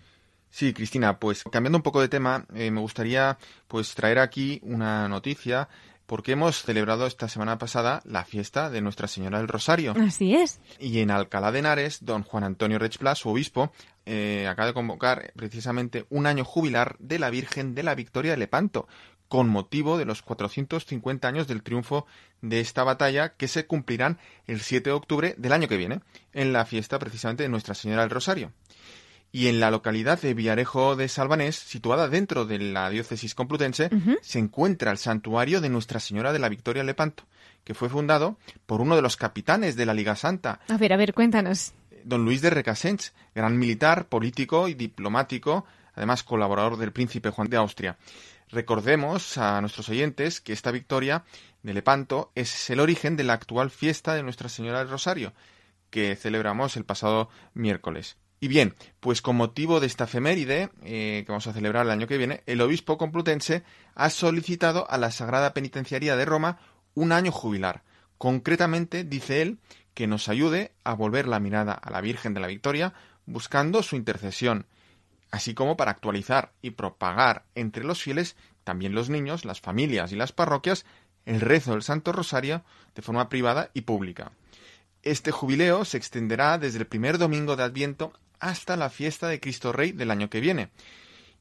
Sí, 0.51 0.73
Cristina, 0.75 1.19
pues 1.19 1.45
cambiando 1.45 1.79
un 1.79 1.83
poco 1.83 2.01
de 2.01 2.09
tema, 2.09 2.45
eh, 2.55 2.73
me 2.73 2.81
gustaría 2.81 3.39
pues 3.69 3.95
traer 3.95 4.19
aquí 4.19 4.59
una 4.65 5.09
noticia 5.09 5.69
porque 6.11 6.33
hemos 6.33 6.65
celebrado 6.65 7.07
esta 7.07 7.29
semana 7.29 7.57
pasada 7.59 8.03
la 8.05 8.25
fiesta 8.25 8.69
de 8.69 8.81
Nuestra 8.81 9.07
Señora 9.07 9.39
del 9.39 9.47
Rosario. 9.47 9.95
Así 9.97 10.35
es. 10.35 10.59
Y 10.81 10.99
en 10.99 11.13
Alcalá 11.13 11.53
de 11.53 11.61
Henares, 11.61 12.05
don 12.05 12.25
Juan 12.25 12.43
Antonio 12.43 12.81
Rechpla, 12.81 13.15
su 13.15 13.29
obispo, 13.29 13.71
eh, 14.07 14.49
acaba 14.49 14.67
de 14.67 14.75
convocar 14.75 15.33
precisamente 15.37 16.07
un 16.11 16.27
año 16.27 16.45
jubilar 16.45 16.97
de 16.99 17.21
la 17.21 17.31
Virgen 17.31 17.77
de 17.77 17.85
la 17.85 17.95
Victoria 17.95 18.33
de 18.33 18.39
Lepanto, 18.39 18.89
con 19.29 19.49
motivo 19.49 19.99
de 19.99 20.05
los 20.05 20.21
450 20.23 21.29
años 21.29 21.47
del 21.47 21.63
triunfo 21.63 22.07
de 22.43 22.59
esta 22.59 22.83
batalla 22.83 23.35
que 23.37 23.47
se 23.47 23.69
cumplirán 23.69 24.19
el 24.49 24.63
7 24.63 24.91
de 24.91 24.97
octubre 24.97 25.35
del 25.39 25.53
año 25.53 25.69
que 25.69 25.77
viene, 25.77 26.01
en 26.33 26.53
la 26.53 26.67
fiesta 26.67 26.99
precisamente 26.99 27.45
de 27.45 27.51
Nuestra 27.51 27.77
Señora 27.77 28.03
del 28.03 28.11
Rosario 28.11 28.53
y 29.33 29.47
en 29.47 29.61
la 29.61 29.71
localidad 29.71 30.21
de 30.21 30.35
Villarejo 30.35 30.97
de 30.97 31.09
Salvanés, 31.09 31.57
situada 31.57 32.09
dentro 32.09 32.47
de 32.47 32.59
la 32.59 32.91
diócesis 32.91 33.35
complutense, 33.35 33.91
se 34.23 34.39
encuentra 34.39 34.91
el 34.91 34.99
santuario 34.99 35.61
de 35.61 35.69
Nuestra 35.69 36.01
Señora 36.01 36.33
de 36.33 36.41
la 36.41 36.49
Victoria 36.49 36.83
Lepanto, 36.83 37.25
que 37.65 37.75
fue 37.75 37.89
fundado 37.89 38.39
por 38.67 38.81
uno 38.81 38.97
de 38.97 39.03
los 39.03 39.17
capitanes 39.17 39.77
de 39.77 39.87
la 39.87 39.95
Liga 39.95 40.17
Santa. 40.17 40.61
A 40.69 40.77
ver, 40.77 40.93
a 40.93 40.97
ver, 40.97 41.15
cuéntanos. 41.15 41.73
Don 42.05 42.25
Luis 42.25 42.41
de 42.41 42.51
Recasens, 42.51 43.13
gran 43.35 43.59
militar, 43.59 44.09
político 44.09 44.69
y 44.69 44.75
diplomático, 44.75 45.65
además 45.95 46.23
colaborador 46.23 46.77
del 46.77 46.93
príncipe 46.93 47.31
Juan 47.31 47.49
de 47.49 47.57
Austria. 47.59 47.99
Recordemos 48.49 49.39
a 49.39 49.61
nuestros 49.61 49.89
oyentes 49.91 50.41
que 50.41 50.53
esta 50.53 50.73
victoria 50.73 51.25
de 51.63 51.75
Lepanto 51.75 52.33
es 52.35 52.71
el 52.71 52.81
origen 52.81 53.17
de 53.17 53.25
la 53.25 53.35
actual 53.35 53.71
fiesta 53.71 54.15
de 54.15 54.25
Nuestra 54.25 54.49
Señora 54.49 54.81
del 54.81 54.89
Rosario, 54.89 55.33
que 55.91 56.17
celebramos 56.17 56.77
el 56.77 56.85
pasado 56.85 57.29
miércoles. 57.55 58.17
Y 58.43 58.49
bien, 58.49 58.75
pues 59.01 59.21
con 59.21 59.37
motivo 59.37 59.81
de 59.81 59.87
esta 59.87 60.05
efeméride 60.05 60.71
eh, 60.83 61.25
que 61.27 61.31
vamos 61.33 61.47
a 61.47 61.53
celebrar 61.53 61.85
el 61.85 61.93
año 61.93 62.07
que 62.07 62.17
viene, 62.17 62.43
el 62.47 62.63
obispo 62.63 62.97
complutense 62.97 63.65
ha 63.95 64.09
solicitado 64.09 64.91
a 64.91 64.97
la 64.97 65.11
Sagrada 65.11 65.53
Penitenciaría 65.53 66.17
de 66.17 66.25
Roma 66.25 66.59
un 66.95 67.13
año 67.13 67.33
jubilar. 67.33 67.83
Concretamente, 68.17 69.05
dice 69.05 69.43
él, 69.43 69.59
que 69.93 70.07
nos 70.07 70.31
ayude 70.31 70.73
a 70.85 70.95
volver 70.95 71.29
la 71.29 71.39
mirada 71.39 71.75
a 71.75 71.91
la 71.91 72.01
Virgen 72.01 72.33
de 72.33 72.41
la 72.41 72.47
Victoria 72.47 72.95
buscando 73.27 73.83
su 73.83 73.95
intercesión, 73.95 74.65
así 75.31 75.53
como 75.53 75.77
para 75.77 75.91
actualizar 75.91 76.53
y 76.63 76.71
propagar 76.71 77.45
entre 77.55 77.85
los 77.85 78.03
fieles, 78.03 78.37
también 78.65 78.95
los 78.95 79.11
niños, 79.11 79.45
las 79.45 79.61
familias 79.61 80.13
y 80.13 80.17
las 80.17 80.33
parroquias, 80.33 80.87
el 81.27 81.43
rezo 81.43 81.73
del 81.73 81.83
Santo 81.83 82.13
Rosario 82.13 82.65
de 82.95 83.03
forma 83.03 83.29
privada 83.29 83.71
y 83.75 83.83
pública. 83.83 84.33
Este 85.03 85.31
jubileo 85.31 85.85
se 85.85 85.99
extenderá 85.99 86.57
desde 86.57 86.79
el 86.79 86.87
primer 86.87 87.19
domingo 87.19 87.57
de 87.57 87.65
Adviento 87.65 88.13
hasta 88.41 88.77
la 88.77 88.91
fiesta 88.91 89.29
de 89.29 89.41
Cristo 89.41 89.73
Rey 89.73 89.93
del 89.93 90.11
año 90.11 90.31
que 90.31 90.41
viene. 90.41 90.71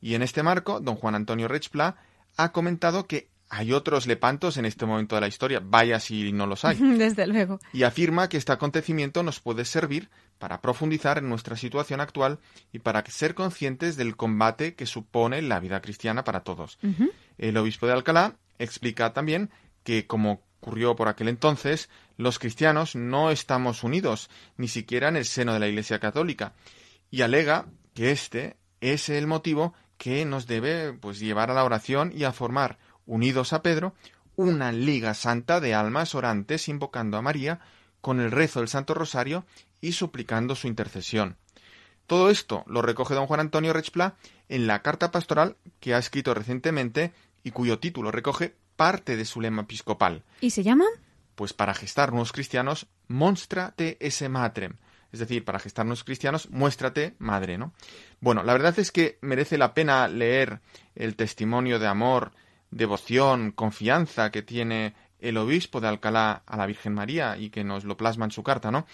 Y 0.02 0.16
en 0.16 0.22
este 0.22 0.43
marco, 0.43 0.80
don 0.80 0.95
Juan 0.95 1.16
Antonio 1.16 1.47
Rechpla 1.47 1.95
ha 2.38 2.52
comentado 2.52 3.08
que 3.08 3.30
hay 3.50 3.74
otros 3.74 4.06
lepantos 4.06 4.58
en 4.58 4.66
este 4.66 4.86
momento 4.86 5.16
de 5.16 5.22
la 5.22 5.28
historia, 5.28 5.60
vaya 5.64 6.00
si 6.00 6.32
no 6.32 6.45
los 6.45 6.66
hay. 6.66 6.78
Desde 6.97 7.26
luego. 7.26 7.60
Y 7.74 7.84
afirma 7.84 8.30
que 8.30 8.38
este 8.38 8.52
acontecimiento 8.52 9.24
nos 9.24 9.39
puede 9.39 9.66
servir 9.66 10.10
para 10.38 10.62
profundizar 10.62 11.18
en 11.18 11.30
nuestra 11.30 11.58
situación 11.58 12.00
actual 12.00 12.39
y 12.72 12.80
para 12.80 13.04
ser 13.08 13.34
conscientes 13.34 13.97
del 13.97 14.16
combate 14.16 14.76
que 14.76 14.86
supone 14.86 15.41
la 15.41 15.60
vida 15.60 15.82
cristiana 15.82 16.24
para 16.24 16.41
todos. 16.41 16.78
El 17.38 17.58
obispo 17.58 17.88
de 17.88 17.93
Alcalá 17.93 18.36
explica 18.60 19.14
también 19.14 19.50
que, 19.84 20.06
como 20.06 20.43
ocurrió 20.62 20.95
por 20.95 21.08
aquel 21.08 21.30
entonces, 21.30 21.89
los 22.18 22.38
cristianos 22.38 22.95
no 22.95 23.32
estamos 23.32 23.84
unidos, 23.84 24.30
ni 24.58 24.68
siquiera 24.68 25.08
en 25.08 25.18
el 25.18 25.26
seno 25.26 25.54
de 25.54 25.60
la 25.60 25.68
Iglesia 25.68 26.00
Católica, 26.00 26.54
y 27.12 27.22
alega 27.22 27.68
que 27.93 28.12
este 28.12 28.57
es 28.82 29.10
el 29.10 29.28
motivo 29.28 29.74
que 29.97 30.24
nos 30.26 30.47
debe 30.47 30.93
pues 30.93 31.20
llevar 31.20 31.51
a 31.51 31.53
la 31.53 31.64
oración 31.64 32.12
y 32.16 32.24
a 32.24 32.32
formar, 32.32 32.80
unidos 33.05 33.53
a 33.53 33.62
Pedro, 33.62 33.93
una 34.36 34.72
liga 34.72 35.14
santa 35.14 35.60
de 35.60 35.76
almas 35.76 36.16
orantes 36.16 36.70
invocando 36.70 37.18
a 37.18 37.22
María 37.22 37.60
con 37.99 38.22
el 38.22 38.32
rezo 38.32 38.60
del 38.60 38.70
Santo 38.70 38.93
Rosario 38.93 39.45
y 39.82 39.91
suplicando 39.91 40.55
su 40.55 40.68
intercesión. 40.68 41.38
Todo 42.07 42.30
esto 42.30 42.64
lo 42.66 42.82
recoge 42.82 43.14
don 43.14 43.28
Juan 43.28 43.41
Antonio 43.41 43.74
Rechpla 43.74 44.16
en 44.47 44.66
la 44.66 44.82
carta 44.82 45.12
pastoral 45.12 45.57
que 45.80 45.93
ha 45.93 45.99
escrito 45.99 46.34
recientemente 46.34 47.12
y 47.43 47.51
cuyo 47.51 47.80
título 47.80 48.12
recoge 48.12 48.55
parte 48.76 49.18
de 49.18 49.26
su 49.26 49.41
lema 49.41 49.64
episcopal. 49.64 50.24
¿Y 50.41 50.51
se 50.51 50.64
llama? 50.64 50.86
Pues 51.36 51.53
para 51.53 51.74
gestar 51.74 52.12
nuevos 52.12 52.32
cristianos, 52.32 52.88
monstra 53.07 53.74
te 53.76 53.97
esse 53.99 54.30
matrem, 54.30 54.78
es 55.12 55.20
decir, 55.20 55.43
para 55.43 55.60
gestarnos 55.60 56.03
cristianos, 56.03 56.49
muéstrate 56.49 57.16
madre, 57.20 57.57
¿no? 57.57 57.74
Bueno, 58.20 58.43
la 58.43 58.53
verdad 58.53 58.78
es 58.78 58.91
que 58.91 59.18
merece 59.22 59.57
la 59.57 59.74
pena 59.74 60.07
leer 60.07 60.62
el 60.95 61.16
testimonio 61.16 61.80
de 61.80 61.88
amor, 61.88 62.32
devoción, 62.72 63.51
confianza 63.51 64.32
que 64.32 64.41
tiene 64.41 64.93
el 65.20 65.38
obispo 65.38 65.82
de 65.82 65.88
Alcalá 65.88 66.43
a 66.45 66.57
la 66.57 66.66
Virgen 66.66 66.93
María 66.93 67.38
y 67.38 67.49
que 67.49 67.64
nos 67.64 67.84
lo 67.84 67.97
plasma 67.97 68.26
en 68.26 68.32
su 68.32 68.43
carta, 68.43 68.72
¿no? 68.72 68.86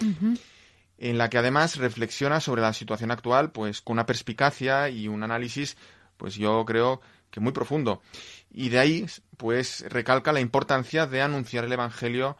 En 0.97 1.17
la 1.17 1.29
que 1.29 1.37
además 1.37 1.75
reflexiona 1.75 2.39
sobre 2.39 2.61
la 2.61 2.73
situación 2.73 3.11
actual, 3.11 3.51
pues 3.51 3.81
con 3.81 3.95
una 3.95 4.05
perspicacia 4.05 4.89
y 4.89 5.07
un 5.07 5.23
análisis, 5.23 5.77
pues 6.17 6.35
yo 6.35 6.63
creo 6.65 7.01
que 7.29 7.41
muy 7.41 7.51
profundo. 7.51 8.01
Y 8.49 8.69
de 8.69 8.79
ahí, 8.79 9.05
pues 9.35 9.83
recalca 9.89 10.31
la 10.31 10.39
importancia 10.39 11.05
de 11.05 11.21
anunciar 11.21 11.65
el 11.65 11.73
Evangelio 11.73 12.37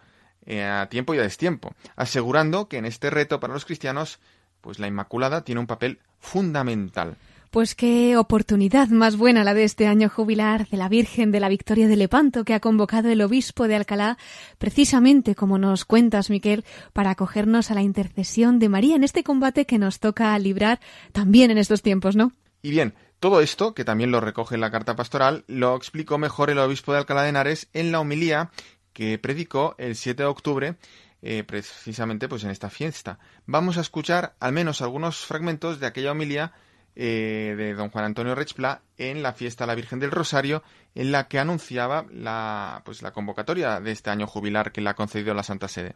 a 0.47 0.87
tiempo 0.89 1.13
y 1.13 1.19
a 1.19 1.23
destiempo, 1.23 1.73
asegurando 1.95 2.67
que 2.67 2.77
en 2.77 2.85
este 2.85 3.09
reto 3.09 3.39
para 3.39 3.53
los 3.53 3.65
cristianos, 3.65 4.19
pues 4.61 4.79
la 4.79 4.87
Inmaculada 4.87 5.43
tiene 5.43 5.61
un 5.61 5.67
papel 5.67 5.99
fundamental. 6.19 7.17
Pues 7.51 7.73
qué 7.73 8.17
oportunidad 8.17 8.89
más 8.89 9.15
buena 9.15 9.45
la 9.45 9.53
de 9.53 9.63
este 9.63 9.87
año 9.87 10.09
jubilar 10.09 10.67
de 10.67 10.75
la 10.75 10.89
Virgen 10.89 11.31
de 11.31 11.39
la 11.39 11.47
Victoria 11.47 11.87
de 11.87 11.95
Lepanto 11.95 12.43
que 12.43 12.53
ha 12.53 12.59
convocado 12.59 13.09
el 13.09 13.21
obispo 13.21 13.69
de 13.69 13.75
Alcalá, 13.75 14.17
precisamente 14.57 15.35
como 15.35 15.57
nos 15.57 15.85
cuentas, 15.85 16.29
Miquel, 16.29 16.65
para 16.91 17.11
acogernos 17.11 17.71
a 17.71 17.75
la 17.75 17.81
intercesión 17.81 18.59
de 18.59 18.67
María 18.67 18.97
en 18.97 19.05
este 19.05 19.23
combate 19.23 19.65
que 19.65 19.77
nos 19.77 20.01
toca 20.01 20.37
librar 20.37 20.81
también 21.13 21.49
en 21.49 21.57
estos 21.57 21.81
tiempos, 21.81 22.17
¿no? 22.17 22.33
Y 22.61 22.71
bien, 22.71 22.93
todo 23.19 23.39
esto, 23.39 23.73
que 23.73 23.85
también 23.85 24.11
lo 24.11 24.19
recoge 24.19 24.55
en 24.55 24.61
la 24.61 24.71
carta 24.71 24.95
pastoral, 24.95 25.45
lo 25.47 25.75
explicó 25.75 26.17
mejor 26.17 26.49
el 26.49 26.59
obispo 26.59 26.91
de 26.91 26.97
Alcalá 26.97 27.23
de 27.23 27.29
Henares 27.29 27.69
en 27.73 27.91
la 27.91 28.01
homilía 28.01 28.51
que 28.95 29.19
predicó 29.19 29.75
el 29.77 29.95
7 29.95 30.23
de 30.23 30.27
octubre 30.27 30.75
eh, 31.21 31.43
precisamente 31.43 32.29
pues 32.29 32.45
en 32.45 32.49
esta 32.49 32.69
fiesta. 32.69 33.19
Vamos 33.45 33.77
a 33.77 33.81
escuchar 33.81 34.35
al 34.39 34.53
menos 34.53 34.81
algunos 34.81 35.17
fragmentos 35.17 35.81
de 35.81 35.85
aquella 35.85 36.13
homilía 36.13 36.53
eh, 36.95 37.55
de 37.57 37.73
don 37.73 37.89
Juan 37.89 38.05
Antonio 38.05 38.35
Rechpla 38.35 38.83
en 38.97 39.21
la 39.21 39.33
fiesta 39.33 39.65
a 39.65 39.67
la 39.67 39.75
Virgen 39.75 39.99
del 39.99 40.11
Rosario, 40.11 40.63
en 40.95 41.11
la 41.11 41.27
que 41.27 41.39
anunciaba 41.39 42.05
la, 42.09 42.83
pues, 42.85 43.01
la 43.01 43.11
convocatoria 43.11 43.81
de 43.81 43.91
este 43.91 44.11
año 44.11 44.27
jubilar 44.27 44.71
que 44.71 44.79
le 44.79 44.89
ha 44.89 44.95
concedido 44.95 45.33
la 45.33 45.43
Santa 45.43 45.67
Sede. 45.67 45.95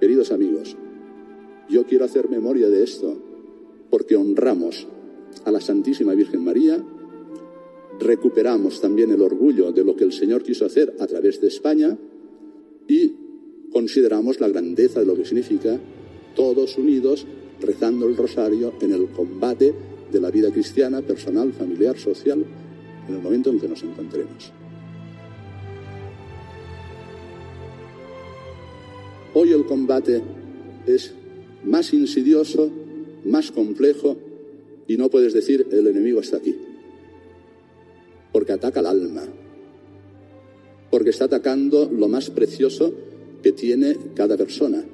Queridos 0.00 0.30
amigos, 0.30 0.76
yo 1.68 1.84
quiero 1.86 2.04
hacer 2.04 2.28
memoria 2.28 2.68
de 2.68 2.84
esto 2.84 3.16
porque 3.90 4.14
honramos 4.14 4.86
a 5.44 5.50
la 5.50 5.60
Santísima 5.60 6.14
Virgen 6.14 6.44
María, 6.44 6.82
recuperamos 8.00 8.80
también 8.80 9.10
el 9.10 9.22
orgullo 9.22 9.72
de 9.72 9.84
lo 9.84 9.96
que 9.96 10.04
el 10.04 10.12
Señor 10.12 10.42
quiso 10.42 10.64
hacer 10.64 10.96
a 11.00 11.06
través 11.06 11.40
de 11.40 11.48
España 11.48 11.96
y 12.88 13.12
consideramos 13.72 14.40
la 14.40 14.48
grandeza 14.48 15.00
de 15.00 15.06
lo 15.06 15.16
que 15.16 15.24
significa 15.24 15.78
todos 16.34 16.76
unidos 16.78 17.26
rezando 17.60 18.06
el 18.06 18.16
rosario 18.16 18.74
en 18.80 18.92
el 18.92 19.08
combate 19.08 19.74
de 20.10 20.20
la 20.20 20.30
vida 20.30 20.50
cristiana, 20.50 21.02
personal, 21.02 21.52
familiar, 21.52 21.98
social, 21.98 22.44
en 23.08 23.14
el 23.14 23.22
momento 23.22 23.50
en 23.50 23.60
que 23.60 23.68
nos 23.68 23.82
encontremos. 23.82 24.52
Hoy 29.34 29.52
el 29.52 29.64
combate 29.66 30.22
es 30.86 31.12
más 31.64 31.92
insidioso, 31.92 32.70
más 33.24 33.50
complejo 33.50 34.16
y 34.86 34.96
no 34.96 35.08
puedes 35.08 35.32
decir 35.32 35.66
el 35.70 35.86
enemigo 35.86 36.20
está 36.20 36.36
aquí. 36.36 36.54
Porque 38.32 38.52
ataca 38.52 38.80
el 38.80 38.86
alma. 38.86 39.22
Porque 40.90 41.10
está 41.10 41.26
atacando 41.26 41.90
lo 41.90 42.08
más 42.08 42.30
precioso 42.30 42.92
que 43.42 43.52
tiene 43.52 43.96
cada 44.14 44.36
persona. 44.36 44.84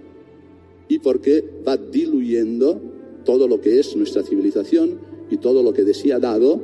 Y 0.88 0.98
porque 0.98 1.44
va 1.66 1.76
diluyendo 1.76 2.80
todo 3.24 3.48
lo 3.48 3.60
que 3.60 3.78
es 3.78 3.96
nuestra 3.96 4.22
civilización 4.22 4.98
y 5.30 5.36
todo 5.36 5.62
lo 5.62 5.72
que 5.72 5.84
de 5.84 5.94
sí 5.94 6.10
ha 6.10 6.18
dado 6.18 6.60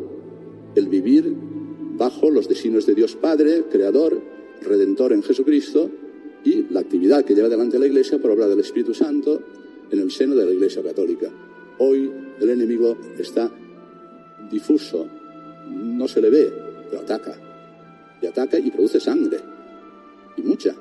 el 0.74 0.88
vivir 0.88 1.32
bajo 1.96 2.30
los 2.30 2.48
designios 2.48 2.86
de 2.86 2.94
Dios 2.94 3.16
Padre, 3.16 3.64
Creador, 3.70 4.20
Redentor 4.62 5.12
en 5.12 5.22
Jesucristo 5.22 5.90
y 6.44 6.66
la 6.70 6.80
actividad 6.80 7.24
que 7.24 7.34
lleva 7.34 7.48
adelante 7.48 7.78
la 7.78 7.86
Iglesia 7.86 8.18
por 8.18 8.30
obra 8.32 8.48
del 8.48 8.60
Espíritu 8.60 8.94
Santo 8.94 9.40
en 9.90 9.98
el 9.98 10.10
seno 10.10 10.34
de 10.34 10.44
la 10.44 10.52
Iglesia 10.52 10.82
Católica. 10.82 11.45
Hoy 11.78 12.10
el 12.40 12.50
enemigo 12.50 12.96
está 13.18 13.50
difuso, 14.50 15.06
no 15.68 16.08
se 16.08 16.20
le 16.20 16.30
ve, 16.30 16.52
pero 16.90 17.02
ataca. 17.02 17.34
Y 18.22 18.26
ataca 18.26 18.58
y 18.58 18.70
produce 18.70 19.00
sangre. 19.00 19.38
Y 20.36 20.42
mucha. 20.42 20.74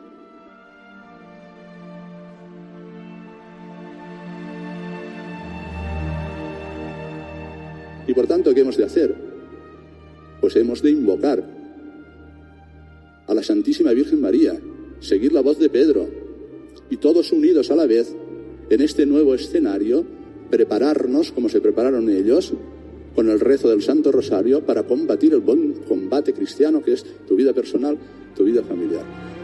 Y 8.08 8.14
por 8.14 8.28
tanto, 8.28 8.54
¿qué 8.54 8.62
hemos 8.62 8.78
de 8.78 8.86
hacer? 8.86 9.16
Pues 10.40 10.56
hemos 10.56 10.82
de 10.82 10.92
invocar 10.92 11.44
a 13.28 13.34
la 13.34 13.44
Santísima 13.44 13.92
Virgen 13.92 14.22
María, 14.22 14.60
seguir 15.00 15.34
la 15.34 15.42
voz 15.42 15.58
de 15.58 15.70
Pedro 15.70 16.08
y 16.90 16.98
todos 16.98 17.32
unidos 17.32 17.72
a 17.72 17.76
la 17.76 17.88
vez 17.88 18.16
en 18.70 18.82
este 18.82 19.06
nuevo 19.06 19.34
escenario, 19.34 20.06
prepararnos 20.50 21.32
como 21.32 21.50
se 21.50 21.62
prepararon 21.62 22.10
ellos 22.10 22.54
con 23.16 23.30
el 23.30 23.40
rezo 23.40 23.70
del 23.70 23.82
Santo 23.82 24.12
Rosario 24.12 24.66
para 24.66 24.84
combatir 24.84 25.34
el 25.34 25.40
buen 25.40 25.74
combate 25.88 26.34
cristiano 26.34 26.84
que 26.84 26.94
es 26.94 27.06
tu 27.28 27.36
vida 27.36 27.54
personal, 27.54 27.98
tu 28.36 28.44
vida 28.44 28.62
familiar. 28.64 29.35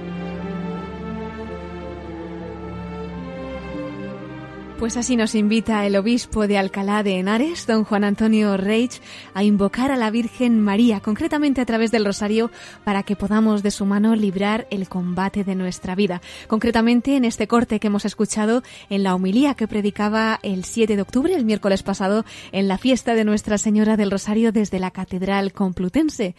Pues 4.82 4.98
así 4.98 5.16
nos 5.16 5.36
invita 5.36 5.86
el 5.86 5.96
obispo 5.96 6.48
de 6.48 6.58
Alcalá 6.58 7.04
de 7.04 7.20
Henares, 7.20 7.68
don 7.68 7.84
Juan 7.84 8.04
Antonio 8.04 8.58
Reich, 8.58 9.00
a 9.36 9.44
invocar 9.44 9.92
a 9.92 9.96
la 9.96 10.10
Virgen 10.10 10.60
María, 10.60 11.02
concretamente 11.02 11.62
a 11.62 11.68
través 11.68 11.92
del 11.92 12.04
rosario, 12.04 12.50
para 12.84 13.04
que 13.04 13.16
podamos 13.16 13.62
de 13.62 13.70
su 13.70 13.86
mano 13.86 14.16
librar 14.16 14.66
el 14.72 14.90
combate 14.90 15.44
de 15.44 15.54
nuestra 15.54 15.94
vida. 15.94 16.20
Concretamente 16.48 17.16
en 17.16 17.26
este 17.26 17.48
corte 17.48 17.80
que 17.80 17.88
hemos 17.88 18.06
escuchado 18.06 18.64
en 18.90 19.04
la 19.04 19.14
homilía 19.14 19.54
que 19.54 19.68
predicaba 19.68 20.40
el 20.42 20.66
7 20.66 20.96
de 20.96 21.02
octubre, 21.04 21.36
el 21.36 21.46
miércoles 21.46 21.84
pasado, 21.84 22.26
en 22.52 22.68
la 22.68 22.80
fiesta 22.80 23.14
de 23.14 23.24
Nuestra 23.24 23.60
Señora 23.60 23.98
del 23.98 24.10
Rosario 24.10 24.52
desde 24.52 24.80
la 24.80 24.90
Catedral 24.90 25.54
Complutense. 25.54 26.34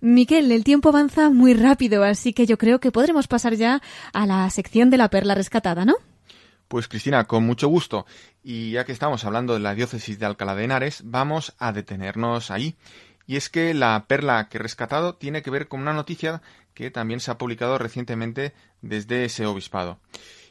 Miquel, 0.00 0.50
el 0.50 0.64
tiempo 0.64 0.88
avanza 0.88 1.30
muy 1.30 1.54
rápido, 1.54 2.02
así 2.02 2.32
que 2.32 2.44
yo 2.44 2.58
creo 2.58 2.80
que 2.80 2.90
podremos 2.90 3.28
pasar 3.28 3.54
ya 3.54 3.80
a 4.12 4.26
la 4.26 4.50
sección 4.50 4.90
de 4.90 4.96
la 4.96 5.10
perla 5.10 5.36
rescatada, 5.36 5.84
¿no? 5.84 5.94
Pues 6.74 6.88
Cristina, 6.88 7.22
con 7.28 7.46
mucho 7.46 7.68
gusto. 7.68 8.04
Y 8.42 8.72
ya 8.72 8.84
que 8.84 8.90
estamos 8.90 9.24
hablando 9.24 9.54
de 9.54 9.60
la 9.60 9.76
diócesis 9.76 10.18
de 10.18 10.26
Alcalá 10.26 10.56
de 10.56 10.64
Henares, 10.64 11.02
vamos 11.04 11.54
a 11.60 11.70
detenernos 11.70 12.50
ahí. 12.50 12.74
Y 13.28 13.36
es 13.36 13.48
que 13.48 13.74
la 13.74 14.06
perla 14.08 14.48
que 14.48 14.58
he 14.58 14.60
rescatado 14.60 15.14
tiene 15.14 15.42
que 15.42 15.52
ver 15.52 15.68
con 15.68 15.82
una 15.82 15.92
noticia 15.92 16.42
que 16.74 16.90
también 16.90 17.20
se 17.20 17.30
ha 17.30 17.38
publicado 17.38 17.78
recientemente 17.78 18.54
desde 18.82 19.24
ese 19.24 19.46
obispado. 19.46 20.00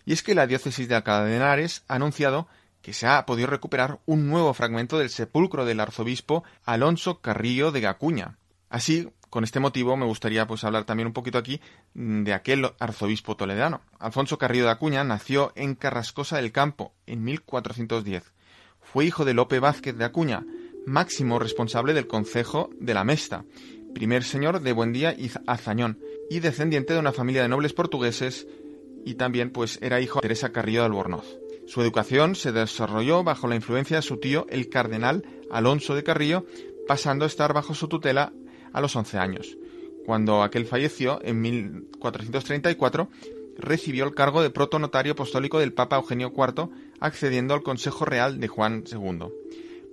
Y 0.06 0.14
es 0.14 0.24
que 0.24 0.34
la 0.34 0.48
diócesis 0.48 0.88
de 0.88 0.96
Alcalá 0.96 1.26
de 1.26 1.36
Henares 1.36 1.84
ha 1.90 1.96
anunciado 1.96 2.48
que 2.82 2.94
se 2.94 3.06
ha 3.06 3.26
podido 3.26 3.50
recuperar 3.50 4.00
un 4.06 4.30
nuevo 4.30 4.54
fragmento 4.54 5.00
del 5.00 5.10
sepulcro 5.10 5.66
del 5.66 5.82
arzobispo 5.82 6.46
Alonso 6.64 7.20
Carrillo 7.20 7.74
de 7.74 7.82
Gacuña. 7.82 8.38
Así, 8.70 9.10
con 9.34 9.44
este 9.44 9.60
motivo 9.60 9.98
me 9.98 10.06
gustaría 10.06 10.46
pues 10.46 10.64
hablar 10.64 10.84
también 10.84 11.08
un 11.08 11.14
poquito 11.14 11.40
aquí 11.40 11.60
mm, 11.96 12.22
de 12.22 12.34
aquel 12.36 12.70
arzobispo 12.78 13.36
toledano. 13.36 13.82
Alfonso 13.98 14.38
Carrillo 14.38 14.66
de 14.66 14.70
Acuña 14.70 15.04
nació 15.04 15.54
en 15.56 15.74
Carrascosa 15.74 16.36
del 16.38 16.52
Campo 16.52 16.94
en 17.08 17.24
1410. 17.24 18.32
Fue 18.80 19.06
hijo 19.06 19.26
de 19.26 19.34
Lope 19.34 19.58
Vázquez 19.58 19.98
de 19.98 20.06
Acuña, 20.06 20.46
máximo 20.86 21.40
responsable 21.40 21.96
del 21.96 22.06
concejo 22.06 22.70
de 22.80 22.94
la 22.94 23.04
Mesta, 23.04 23.44
primer 23.96 24.24
señor 24.24 24.62
de 24.62 24.72
Buendía 24.72 25.14
y 25.14 25.32
Azañón, 25.48 25.98
y 26.30 26.40
descendiente 26.40 26.94
de 26.94 27.00
una 27.00 27.12
familia 27.12 27.42
de 27.42 27.50
nobles 27.50 27.74
portugueses 27.74 28.46
y 29.04 29.16
también 29.16 29.50
pues 29.50 29.80
era 29.82 30.00
hijo 30.00 30.20
de 30.20 30.28
Teresa 30.28 30.52
Carrillo 30.52 30.82
de 30.82 30.86
Albornoz. 30.86 31.26
Su 31.66 31.82
educación 31.82 32.36
se 32.36 32.52
desarrolló 32.52 33.24
bajo 33.24 33.48
la 33.48 33.56
influencia 33.56 33.96
de 33.96 34.04
su 34.04 34.18
tío, 34.18 34.46
el 34.50 34.70
cardenal 34.70 35.26
Alonso 35.50 35.96
de 35.96 36.04
Carrillo, 36.04 36.46
pasando 36.88 37.26
a 37.26 37.28
estar 37.30 37.52
bajo 37.52 37.74
su 37.74 37.88
tutela 37.88 38.32
a 38.74 38.82
los 38.82 38.96
11 38.96 39.18
años. 39.18 39.58
Cuando 40.06 40.44
aquel 40.44 40.66
falleció, 40.66 41.22
en 41.24 41.40
1434, 41.42 43.10
recibió 43.58 44.06
el 44.06 44.14
cargo 44.14 44.42
de 44.42 44.50
protonotario 44.50 45.14
apostólico 45.14 45.60
del 45.60 45.74
Papa 45.74 45.96
Eugenio 45.96 46.34
IV, 46.36 46.70
accediendo 47.00 47.54
al 47.54 47.64
Consejo 47.64 48.04
Real 48.04 48.40
de 48.40 48.48
Juan 48.48 48.84
II. 48.92 49.28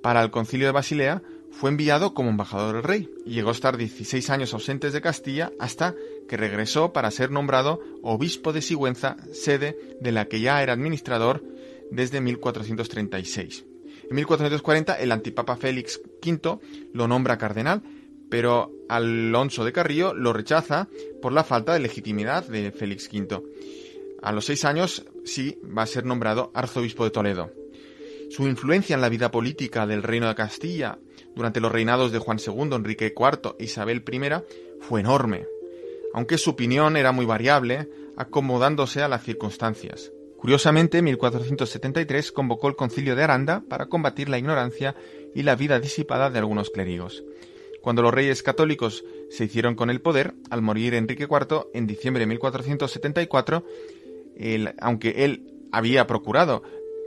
Para 0.03 0.23
el 0.23 0.31
Concilio 0.31 0.67
de 0.67 0.73
Basilea 0.73 1.23
fue 1.51 1.71
enviado 1.71 2.15
como 2.15 2.31
embajador 2.31 2.75
del 2.75 2.83
rey 2.83 3.11
y 3.27 3.35
llegó 3.35 3.51
a 3.51 3.53
estar 3.53 3.77
16 3.77 4.31
años 4.31 4.55
ausentes 4.55 4.93
de 4.93 5.01
Castilla 5.01 5.53
hasta 5.59 5.95
que 6.29 6.37
regresó 6.37 6.93
para 6.93 7.11
ser 7.11 7.31
nombrado 7.31 7.81
obispo 8.03 8.53
de 8.53 8.63
Sigüenza, 8.63 9.17
sede 9.33 9.77
de 10.01 10.13
la 10.13 10.27
que 10.27 10.41
ya 10.41 10.63
era 10.63 10.73
administrador 10.73 11.43
desde 11.91 12.21
1436. 12.21 13.65
En 14.09 14.17
1440 14.17 14.95
el 14.95 15.13
antipapa 15.13 15.57
Félix 15.57 16.01
V 16.25 16.59
lo 16.93 17.09
nombra 17.09 17.39
cardenal 17.39 17.83
pero 18.31 18.73
Alonso 18.89 19.65
de 19.65 19.73
Carrillo 19.73 20.15
lo 20.15 20.33
rechaza 20.33 20.89
por 21.21 21.33
la 21.33 21.45
falta 21.45 21.75
de 21.75 21.81
legitimidad 21.81 22.47
de 22.47 22.71
Félix 22.71 23.11
V. 23.13 23.43
A 24.23 24.33
los 24.33 24.45
seis 24.47 24.65
años 24.65 25.05
sí 25.25 25.59
va 25.77 25.83
a 25.83 25.87
ser 25.87 26.05
nombrado 26.05 26.51
arzobispo 26.55 27.05
de 27.05 27.11
Toledo. 27.11 27.53
Su 28.31 28.47
influencia 28.47 28.95
en 28.95 29.01
la 29.01 29.09
vida 29.09 29.31
política 29.31 29.87
del 29.87 30.03
reino 30.03 30.29
de 30.29 30.35
Castilla 30.35 30.99
durante 31.35 31.61
los 31.61 31.73
reinados 31.73 32.13
de 32.13 32.19
Juan 32.19 32.39
II, 32.39 32.75
Enrique 32.75 33.15
IV 33.17 33.57
e 33.59 33.65
Isabel 33.65 34.05
I 34.11 34.21
fue 34.81 35.01
enorme, 35.01 35.47
aunque 36.15 36.39
su 36.39 36.51
opinión 36.51 36.97
era 36.97 37.13
muy 37.13 37.27
variable, 37.27 37.89
acomodándose 38.17 39.03
a 39.03 39.09
las 39.09 39.25
circunstancias. 39.25 40.13
Curiosamente, 40.37 40.99
en 40.99 41.05
1473 41.05 42.33
convocó 42.33 42.69
el 42.69 42.77
concilio 42.77 43.15
de 43.15 43.25
Aranda 43.25 43.63
para 43.69 43.87
combatir 43.87 44.29
la 44.29 44.39
ignorancia 44.39 44.95
y 45.35 45.43
la 45.43 45.55
vida 45.55 45.81
disipada 45.81 46.31
de 46.31 46.39
algunos 46.39 46.71
clérigos. 46.71 47.25
Cuando 47.83 48.03
los 48.03 48.13
reyes 48.13 48.43
católicos 48.43 49.05
se 49.31 49.45
hicieron 49.45 49.75
con 49.75 49.91
el 49.91 50.01
poder, 50.01 50.35
al 50.51 50.63
morir 50.63 50.95
Enrique 50.95 51.29
IV 51.31 51.69
en 51.73 51.87
diciembre 51.87 52.21
de 52.21 52.27
1474, 52.27 53.65
aunque 54.81 55.25
él 55.25 55.51
había 55.73 56.07
procurado 56.07 56.63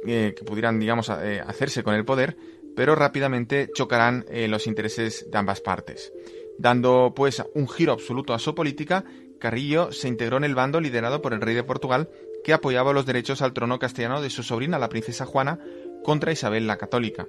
eh, 0.06 0.34
que 0.38 0.44
pudieran, 0.44 0.80
digamos, 0.80 1.10
eh, 1.10 1.42
hacerse 1.46 1.84
con 1.84 1.96
el 1.96 2.06
poder, 2.06 2.36
pero 2.76 2.96
rápidamente 2.96 3.70
chocarán 3.74 4.26
eh, 4.30 4.48
los 4.48 4.68
intereses 4.68 5.30
de 5.32 5.38
ambas 5.38 5.62
partes. 5.62 6.12
Dando, 6.58 7.14
pues, 7.16 7.42
un 7.56 7.68
giro 7.70 7.94
absoluto 7.94 8.34
a 8.34 8.40
su 8.40 8.54
política, 8.54 9.06
Carrillo 9.40 9.92
se 9.92 10.08
integró 10.08 10.38
en 10.38 10.44
el 10.44 10.56
bando 10.56 10.82
liderado 10.82 11.22
por 11.22 11.34
el 11.34 11.42
rey 11.42 11.56
de 11.56 11.64
Portugal, 11.64 12.10
que 12.44 12.54
apoyaba 12.54 12.94
los 12.94 13.06
derechos 13.06 13.42
al 13.42 13.54
trono 13.54 13.80
castellano 13.80 14.22
de 14.22 14.30
su 14.30 14.44
sobrina, 14.44 14.78
la 14.78 14.90
princesa 14.90 15.26
Juana, 15.26 15.60
contra 16.04 16.32
Isabel 16.32 16.68
la 16.68 16.78
Católica. 16.78 17.28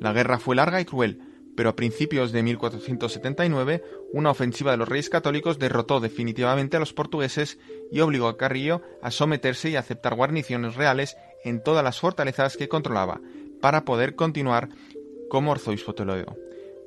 La 0.00 0.12
guerra 0.12 0.38
fue 0.38 0.56
larga 0.56 0.80
y 0.80 0.84
cruel, 0.84 1.20
pero 1.56 1.70
a 1.70 1.76
principios 1.76 2.32
de 2.32 2.42
1479 2.42 3.82
una 4.12 4.30
ofensiva 4.30 4.70
de 4.70 4.76
los 4.76 4.88
reyes 4.88 5.10
católicos 5.10 5.58
derrotó 5.58 6.00
definitivamente 6.00 6.76
a 6.76 6.80
los 6.80 6.92
portugueses 6.92 7.58
y 7.90 8.00
obligó 8.00 8.28
a 8.28 8.36
Carrillo 8.36 8.82
a 9.02 9.10
someterse 9.10 9.70
y 9.70 9.76
aceptar 9.76 10.14
guarniciones 10.14 10.76
reales 10.76 11.16
en 11.44 11.62
todas 11.62 11.82
las 11.82 11.98
fortalezas 11.98 12.56
que 12.56 12.68
controlaba, 12.68 13.20
para 13.60 13.84
poder 13.84 14.14
continuar 14.14 14.68
como 15.28 15.52
arzobispo 15.52 15.94
Toledo. 15.94 16.36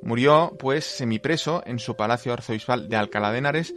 Murió, 0.02 0.56
pues, 0.60 0.86
semipreso 0.86 1.62
en 1.66 1.80
su 1.80 1.96
palacio 1.96 2.32
arzobispal 2.32 2.88
de 2.88 2.96
Alcalá 2.96 3.32
de 3.32 3.40
Henares 3.40 3.74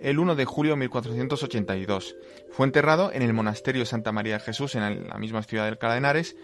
el 0.00 0.18
1 0.18 0.34
de 0.34 0.44
julio 0.44 0.72
de 0.72 0.78
1482. 0.80 2.16
Fue 2.50 2.66
enterrado 2.66 3.10
en 3.12 3.22
el 3.22 3.32
monasterio 3.32 3.80
de 3.80 3.86
Santa 3.86 4.12
María 4.12 4.34
de 4.34 4.44
Jesús 4.44 4.74
en 4.74 5.08
la 5.08 5.18
misma 5.18 5.42
ciudad 5.42 5.64
de 5.64 5.70
Alcalá 5.70 5.94
de 5.94 5.98
Henares 5.98 6.36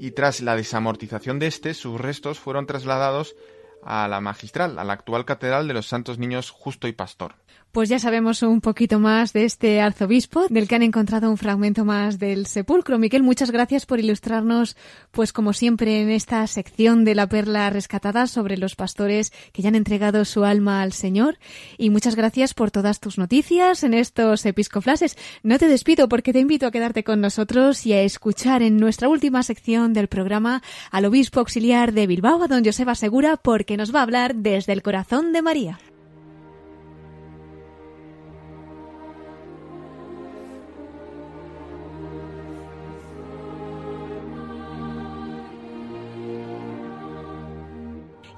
y 0.00 0.12
tras 0.12 0.40
la 0.40 0.56
desamortización 0.56 1.38
de 1.38 1.46
este, 1.46 1.74
sus 1.74 2.00
restos 2.00 2.40
fueron 2.40 2.66
trasladados 2.66 3.36
a 3.82 4.08
la 4.08 4.22
magistral, 4.22 4.78
a 4.78 4.84
la 4.84 4.94
actual 4.94 5.26
catedral 5.26 5.68
de 5.68 5.74
los 5.74 5.88
Santos 5.88 6.18
Niños 6.18 6.50
Justo 6.50 6.88
y 6.88 6.92
Pastor. 6.92 7.34
Pues 7.72 7.88
ya 7.88 8.00
sabemos 8.00 8.42
un 8.42 8.60
poquito 8.60 8.98
más 8.98 9.32
de 9.32 9.44
este 9.44 9.80
arzobispo, 9.80 10.46
del 10.48 10.66
que 10.66 10.74
han 10.74 10.82
encontrado 10.82 11.30
un 11.30 11.36
fragmento 11.36 11.84
más 11.84 12.18
del 12.18 12.46
sepulcro. 12.46 12.98
Miquel, 12.98 13.22
muchas 13.22 13.52
gracias 13.52 13.86
por 13.86 14.00
ilustrarnos, 14.00 14.76
pues 15.12 15.32
como 15.32 15.52
siempre, 15.52 16.02
en 16.02 16.10
esta 16.10 16.44
sección 16.48 17.04
de 17.04 17.14
la 17.14 17.28
perla 17.28 17.70
rescatada 17.70 18.26
sobre 18.26 18.56
los 18.56 18.74
pastores 18.74 19.32
que 19.52 19.62
ya 19.62 19.68
han 19.68 19.76
entregado 19.76 20.24
su 20.24 20.44
alma 20.44 20.82
al 20.82 20.92
Señor. 20.92 21.38
Y 21.78 21.90
muchas 21.90 22.16
gracias 22.16 22.54
por 22.54 22.72
todas 22.72 22.98
tus 22.98 23.18
noticias 23.18 23.84
en 23.84 23.94
estos 23.94 24.44
episcoflases. 24.46 25.16
No 25.44 25.56
te 25.60 25.68
despido 25.68 26.08
porque 26.08 26.32
te 26.32 26.40
invito 26.40 26.66
a 26.66 26.72
quedarte 26.72 27.04
con 27.04 27.20
nosotros 27.20 27.86
y 27.86 27.92
a 27.92 28.02
escuchar 28.02 28.62
en 28.62 28.78
nuestra 28.78 29.08
última 29.08 29.44
sección 29.44 29.92
del 29.92 30.08
programa 30.08 30.60
al 30.90 31.04
obispo 31.04 31.38
auxiliar 31.38 31.92
de 31.92 32.08
Bilbao, 32.08 32.42
a 32.42 32.48
don 32.48 32.64
Joseba 32.64 32.96
Segura, 32.96 33.36
porque 33.36 33.76
nos 33.76 33.94
va 33.94 34.00
a 34.00 34.02
hablar 34.02 34.34
desde 34.34 34.72
el 34.72 34.82
corazón 34.82 35.32
de 35.32 35.42
María. 35.42 35.78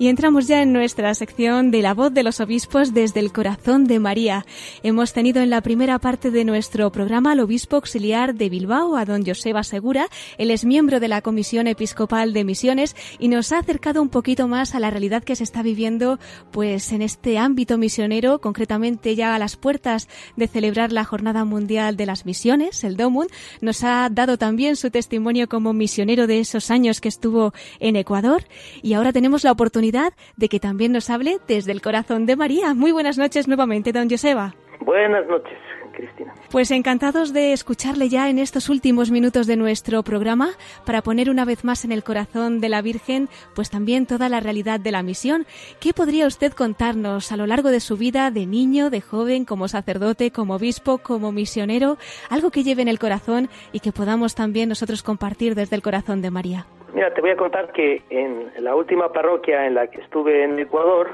Y 0.03 0.09
entramos 0.09 0.49
ya 0.49 0.63
en 0.63 0.73
nuestra 0.73 1.15
sección 1.15 1.71
de 1.71 1.81
la 1.81 1.95
voz 1.95 2.13
de 2.13 2.25
los 2.25 2.41
obispos 2.41 2.93
desde 2.93 3.21
el 3.21 3.33
corazón 3.33 3.85
de 3.85 4.01
María. 4.01 4.45
Hemos 4.83 5.13
tenido 5.13 5.41
en 5.41 5.49
la 5.49 5.61
primera 5.61 6.01
parte 6.01 6.33
de 6.33 6.45
nuestro 6.45 6.91
programa 6.91 7.31
al 7.31 7.39
obispo 7.39 7.77
auxiliar 7.77 8.35
de 8.35 8.49
Bilbao, 8.49 8.97
a 8.97 9.05
don 9.05 9.25
Joseba 9.25 9.63
Segura. 9.63 10.09
Él 10.39 10.51
es 10.51 10.65
miembro 10.65 10.99
de 10.99 11.07
la 11.07 11.23
Comisión 11.23 11.69
Episcopal 11.69 12.33
de 12.33 12.43
Misiones 12.43 12.97
y 13.21 13.29
nos 13.29 13.53
ha 13.53 13.59
acercado 13.59 14.03
un 14.03 14.09
poquito 14.09 14.49
más 14.49 14.75
a 14.75 14.81
la 14.81 14.91
realidad 14.91 15.23
que 15.23 15.37
se 15.37 15.45
está 15.45 15.63
viviendo 15.63 16.19
pues 16.51 16.91
en 16.91 17.01
este 17.01 17.39
ámbito 17.39 17.79
misionero, 17.79 18.41
concretamente 18.41 19.15
ya 19.15 19.37
a 19.37 19.39
las 19.39 19.55
puertas 19.55 20.09
de 20.35 20.49
celebrar 20.49 20.91
la 20.91 21.05
Jornada 21.05 21.45
Mundial 21.45 21.97
de 21.97 22.07
las 22.07 22.27
Misiones, 22.27 22.83
el 22.83 22.97
DOMUN. 22.97 23.29
Nos 23.61 23.85
ha 23.85 24.09
dado 24.11 24.37
también 24.37 24.75
su 24.75 24.91
testimonio 24.91 25.49
como 25.49 25.73
misionero 25.73 26.27
de 26.27 26.41
esos 26.41 26.73
años 26.73 27.01
que 27.01 27.09
estuvo 27.09 27.55
en 27.79 27.95
Ecuador 27.95 28.43
y 28.83 28.95
ahora 28.95 29.13
tenemos 29.13 29.45
la 29.45 29.53
oportunidad 29.53 29.92
de 30.37 30.49
que 30.49 30.59
también 30.61 30.93
nos 30.93 31.11
hable 31.11 31.39
desde 31.47 31.73
el 31.73 31.83
corazón 31.83 32.27
de 32.27 32.37
María. 32.37 32.75
Muy 32.75 32.93
buenas 32.93 33.19
noches 33.19 33.47
nuevamente, 33.47 33.93
don 33.93 34.09
Joseba. 34.09 34.55
Buenas 34.81 35.27
noches. 35.29 35.59
Cristina. 35.93 36.35
Pues 36.51 36.71
encantados 36.71 37.35
de 37.35 37.53
escucharle 37.53 38.09
ya 38.09 38.31
en 38.31 38.39
estos 38.39 38.71
últimos 38.71 39.11
minutos 39.11 39.47
de 39.47 39.57
nuestro 39.57 40.03
programa 40.03 40.51
para 40.87 41.03
poner 41.03 41.29
una 41.29 41.45
vez 41.45 41.65
más 41.65 41.85
en 41.85 41.93
el 41.93 42.03
corazón 42.03 42.61
de 42.61 42.71
la 42.71 42.81
Virgen 42.81 43.29
pues 43.55 43.69
también 43.69 44.07
toda 44.07 44.31
la 44.31 44.41
realidad 44.41 44.81
de 44.81 44.91
la 44.91 45.03
misión. 45.03 45.47
¿Qué 45.81 45.93
podría 45.93 46.27
usted 46.27 46.53
contarnos 46.53 47.31
a 47.31 47.37
lo 47.37 47.47
largo 47.47 47.71
de 47.71 47.81
su 47.81 47.99
vida 47.99 48.31
de 48.31 48.47
niño, 48.47 48.89
de 48.89 49.03
joven, 49.03 49.45
como 49.45 49.69
sacerdote, 49.69 50.31
como 50.31 50.55
obispo, 50.55 50.99
como 50.99 51.31
misionero? 51.31 51.99
Algo 52.31 52.51
que 52.51 52.65
lleve 52.65 52.81
en 52.81 52.89
el 52.89 52.99
corazón 52.99 53.51
y 53.73 53.81
que 53.81 53.93
podamos 53.93 54.35
también 54.35 54.71
nosotros 54.71 55.03
compartir 55.03 55.55
desde 55.55 55.77
el 55.77 55.83
corazón 55.83 56.23
de 56.23 56.31
María. 56.31 56.67
Mira, 56.95 57.13
te 57.15 57.23
voy 57.23 57.31
a 57.31 57.37
contar 57.37 57.73
que 57.73 58.03
en 58.11 58.53
la 58.59 58.75
última 58.75 59.13
parroquia 59.13 59.67
en 59.67 59.75
la 59.75 59.87
que 59.87 60.01
estuve 60.03 60.45
en 60.45 60.59
Ecuador, 60.59 61.11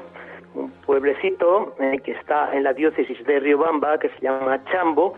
un 0.54 0.72
pueblecito 0.84 1.76
eh, 1.78 2.00
que 2.02 2.12
está 2.12 2.52
en 2.52 2.64
la 2.64 2.72
diócesis 2.72 3.24
de 3.24 3.38
Riobamba, 3.38 3.98
que 3.98 4.08
se 4.08 4.20
llama 4.20 4.64
Chambo, 4.64 5.16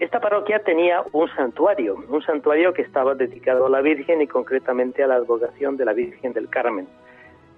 esta 0.00 0.18
parroquia 0.18 0.58
tenía 0.58 1.04
un 1.12 1.28
santuario, 1.36 2.04
un 2.08 2.20
santuario 2.22 2.72
que 2.72 2.82
estaba 2.82 3.14
dedicado 3.14 3.66
a 3.66 3.70
la 3.70 3.80
Virgen 3.80 4.20
y 4.20 4.26
concretamente 4.26 5.04
a 5.04 5.06
la 5.06 5.14
advocación 5.14 5.76
de 5.76 5.84
la 5.84 5.92
Virgen 5.92 6.32
del 6.32 6.48
Carmen. 6.48 6.88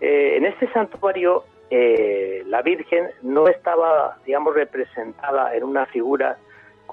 Eh, 0.02 0.34
en 0.36 0.44
este 0.44 0.70
santuario 0.72 1.44
eh, 1.70 2.42
la 2.46 2.60
Virgen 2.60 3.08
no 3.22 3.48
estaba, 3.48 4.18
digamos, 4.26 4.54
representada 4.54 5.56
en 5.56 5.64
una 5.64 5.86
figura 5.86 6.36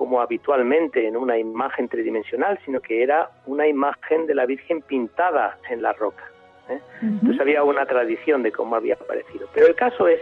como 0.01 0.19
habitualmente 0.19 1.07
en 1.07 1.15
una 1.15 1.37
imagen 1.37 1.87
tridimensional, 1.87 2.57
sino 2.65 2.79
que 2.79 3.03
era 3.03 3.29
una 3.45 3.67
imagen 3.67 4.25
de 4.25 4.33
la 4.33 4.47
Virgen 4.47 4.81
pintada 4.81 5.59
en 5.69 5.83
la 5.83 5.93
roca. 5.93 6.23
¿eh? 6.69 6.79
Entonces 7.03 7.39
había 7.39 7.63
una 7.63 7.85
tradición 7.85 8.41
de 8.41 8.51
cómo 8.51 8.75
había 8.75 8.95
aparecido. 8.95 9.47
Pero 9.53 9.67
el 9.67 9.75
caso 9.75 10.07
es 10.07 10.19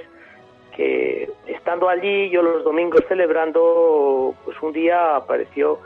que 0.76 1.30
estando 1.48 1.88
allí, 1.88 2.30
yo 2.30 2.42
los 2.42 2.66
domingos 2.66 3.06
celebrando, 3.08 4.36
pues 4.44 4.62
un 4.62 4.74
día 4.74 5.16
apareció 5.16 5.80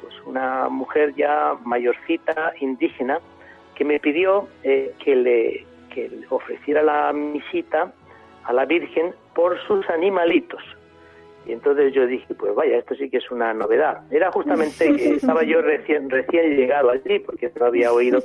pues 0.00 0.14
una 0.24 0.70
mujer 0.70 1.14
ya 1.14 1.54
mayorcita, 1.66 2.54
indígena, 2.60 3.20
que 3.74 3.84
me 3.84 4.00
pidió 4.00 4.48
eh, 4.62 4.94
que, 5.04 5.16
le, 5.16 5.66
que 5.92 6.08
le 6.08 6.26
ofreciera 6.30 6.82
la 6.82 7.12
misita 7.12 7.92
a 8.44 8.54
la 8.54 8.64
Virgen 8.64 9.14
por 9.34 9.60
sus 9.66 9.86
animalitos. 9.90 10.62
Y 11.46 11.52
entonces 11.52 11.92
yo 11.92 12.06
dije, 12.06 12.34
pues 12.34 12.54
vaya, 12.54 12.78
esto 12.78 12.94
sí 12.94 13.10
que 13.10 13.18
es 13.18 13.30
una 13.30 13.52
novedad. 13.52 14.02
Era 14.10 14.32
justamente 14.32 14.96
que 14.96 15.08
estaba 15.16 15.42
yo 15.42 15.60
recién, 15.60 16.08
recién 16.08 16.56
llegado 16.56 16.90
allí, 16.90 17.18
porque 17.18 17.52
no 17.58 17.66
había 17.66 17.92
oído 17.92 18.20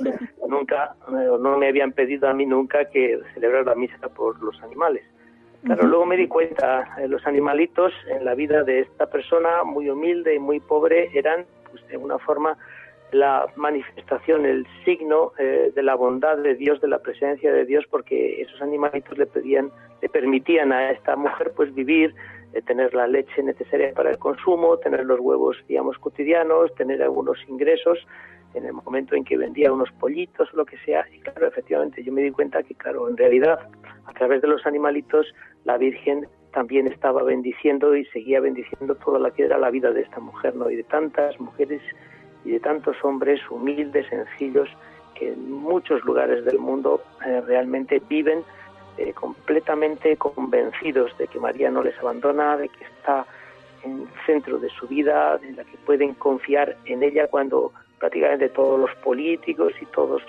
nunca, 0.48 0.94
no 1.08 1.58
me 1.58 1.68
habían 1.68 1.92
pedido 1.92 2.28
a 2.28 2.34
mí 2.34 2.46
nunca 2.46 2.86
que 2.86 3.20
celebrar 3.34 3.66
la 3.66 3.74
misa 3.74 4.08
por 4.08 4.42
los 4.42 4.60
animales. 4.62 5.04
Claro, 5.64 5.86
luego 5.86 6.06
me 6.06 6.16
di 6.16 6.26
cuenta, 6.26 6.96
eh, 6.98 7.06
los 7.06 7.26
animalitos 7.26 7.92
en 8.08 8.24
la 8.24 8.34
vida 8.34 8.64
de 8.64 8.80
esta 8.80 9.10
persona, 9.10 9.62
muy 9.62 9.90
humilde 9.90 10.34
y 10.34 10.38
muy 10.38 10.58
pobre, 10.58 11.10
eran, 11.12 11.44
pues 11.70 11.86
de 11.88 11.98
una 11.98 12.18
forma, 12.18 12.56
la 13.12 13.46
manifestación, 13.56 14.46
el 14.46 14.66
signo 14.84 15.32
eh, 15.38 15.70
de 15.74 15.82
la 15.82 15.96
bondad 15.96 16.38
de 16.38 16.54
Dios, 16.54 16.80
de 16.80 16.88
la 16.88 17.00
presencia 17.00 17.52
de 17.52 17.66
Dios, 17.66 17.84
porque 17.90 18.40
esos 18.40 18.62
animalitos 18.62 19.18
le 19.18 19.26
pedían, 19.26 19.70
le 20.00 20.08
permitían 20.08 20.72
a 20.72 20.92
esta 20.92 21.14
mujer 21.16 21.52
pues 21.54 21.74
vivir, 21.74 22.14
eh, 22.52 22.62
tener 22.62 22.94
la 22.94 23.06
leche 23.06 23.42
necesaria 23.42 23.92
para 23.94 24.10
el 24.10 24.18
consumo, 24.18 24.78
tener 24.78 25.04
los 25.04 25.20
huevos, 25.20 25.56
digamos, 25.68 25.98
cotidianos, 25.98 26.74
tener 26.74 27.02
algunos 27.02 27.38
ingresos 27.48 27.98
en 28.54 28.64
el 28.64 28.72
momento 28.72 29.14
en 29.14 29.24
que 29.24 29.36
vendía 29.36 29.72
unos 29.72 29.90
pollitos 29.92 30.52
o 30.52 30.56
lo 30.56 30.66
que 30.66 30.76
sea. 30.78 31.04
Y 31.12 31.20
claro, 31.20 31.46
efectivamente, 31.46 32.02
yo 32.02 32.12
me 32.12 32.22
di 32.22 32.30
cuenta 32.30 32.62
que, 32.62 32.74
claro, 32.74 33.08
en 33.08 33.16
realidad, 33.16 33.60
a 34.04 34.12
través 34.12 34.42
de 34.42 34.48
los 34.48 34.66
animalitos, 34.66 35.32
la 35.64 35.76
Virgen 35.78 36.26
también 36.52 36.88
estaba 36.88 37.22
bendiciendo 37.22 37.94
y 37.96 38.04
seguía 38.06 38.40
bendiciendo 38.40 38.96
toda 38.96 39.18
la 39.18 39.30
que 39.30 39.44
era 39.44 39.58
la 39.58 39.70
vida 39.70 39.92
de 39.92 40.02
esta 40.02 40.18
mujer, 40.18 40.56
¿no? 40.56 40.68
Y 40.70 40.76
de 40.76 40.82
tantas 40.82 41.38
mujeres 41.38 41.80
y 42.44 42.50
de 42.50 42.60
tantos 42.60 42.96
hombres 43.04 43.40
humildes, 43.50 44.06
sencillos, 44.08 44.68
que 45.14 45.28
en 45.32 45.52
muchos 45.52 46.04
lugares 46.04 46.44
del 46.44 46.58
mundo 46.58 47.02
eh, 47.24 47.40
realmente 47.42 48.02
viven 48.08 48.42
eh, 48.98 49.12
completamente 49.12 50.16
convencidos 50.16 51.16
de 51.18 51.26
que 51.26 51.38
María 51.38 51.70
no 51.70 51.82
les 51.82 51.98
abandona, 51.98 52.56
de 52.56 52.68
que 52.68 52.84
está 52.84 53.26
en 53.82 54.02
el 54.02 54.08
centro 54.26 54.58
de 54.58 54.68
su 54.70 54.86
vida, 54.86 55.38
de 55.38 55.52
la 55.52 55.64
que 55.64 55.76
pueden 55.78 56.14
confiar 56.14 56.76
en 56.84 57.02
ella 57.02 57.26
cuando 57.28 57.72
prácticamente 57.98 58.48
todos 58.48 58.78
los 58.80 58.94
políticos 58.96 59.72
y 59.80 59.86
todos, 59.86 60.22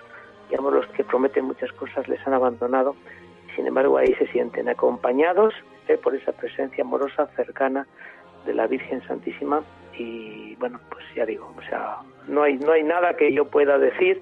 digamos, 0.49 0.73
los 0.73 0.87
que 0.87 1.03
prometen 1.03 1.45
muchas 1.45 1.71
cosas 1.73 2.07
les 2.07 2.25
han 2.25 2.33
abandonado. 2.33 2.95
Sin 3.55 3.67
embargo, 3.67 3.97
ahí 3.97 4.13
se 4.15 4.27
sienten 4.27 4.69
acompañados 4.69 5.53
eh, 5.87 5.97
por 5.97 6.15
esa 6.15 6.31
presencia 6.31 6.83
amorosa, 6.83 7.27
cercana 7.35 7.87
de 8.45 8.53
la 8.53 8.67
Virgen 8.67 9.01
Santísima. 9.07 9.63
Y 9.97 10.55
bueno, 10.55 10.79
pues 10.89 11.03
ya 11.15 11.25
digo, 11.25 11.53
o 11.57 11.61
sea, 11.63 11.97
no 12.27 12.43
hay, 12.43 12.57
no 12.57 12.71
hay 12.71 12.83
nada 12.83 13.15
que 13.15 13.33
yo 13.33 13.45
pueda 13.45 13.77
decir 13.77 14.21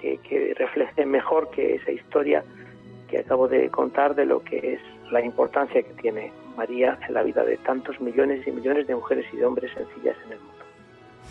que, 0.00 0.18
que 0.18 0.54
refleje 0.54 1.06
mejor 1.06 1.50
que 1.50 1.76
esa 1.76 1.90
historia 1.90 2.44
que 3.08 3.18
acabo 3.18 3.48
de 3.48 3.70
contar 3.70 4.14
de 4.14 4.26
lo 4.26 4.42
que 4.42 4.74
es 4.74 4.80
la 5.10 5.24
importancia 5.24 5.82
que 5.82 5.92
tiene 5.94 6.32
María 6.56 6.98
en 7.06 7.14
la 7.14 7.22
vida 7.22 7.42
de 7.44 7.56
tantos 7.58 8.00
millones 8.00 8.46
y 8.46 8.50
millones 8.50 8.86
de 8.86 8.94
mujeres 8.94 9.26
y 9.32 9.36
de 9.36 9.46
hombres 9.46 9.72
sencillas 9.72 10.16
en 10.26 10.32
el 10.32 10.38
mundo. 10.38 10.54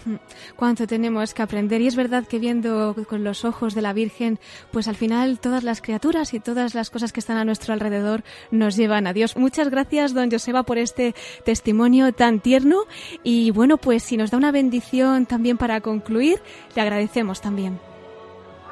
Hmm. 0.06 0.16
Cuánto 0.56 0.88
tenemos 0.88 1.34
que 1.34 1.42
aprender. 1.42 1.82
Y 1.82 1.88
es 1.88 1.96
verdad 1.96 2.26
que 2.28 2.40
viendo 2.40 2.96
con 3.10 3.24
los 3.24 3.46
ojos 3.46 3.76
de 3.76 3.82
la 3.82 3.94
Virgen, 3.94 4.40
pues 4.72 4.88
al 4.88 4.96
final 4.96 5.40
todas 5.40 5.64
las 5.64 5.82
criaturas 5.82 6.34
y 6.34 6.40
todas 6.40 6.76
las 6.76 6.90
cosas 6.90 7.12
que 7.12 7.20
están 7.20 7.38
a 7.38 7.46
nuestro 7.46 7.74
alrededor 7.74 8.24
nos 8.52 8.76
llevan 8.76 9.08
a 9.08 9.14
Dios. 9.14 9.36
Muchas 9.36 9.70
gracias, 9.70 10.14
don 10.14 10.32
Joseba, 10.32 10.64
por 10.64 10.78
este 10.78 11.14
testimonio 11.44 12.14
tan 12.14 12.40
tierno. 12.40 12.84
Y 13.24 13.52
bueno, 13.52 13.78
pues 13.78 14.04
si 14.04 14.18
nos 14.18 14.32
da 14.32 14.38
una 14.38 14.52
bendición 14.52 15.26
también 15.26 15.58
para 15.58 15.82
concluir, 15.82 16.40
le 16.76 16.82
agradecemos 16.82 17.42
también 17.42 17.80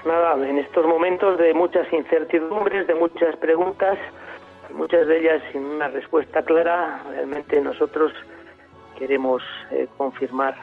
nada, 0.05 0.47
en 0.47 0.57
estos 0.57 0.85
momentos 0.85 1.37
de 1.37 1.53
muchas 1.53 1.91
incertidumbres, 1.91 2.87
de 2.87 2.95
muchas 2.95 3.35
preguntas, 3.37 3.97
muchas 4.73 5.07
de 5.07 5.19
ellas 5.19 5.41
sin 5.51 5.65
una 5.65 5.87
respuesta 5.87 6.43
clara, 6.43 7.01
realmente 7.09 7.59
nosotros 7.61 8.11
queremos 8.97 9.41
eh, 9.71 9.87
confirmar 9.97 10.55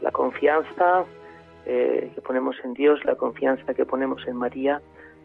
la 0.00 0.10
confianza 0.10 1.04
eh, 1.66 2.10
que 2.14 2.20
ponemos 2.20 2.56
en 2.64 2.74
Dios, 2.74 3.04
la 3.04 3.16
confianza 3.16 3.74
que 3.74 3.84
ponemos 3.84 4.26
en 4.26 4.36
María, 4.36 4.80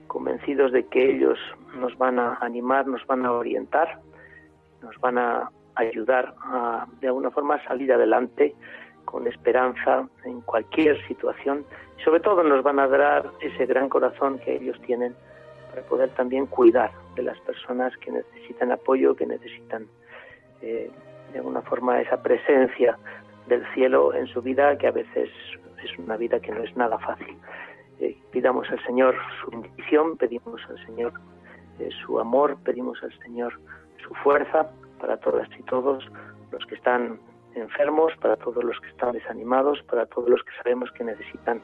convencidos 0.08 0.72
de 0.72 0.86
que 0.88 1.16
ellos 1.16 1.40
nos 1.76 1.98
van 1.98 2.20
a 2.20 2.38
animar, 2.42 2.88
nos 2.88 3.06
van 3.08 3.26
a 3.26 3.32
orientar, 3.32 4.00
nos 4.82 5.00
van 5.00 5.18
a 5.18 5.50
ayudar 5.76 6.36
a 6.44 6.86
de 7.00 7.08
alguna 7.08 7.32
forma 7.32 7.64
salir 7.66 7.92
adelante 7.92 8.54
con 9.06 9.28
esperanza 9.28 10.08
en 10.24 10.42
cualquier 10.42 11.02
situación 11.08 11.66
sobre 12.04 12.20
todo 12.20 12.44
nos 12.44 12.64
van 12.64 12.80
a 12.80 12.88
dar 12.88 13.32
ese 13.42 13.66
gran 13.66 13.90
corazón 13.90 14.40
que 14.40 14.56
ellos 14.56 14.80
tienen 14.86 15.16
para 15.70 15.82
poder 15.84 16.10
también 16.12 16.46
cuidar 16.46 16.92
de 17.16 17.24
las 17.24 17.40
personas 17.42 17.96
que 17.98 18.12
necesitan 18.12 18.72
apoyo, 18.72 19.16
que 19.16 19.26
necesitan, 19.26 19.88
eh, 20.62 20.92
de 21.32 21.38
alguna 21.40 21.62
forma 21.62 22.00
esa 22.02 22.22
presencia 22.22 22.98
del 23.48 23.66
cielo 23.74 24.14
en 24.14 24.28
su 24.28 24.42
vida, 24.42 24.78
que 24.78 24.88
a 24.88 24.92
veces 24.92 25.30
es 25.84 26.00
una 26.00 26.18
vida 26.18 26.40
que 26.40 26.52
no 26.52 26.64
es 26.64 26.76
nada 26.78 26.98
fácil. 27.00 27.38
Eh, 28.00 28.18
pidamos 28.32 28.70
al 28.70 28.84
Señor 28.86 29.16
su 29.42 29.52
bendición, 29.52 30.18
pedimos 30.18 30.62
al 30.70 30.86
Señor 30.86 31.14
eh, 31.80 31.90
su 32.06 32.20
amor, 32.20 32.58
pedimos 32.64 33.02
al 33.04 33.18
Señor 33.20 33.54
su 34.06 34.14
fuerza 34.16 34.70
para 35.00 35.18
todas 35.18 35.48
y 35.58 35.64
todos 35.64 36.06
los 36.52 36.66
que 36.66 36.76
están 36.76 37.20
enfermos, 37.56 38.14
para 38.22 38.36
todos 38.36 38.64
los 38.64 38.80
que 38.80 38.90
están 38.90 39.14
desanimados, 39.14 39.82
para 39.84 40.06
todos 40.06 40.30
los 40.30 40.44
que 40.44 40.52
sabemos 40.58 40.92
que 40.92 41.04
necesitan 41.04 41.62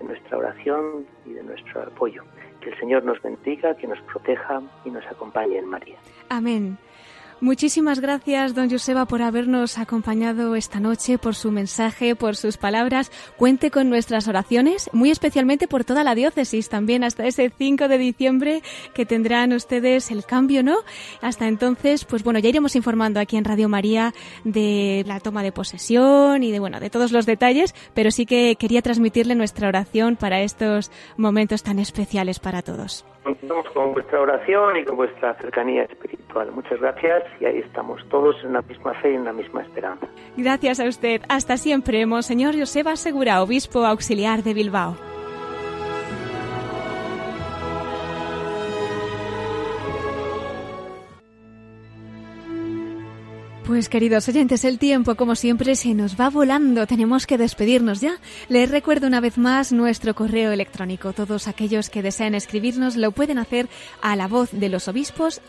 de 0.00 0.06
nuestra 0.06 0.38
oración 0.38 1.06
y 1.26 1.32
de 1.34 1.42
nuestro 1.42 1.82
apoyo. 1.82 2.24
Que 2.60 2.70
el 2.70 2.78
Señor 2.78 3.04
nos 3.04 3.20
bendiga, 3.22 3.76
que 3.76 3.86
nos 3.86 4.00
proteja 4.02 4.60
y 4.84 4.90
nos 4.90 5.06
acompañe 5.06 5.58
en 5.58 5.66
María. 5.66 5.96
Amén. 6.28 6.76
Muchísimas 7.42 8.00
gracias, 8.00 8.54
don 8.54 8.70
Joseba, 8.70 9.06
por 9.06 9.22
habernos 9.22 9.78
acompañado 9.78 10.56
esta 10.56 10.78
noche, 10.78 11.16
por 11.16 11.34
su 11.34 11.50
mensaje, 11.50 12.14
por 12.14 12.36
sus 12.36 12.58
palabras. 12.58 13.10
Cuente 13.38 13.70
con 13.70 13.88
nuestras 13.88 14.28
oraciones, 14.28 14.90
muy 14.92 15.10
especialmente 15.10 15.66
por 15.66 15.84
toda 15.84 16.04
la 16.04 16.14
diócesis, 16.14 16.68
también 16.68 17.02
hasta 17.02 17.24
ese 17.24 17.50
5 17.56 17.88
de 17.88 17.96
diciembre 17.96 18.62
que 18.92 19.06
tendrán 19.06 19.54
ustedes 19.54 20.10
el 20.10 20.26
cambio, 20.26 20.62
¿no? 20.62 20.76
Hasta 21.22 21.48
entonces, 21.48 22.04
pues 22.04 22.22
bueno, 22.22 22.40
ya 22.40 22.50
iremos 22.50 22.76
informando 22.76 23.20
aquí 23.20 23.38
en 23.38 23.46
Radio 23.46 23.70
María 23.70 24.12
de 24.44 25.02
la 25.06 25.18
toma 25.20 25.42
de 25.42 25.50
posesión 25.50 26.42
y 26.42 26.50
de, 26.50 26.58
bueno, 26.58 26.78
de 26.78 26.90
todos 26.90 27.10
los 27.10 27.24
detalles, 27.24 27.74
pero 27.94 28.10
sí 28.10 28.26
que 28.26 28.56
quería 28.56 28.82
transmitirle 28.82 29.34
nuestra 29.34 29.68
oración 29.68 30.16
para 30.16 30.42
estos 30.42 30.90
momentos 31.16 31.62
tan 31.62 31.78
especiales 31.78 32.38
para 32.38 32.60
todos. 32.60 33.06
Contamos 33.22 33.68
con 33.74 33.92
vuestra 33.92 34.20
oración 34.20 34.78
y 34.78 34.84
con 34.84 34.96
vuestra 34.96 35.34
cercanía 35.34 35.82
espiritual. 35.82 36.50
Muchas 36.52 36.80
gracias 36.80 37.22
y 37.40 37.44
ahí 37.44 37.58
estamos 37.58 38.00
todos 38.08 38.36
en 38.44 38.54
la 38.54 38.62
misma 38.62 38.94
fe 38.94 39.12
y 39.12 39.16
en 39.16 39.24
la 39.24 39.32
misma 39.32 39.62
esperanza. 39.62 40.06
Gracias 40.36 40.80
a 40.80 40.84
usted. 40.84 41.20
Hasta 41.28 41.56
siempre, 41.56 42.06
Monseñor 42.06 42.58
Joseba 42.58 42.96
Segura, 42.96 43.42
obispo 43.42 43.84
auxiliar 43.84 44.42
de 44.42 44.54
Bilbao. 44.54 45.09
Pues 53.70 53.88
queridos 53.88 54.28
oyentes, 54.28 54.64
el 54.64 54.80
tiempo 54.80 55.14
como 55.14 55.36
siempre 55.36 55.76
se 55.76 55.94
nos 55.94 56.20
va 56.20 56.28
volando, 56.28 56.88
tenemos 56.88 57.24
que 57.24 57.38
despedirnos 57.38 58.00
ya. 58.00 58.18
Les 58.48 58.68
recuerdo 58.68 59.06
una 59.06 59.20
vez 59.20 59.38
más 59.38 59.70
nuestro 59.70 60.12
correo 60.12 60.50
electrónico. 60.50 61.12
Todos 61.12 61.46
aquellos 61.46 61.88
que 61.88 62.02
deseen 62.02 62.34
escribirnos 62.34 62.96
lo 62.96 63.12
pueden 63.12 63.38
hacer 63.38 63.68
a 64.02 64.16
la 64.16 64.26
voz 64.26 64.50
de 64.50 64.70
los 64.70 64.88
obispos 64.88 65.40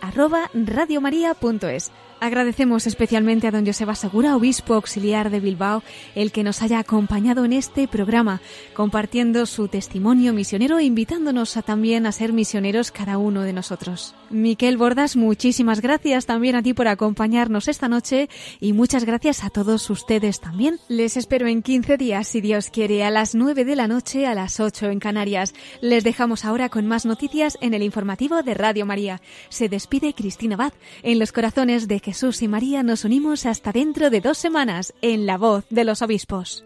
radiomaria.es. 0.54 1.92
Agradecemos 2.22 2.86
especialmente 2.86 3.48
a 3.48 3.52
don 3.52 3.66
Joseba 3.66 3.96
Segura, 3.96 4.36
obispo 4.36 4.76
auxiliar 4.76 5.32
de 5.32 5.40
Bilbao, 5.40 5.82
el 6.14 6.32
que 6.32 6.44
nos 6.44 6.62
haya 6.62 6.78
acompañado 6.78 7.46
en 7.46 7.54
este 7.54 7.88
programa, 7.88 8.42
compartiendo 8.76 9.48
su 9.48 9.68
testimonio 9.68 10.32
misionero 10.32 10.78
e 10.78 10.84
invitándonos 10.84 11.58
a 11.58 11.64
también 11.64 12.06
a 12.06 12.12
ser 12.12 12.32
misioneros 12.32 12.92
cada 12.92 13.18
uno 13.18 13.42
de 13.42 13.54
nosotros. 13.54 14.14
Miquel 14.30 14.78
Bordas, 14.78 15.16
muchísimas 15.16 15.82
gracias 15.82 16.28
también 16.28 16.56
a 16.56 16.62
ti 16.62 16.76
por 16.76 16.88
acompañarnos 16.88 17.68
esta 17.68 17.88
noche 17.88 18.11
y 18.60 18.74
muchas 18.74 19.06
gracias 19.06 19.44
a 19.44 19.50
todos 19.50 19.90
ustedes 19.90 20.40
también. 20.40 20.80
Les 20.88 21.18
espero 21.18 21.48
en 21.48 21.62
15 21.62 21.98
días, 21.98 22.28
si 22.28 22.42
Dios 22.42 22.70
quiere, 22.70 23.04
a 23.04 23.12
las 23.12 23.36
9 23.36 23.66
de 23.66 23.76
la 23.76 23.88
noche, 23.88 24.28
a 24.28 24.34
las 24.34 24.60
8 24.60 24.88
en 24.88 25.00
Canarias. 25.00 25.54
Les 25.82 26.04
dejamos 26.04 26.46
ahora 26.46 26.70
con 26.70 26.88
más 26.88 27.06
noticias 27.06 27.58
en 27.62 27.74
el 27.74 27.84
informativo 27.84 28.44
de 28.44 28.54
Radio 28.54 28.86
María. 28.86 29.22
Se 29.50 29.70
despide 29.70 30.14
Cristina 30.14 30.56
Bad 30.56 30.74
en 31.04 31.20
los 31.20 31.32
corazones 31.32 31.88
de 31.88 32.00
Jesús 32.00 32.42
y 32.42 32.48
María 32.48 32.84
nos 32.84 33.06
unimos 33.06 33.46
hasta 33.46 33.72
dentro 33.72 34.10
de 34.10 34.22
dos 34.22 34.38
semanas 34.38 34.94
en 35.02 35.26
La 35.26 35.38
Voz 35.38 35.66
de 35.70 35.84
los 35.84 36.02
Obispos. 36.02 36.66